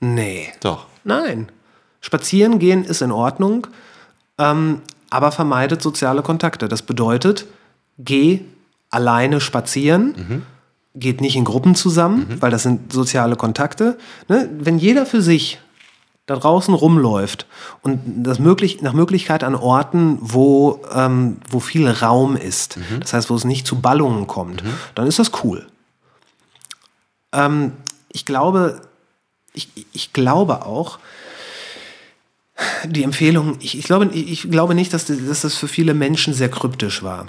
[0.00, 0.50] Nee.
[0.60, 0.86] Doch.
[1.04, 1.52] Nein.
[2.00, 3.66] Spazieren gehen ist in Ordnung,
[4.38, 4.80] ähm,
[5.14, 6.66] aber vermeidet soziale Kontakte.
[6.66, 7.46] Das bedeutet,
[7.98, 8.40] geh
[8.90, 10.44] alleine spazieren,
[10.96, 13.96] geht nicht in Gruppen zusammen, weil das sind soziale Kontakte.
[14.26, 14.50] Ne?
[14.58, 15.60] Wenn jeder für sich
[16.26, 17.46] da draußen rumläuft
[17.82, 23.30] und das möglich, nach Möglichkeit an Orten, wo, ähm, wo viel Raum ist, das heißt,
[23.30, 24.64] wo es nicht zu Ballungen kommt,
[24.96, 25.64] dann ist das cool.
[27.32, 27.70] Ähm,
[28.10, 28.80] ich glaube,
[29.52, 30.98] ich, ich glaube auch,
[32.86, 36.50] die Empfehlung, ich, ich, glaube, ich glaube nicht, dass, dass das für viele Menschen sehr
[36.50, 37.26] kryptisch war.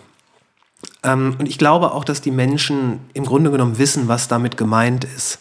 [1.04, 5.04] Ähm, und ich glaube auch, dass die Menschen im Grunde genommen wissen, was damit gemeint
[5.04, 5.40] ist.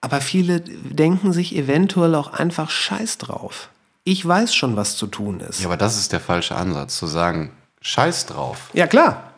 [0.00, 3.70] Aber viele denken sich eventuell auch einfach Scheiß drauf.
[4.04, 5.60] Ich weiß schon, was zu tun ist.
[5.60, 8.70] Ja, aber das ist der falsche Ansatz, zu sagen, scheiß drauf.
[8.74, 9.32] Ja, klar.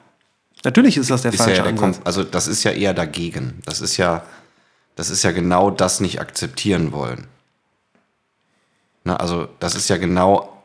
[0.65, 2.01] Natürlich ist das der ist ja falsche der Ansatz.
[2.03, 3.61] Also das ist ja eher dagegen.
[3.65, 4.25] Das ist ja,
[4.97, 7.29] das ist ja genau das nicht akzeptieren wollen.
[9.07, 10.65] Na, also das ist ja genau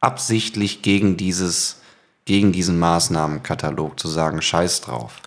[0.00, 1.82] absichtlich gegen dieses,
[2.24, 5.20] gegen diesen Maßnahmenkatalog zu sagen, scheiß drauf.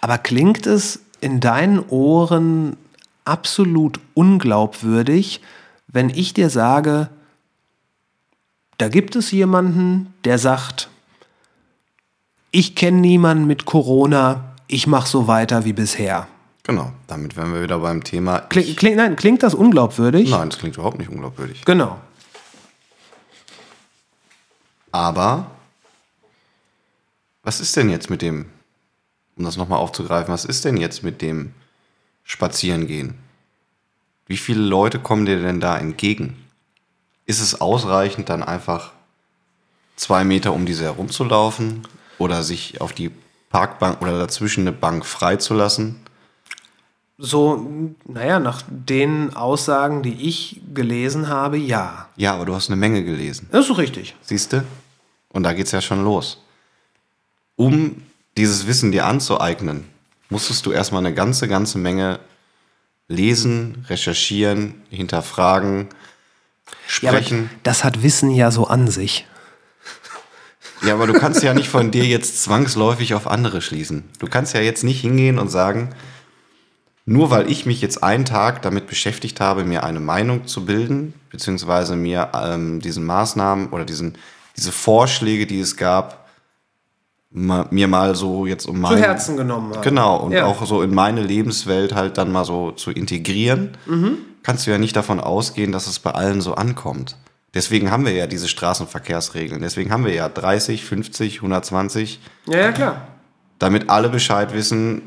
[0.00, 2.76] Aber klingt es in deinen Ohren
[3.24, 5.40] absolut unglaubwürdig,
[5.86, 7.10] wenn ich dir sage,
[8.78, 10.88] da gibt es jemanden, der sagt,
[12.50, 16.26] ich kenne niemanden mit Corona, ich mache so weiter wie bisher.
[16.68, 18.40] Genau, damit wären wir wieder beim Thema.
[18.40, 20.28] Kling, kling, nein, klingt das unglaubwürdig?
[20.28, 21.64] Nein, das klingt überhaupt nicht unglaubwürdig.
[21.64, 21.98] Genau.
[24.92, 25.50] Aber
[27.42, 28.44] was ist denn jetzt mit dem,
[29.36, 31.54] um das nochmal aufzugreifen, was ist denn jetzt mit dem
[32.22, 33.14] Spazierengehen?
[34.26, 36.36] Wie viele Leute kommen dir denn da entgegen?
[37.24, 38.92] Ist es ausreichend, dann einfach
[39.96, 41.88] zwei Meter um diese herumzulaufen
[42.18, 43.10] oder sich auf die
[43.48, 46.04] Parkbank oder dazwischen eine Bank freizulassen?
[47.20, 47.66] So,
[48.06, 52.08] naja, nach den Aussagen, die ich gelesen habe, ja.
[52.16, 53.48] Ja, aber du hast eine Menge gelesen.
[53.50, 54.14] Das ist richtig.
[54.22, 54.64] Siehst du?
[55.30, 56.40] Und da geht's ja schon los.
[57.56, 58.02] Um
[58.36, 59.84] dieses Wissen dir anzueignen,
[60.30, 62.20] musstest du erstmal eine ganze, ganze Menge
[63.08, 65.88] lesen, recherchieren, hinterfragen,
[67.00, 67.50] Ja, sprechen.
[67.64, 69.26] das hat Wissen ja so an sich.
[70.82, 74.04] Ja, aber du kannst ja nicht von dir jetzt zwangsläufig auf andere schließen.
[74.20, 75.90] Du kannst ja jetzt nicht hingehen und sagen,
[77.08, 81.14] nur weil ich mich jetzt einen Tag damit beschäftigt habe, mir eine Meinung zu bilden,
[81.30, 84.18] beziehungsweise mir ähm, diesen Maßnahmen oder diesen,
[84.56, 86.28] diese Vorschläge, die es gab,
[87.30, 89.80] ma, mir mal so jetzt um Zu mein, Herzen genommen habe.
[89.88, 90.44] Genau, und Ja.
[90.46, 94.18] auch so in meine Lebenswelt halt dann mal so zu integrieren, Mhm.
[94.42, 97.16] kannst du ja nicht davon ausgehen, dass es bei allen so ankommt.
[97.54, 99.62] Deswegen haben wir ja diese Straßenverkehrsregeln.
[99.62, 103.08] Deswegen haben wir ja 30, 50, 120, Ja, ja, klar.
[103.58, 105.00] damit alle Bescheid wissen,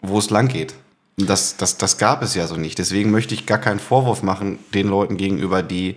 [0.00, 0.74] wo es lang geht.
[1.16, 2.78] Das, das, das gab es ja so nicht.
[2.78, 5.96] Deswegen möchte ich gar keinen Vorwurf machen den Leuten gegenüber, die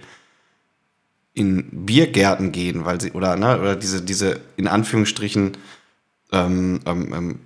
[1.33, 5.57] in Biergärten gehen, weil sie, oder, ne, oder diese, diese in Anführungsstrichen
[6.31, 7.39] ähm, ähm, ähm,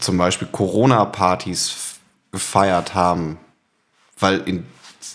[0.00, 1.98] zum Beispiel Corona-Partys
[2.32, 3.38] gefeiert haben.
[4.18, 4.66] Weil in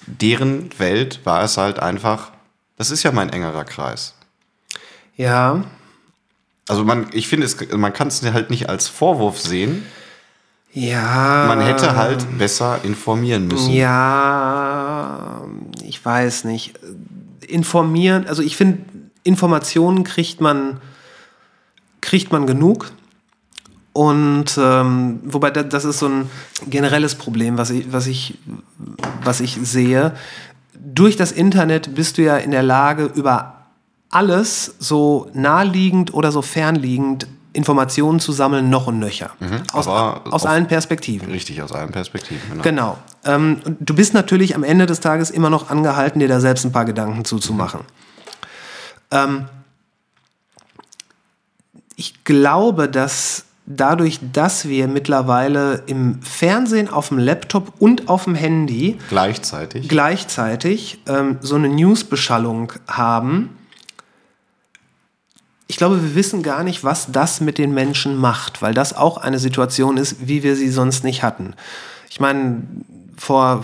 [0.05, 2.31] deren Welt war es halt einfach,
[2.77, 4.13] das ist ja mein engerer Kreis.
[5.15, 5.63] Ja,
[6.67, 9.85] Also man, ich finde, es, man kann es halt nicht als Vorwurf sehen.
[10.73, 11.45] Ja.
[11.47, 13.71] Man hätte halt besser informieren müssen.
[13.73, 15.41] Ja,
[15.83, 16.73] ich weiß nicht.
[17.47, 18.79] Informieren, also ich finde,
[19.23, 20.79] Informationen kriegt man,
[22.01, 22.91] kriegt man genug.
[23.93, 26.29] Und ähm, wobei da- das ist so ein
[26.67, 28.39] generelles Problem, was ich, was ich,
[29.23, 30.13] was ich sehe.
[30.73, 33.65] Durch das Internet bist du ja in der Lage, über
[34.09, 39.29] alles so naheliegend oder so fernliegend Informationen zu sammeln, noch und nöcher.
[39.73, 41.29] aus, aber aus auf- allen Perspektiven.
[41.31, 42.41] Richtig, aus allen Perspektiven.
[42.49, 42.63] Genau.
[42.63, 42.97] Genau.
[43.25, 46.71] Ähm, du bist natürlich am Ende des Tages immer noch angehalten, dir da selbst ein
[46.71, 47.81] paar Gedanken zuzumachen.
[49.11, 49.45] Ähm,
[51.95, 58.35] ich glaube, dass dadurch, dass wir mittlerweile im Fernsehen, auf dem Laptop und auf dem
[58.35, 59.87] Handy Gleichzeitig.
[59.87, 63.49] gleichzeitig ähm, so eine Newsbeschallung haben.
[65.73, 69.17] Ich glaube, wir wissen gar nicht, was das mit den Menschen macht, weil das auch
[69.17, 71.55] eine Situation ist, wie wir sie sonst nicht hatten.
[72.11, 72.61] Ich meine,
[73.17, 73.63] vor,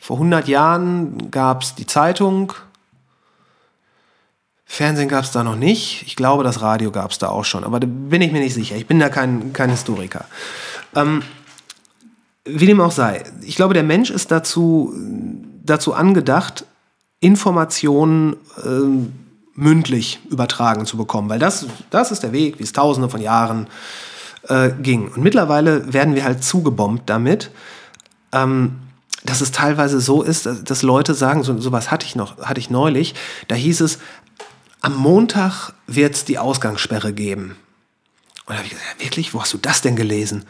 [0.00, 2.54] vor 100 Jahren gab es die Zeitung,
[4.64, 6.04] Fernsehen gab es da noch nicht.
[6.06, 8.54] Ich glaube, das Radio gab es da auch schon, aber da bin ich mir nicht
[8.54, 8.76] sicher.
[8.76, 10.24] Ich bin da kein, kein Historiker.
[10.94, 11.22] Ähm,
[12.46, 14.94] wie dem auch sei, ich glaube, der Mensch ist dazu,
[15.62, 16.64] dazu angedacht,
[17.20, 19.12] Informationen ähm,
[19.54, 23.68] mündlich übertragen zu bekommen, weil das, das ist der Weg, wie es tausende von Jahren
[24.48, 25.08] äh, ging.
[25.08, 27.50] Und mittlerweile werden wir halt zugebombt damit,
[28.32, 28.80] ähm,
[29.24, 32.60] dass es teilweise so ist, dass, dass Leute sagen, so, sowas hatte ich noch, hatte
[32.60, 33.14] ich neulich,
[33.48, 33.98] da hieß es,
[34.80, 37.56] am Montag wird es die Ausgangssperre geben.
[38.46, 40.44] Und da habe ich gesagt, ja, wirklich, wo hast du das denn gelesen?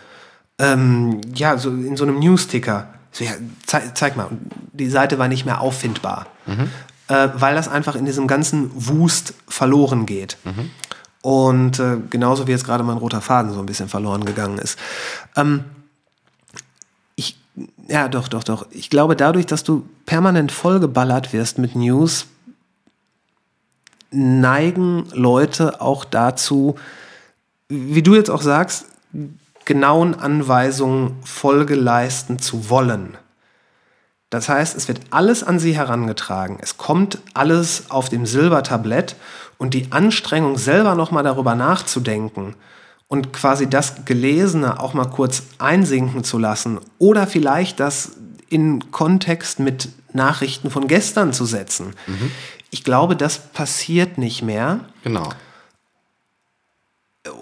[0.59, 2.89] Ähm, ja, so in so einem Newsticker.
[3.13, 3.33] So, ja,
[3.65, 4.29] zeig, zeig mal.
[4.73, 6.27] Die Seite war nicht mehr auffindbar,
[7.09, 10.37] äh, weil das einfach in diesem ganzen Wust verloren geht.
[11.23, 14.79] Und äh, genauso wie jetzt gerade mein roter Faden so ein bisschen verloren gegangen ist.
[15.37, 15.65] Ähm,
[17.17, 17.39] ich,
[17.89, 18.67] ja, doch, doch, doch.
[18.71, 22.27] Ich glaube, dadurch, dass du permanent vollgeballert wirst mit News,
[24.11, 26.77] neigen Leute auch dazu,
[27.69, 28.87] wie du jetzt auch sagst,
[29.65, 33.17] genauen Anweisungen Folge leisten zu wollen.
[34.35, 36.59] Das heißt, es wird alles an sie herangetragen.
[36.61, 39.15] Es kommt alles auf dem Silbertablett
[39.59, 42.57] und die Anstrengung, selber nochmal darüber nachzudenken
[43.07, 48.17] und quasi das Gelesene auch mal kurz einsinken zu lassen oder vielleicht das
[48.49, 51.95] in Kontext mit Nachrichten von gestern zu setzen.
[52.71, 55.29] Ich glaube, das passiert nicht mehr Genau.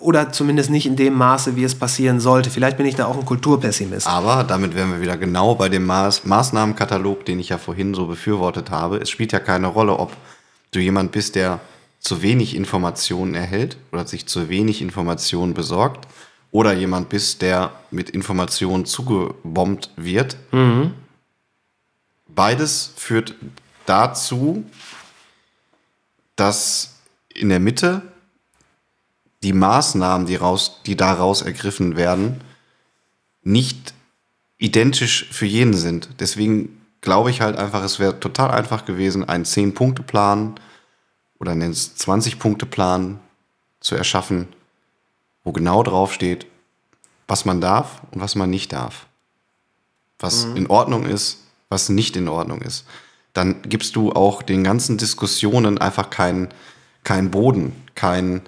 [0.01, 2.51] Oder zumindest nicht in dem Maße, wie es passieren sollte.
[2.51, 4.07] Vielleicht bin ich da auch ein Kulturpessimist.
[4.07, 8.07] Aber damit wären wir wieder genau bei dem Maß Maßnahmenkatalog, den ich ja vorhin so
[8.07, 8.99] befürwortet habe.
[8.99, 10.17] Es spielt ja keine Rolle, ob
[10.71, 11.61] du jemand bist, der
[11.99, 16.07] zu wenig Informationen erhält oder sich zu wenig Informationen besorgt
[16.51, 20.37] oder jemand bist, der mit Informationen zugebombt wird.
[22.29, 23.35] Beides führt
[23.87, 24.65] dazu,
[26.37, 26.97] dass
[27.35, 28.03] in der Mitte
[29.43, 32.43] die Maßnahmen, die, raus, die daraus ergriffen werden,
[33.43, 33.94] nicht
[34.59, 36.09] identisch für jeden sind.
[36.20, 40.55] Deswegen glaube ich halt einfach, es wäre total einfach gewesen, einen 10-Punkte-Plan
[41.40, 43.19] oder einen 20-Punkte-Plan
[43.81, 44.48] zu erschaffen,
[45.43, 46.47] wo genau draufsteht,
[47.27, 49.06] was man darf und was man nicht darf.
[50.20, 52.85] Was in Ordnung ist, was nicht in Ordnung ist.
[53.32, 56.48] Dann gibst du auch den ganzen Diskussionen einfach keinen
[57.05, 58.43] keinen Boden, kein,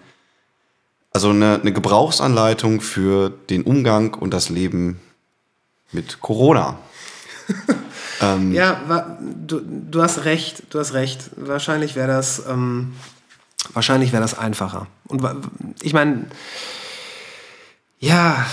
[1.14, 5.00] Also eine, eine Gebrauchsanleitung für den Umgang und das Leben
[5.92, 6.76] mit Corona.
[8.20, 11.30] ähm, ja, wa, du, du hast recht, du hast recht.
[11.36, 12.94] Wahrscheinlich wäre das, ähm,
[13.72, 14.88] wahrscheinlich wäre das einfacher.
[15.06, 15.24] Und
[15.82, 16.26] ich meine,
[18.00, 18.44] ja.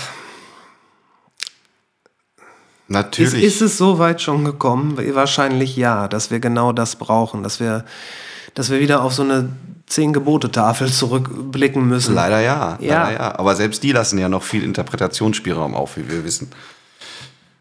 [2.86, 3.42] Natürlich.
[3.42, 4.96] Ist, ist es so weit schon gekommen?
[5.14, 7.84] Wahrscheinlich ja, dass wir genau das brauchen, dass wir,
[8.54, 9.48] dass wir wieder auf so eine
[9.92, 12.14] zehn Gebote-Tafel zurückblicken müssen.
[12.14, 13.04] Leider ja, ja.
[13.04, 13.38] Leider ja.
[13.38, 16.50] Aber selbst die lassen ja noch viel Interpretationsspielraum auf, wie wir wissen.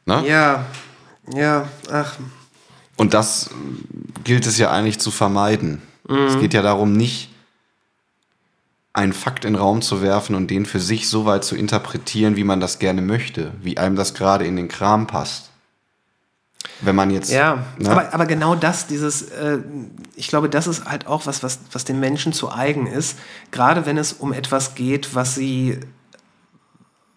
[0.06, 0.24] Ne?
[0.28, 0.66] Ja,
[1.34, 2.16] ja, ach.
[2.96, 3.50] Und das
[4.24, 5.82] gilt es ja eigentlich zu vermeiden.
[6.08, 6.26] Mhm.
[6.28, 7.30] Es geht ja darum, nicht
[8.94, 12.36] einen Fakt in den Raum zu werfen und den für sich so weit zu interpretieren,
[12.36, 15.51] wie man das gerne möchte, wie einem das gerade in den Kram passt.
[16.82, 17.32] Wenn man jetzt.
[17.32, 17.90] Ja, ne?
[17.90, 19.60] aber, aber genau das, dieses, äh,
[20.16, 23.18] ich glaube, das ist halt auch was, was, was den Menschen zu eigen ist.
[23.52, 25.80] Gerade wenn es um etwas geht, was sie,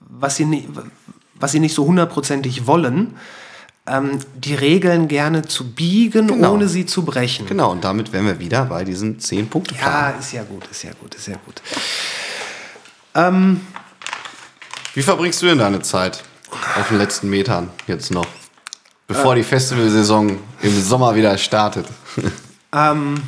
[0.00, 0.68] was sie, nie,
[1.34, 3.16] was sie nicht so hundertprozentig wollen,
[3.86, 6.54] ähm, die Regeln gerne zu biegen, genau.
[6.54, 7.46] ohne sie zu brechen.
[7.46, 9.74] Genau, und damit wären wir wieder bei diesen zehn Punkte.
[9.80, 11.62] Ja, ist ja gut, ist ja gut, ist ja gut.
[13.14, 13.60] Ähm,
[14.94, 16.24] Wie verbringst du denn deine Zeit
[16.78, 18.26] auf den letzten Metern jetzt noch?
[19.06, 21.86] Bevor äh, die Festivalsaison im Sommer wieder startet.
[22.72, 23.22] Ähm,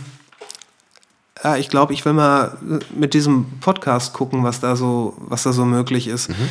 [1.45, 2.59] ja, ich glaube, ich will mal
[2.95, 6.31] mit diesem Podcast gucken, was da so, was da so möglich ist.
[6.31, 6.49] Mhm.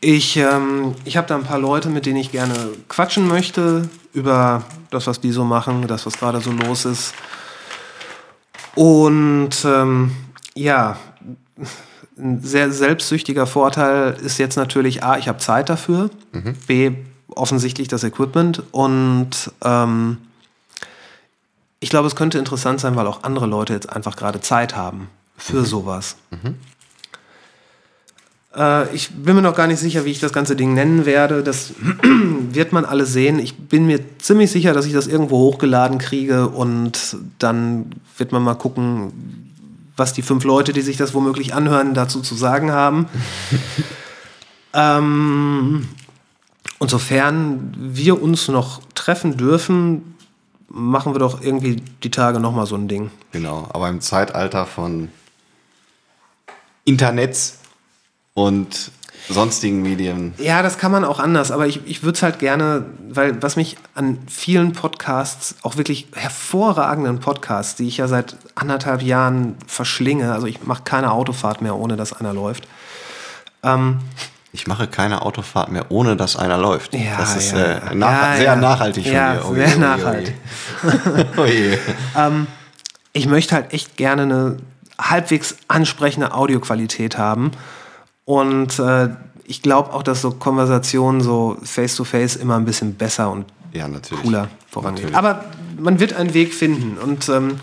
[0.00, 2.54] Ich, ähm, ich habe da ein paar Leute, mit denen ich gerne
[2.88, 7.14] quatschen möchte über das, was die so machen, das, was gerade so los ist.
[8.74, 10.12] Und ähm,
[10.54, 10.96] ja,
[12.18, 16.54] ein sehr selbstsüchtiger Vorteil ist jetzt natürlich, A, ich habe Zeit dafür, mhm.
[16.66, 16.92] B,
[17.36, 20.18] offensichtlich das Equipment und ähm,
[21.80, 25.08] ich glaube, es könnte interessant sein, weil auch andere Leute jetzt einfach gerade Zeit haben
[25.36, 25.64] für mhm.
[25.64, 26.16] sowas.
[26.30, 26.54] Mhm.
[28.56, 31.42] Äh, ich bin mir noch gar nicht sicher, wie ich das ganze Ding nennen werde.
[31.42, 31.72] Das
[32.52, 33.38] wird man alle sehen.
[33.38, 38.42] Ich bin mir ziemlich sicher, dass ich das irgendwo hochgeladen kriege und dann wird man
[38.42, 39.12] mal gucken,
[39.96, 43.06] was die fünf Leute, die sich das womöglich anhören, dazu zu sagen haben.
[44.74, 45.88] ähm,
[46.82, 50.16] und sofern wir uns noch treffen dürfen,
[50.66, 53.12] machen wir doch irgendwie die Tage nochmal so ein Ding.
[53.30, 55.08] Genau, aber im Zeitalter von
[56.84, 57.60] Internets
[58.34, 58.90] und
[59.28, 60.34] sonstigen Medien.
[60.38, 63.54] Ja, das kann man auch anders, aber ich, ich würde es halt gerne, weil was
[63.54, 70.32] mich an vielen Podcasts, auch wirklich hervorragenden Podcasts, die ich ja seit anderthalb Jahren verschlinge,
[70.32, 72.66] also ich mache keine Autofahrt mehr, ohne dass einer läuft.
[73.62, 74.00] Ähm,
[74.52, 76.94] ich mache keine Autofahrt mehr, ohne dass einer läuft.
[76.94, 79.68] Ja, das ist ja, äh, nach, ja, sehr nachhaltig von ja, dir.
[79.68, 80.34] Sehr nachhaltig.
[82.14, 82.46] Ähm,
[83.14, 84.56] ich möchte halt echt gerne eine
[85.00, 87.52] halbwegs ansprechende Audioqualität haben.
[88.24, 89.08] Und äh,
[89.44, 93.46] ich glaube auch, dass so Konversationen so face-to-face -face immer ein bisschen besser und
[94.22, 95.14] cooler vorangehen.
[95.14, 95.44] Aber
[95.78, 96.98] man wird einen Weg finden.
[96.98, 97.58] Und ähm,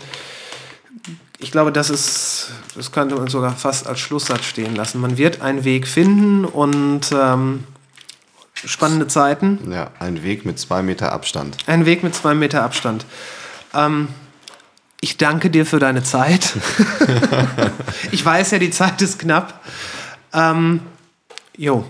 [1.42, 5.00] ich glaube, das ist, das könnte man sogar fast als Schlusssatz stehen lassen.
[5.00, 7.64] Man wird einen Weg finden und ähm,
[8.54, 9.72] spannende Zeiten.
[9.72, 11.56] Ja, ein Weg mit zwei Meter Abstand.
[11.66, 13.06] Ein Weg mit zwei Meter Abstand.
[13.74, 14.08] Ähm,
[15.00, 16.52] ich danke dir für deine Zeit.
[18.10, 19.60] ich weiß ja, die Zeit ist knapp.
[20.34, 20.80] Ähm,
[21.56, 21.86] jo,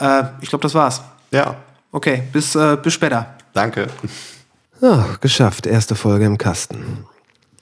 [0.00, 1.02] äh, ich glaube, das war's.
[1.30, 1.56] Ja.
[1.92, 3.34] Okay, bis, äh, bis später.
[3.54, 3.86] Danke.
[4.80, 5.66] Oh, geschafft.
[5.66, 7.04] Erste Folge im Kasten.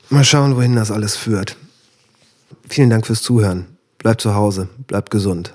[0.09, 1.57] Mal schauen, wohin das alles führt.
[2.69, 3.67] Vielen Dank fürs Zuhören.
[3.99, 5.53] Bleibt zu Hause, bleibt gesund.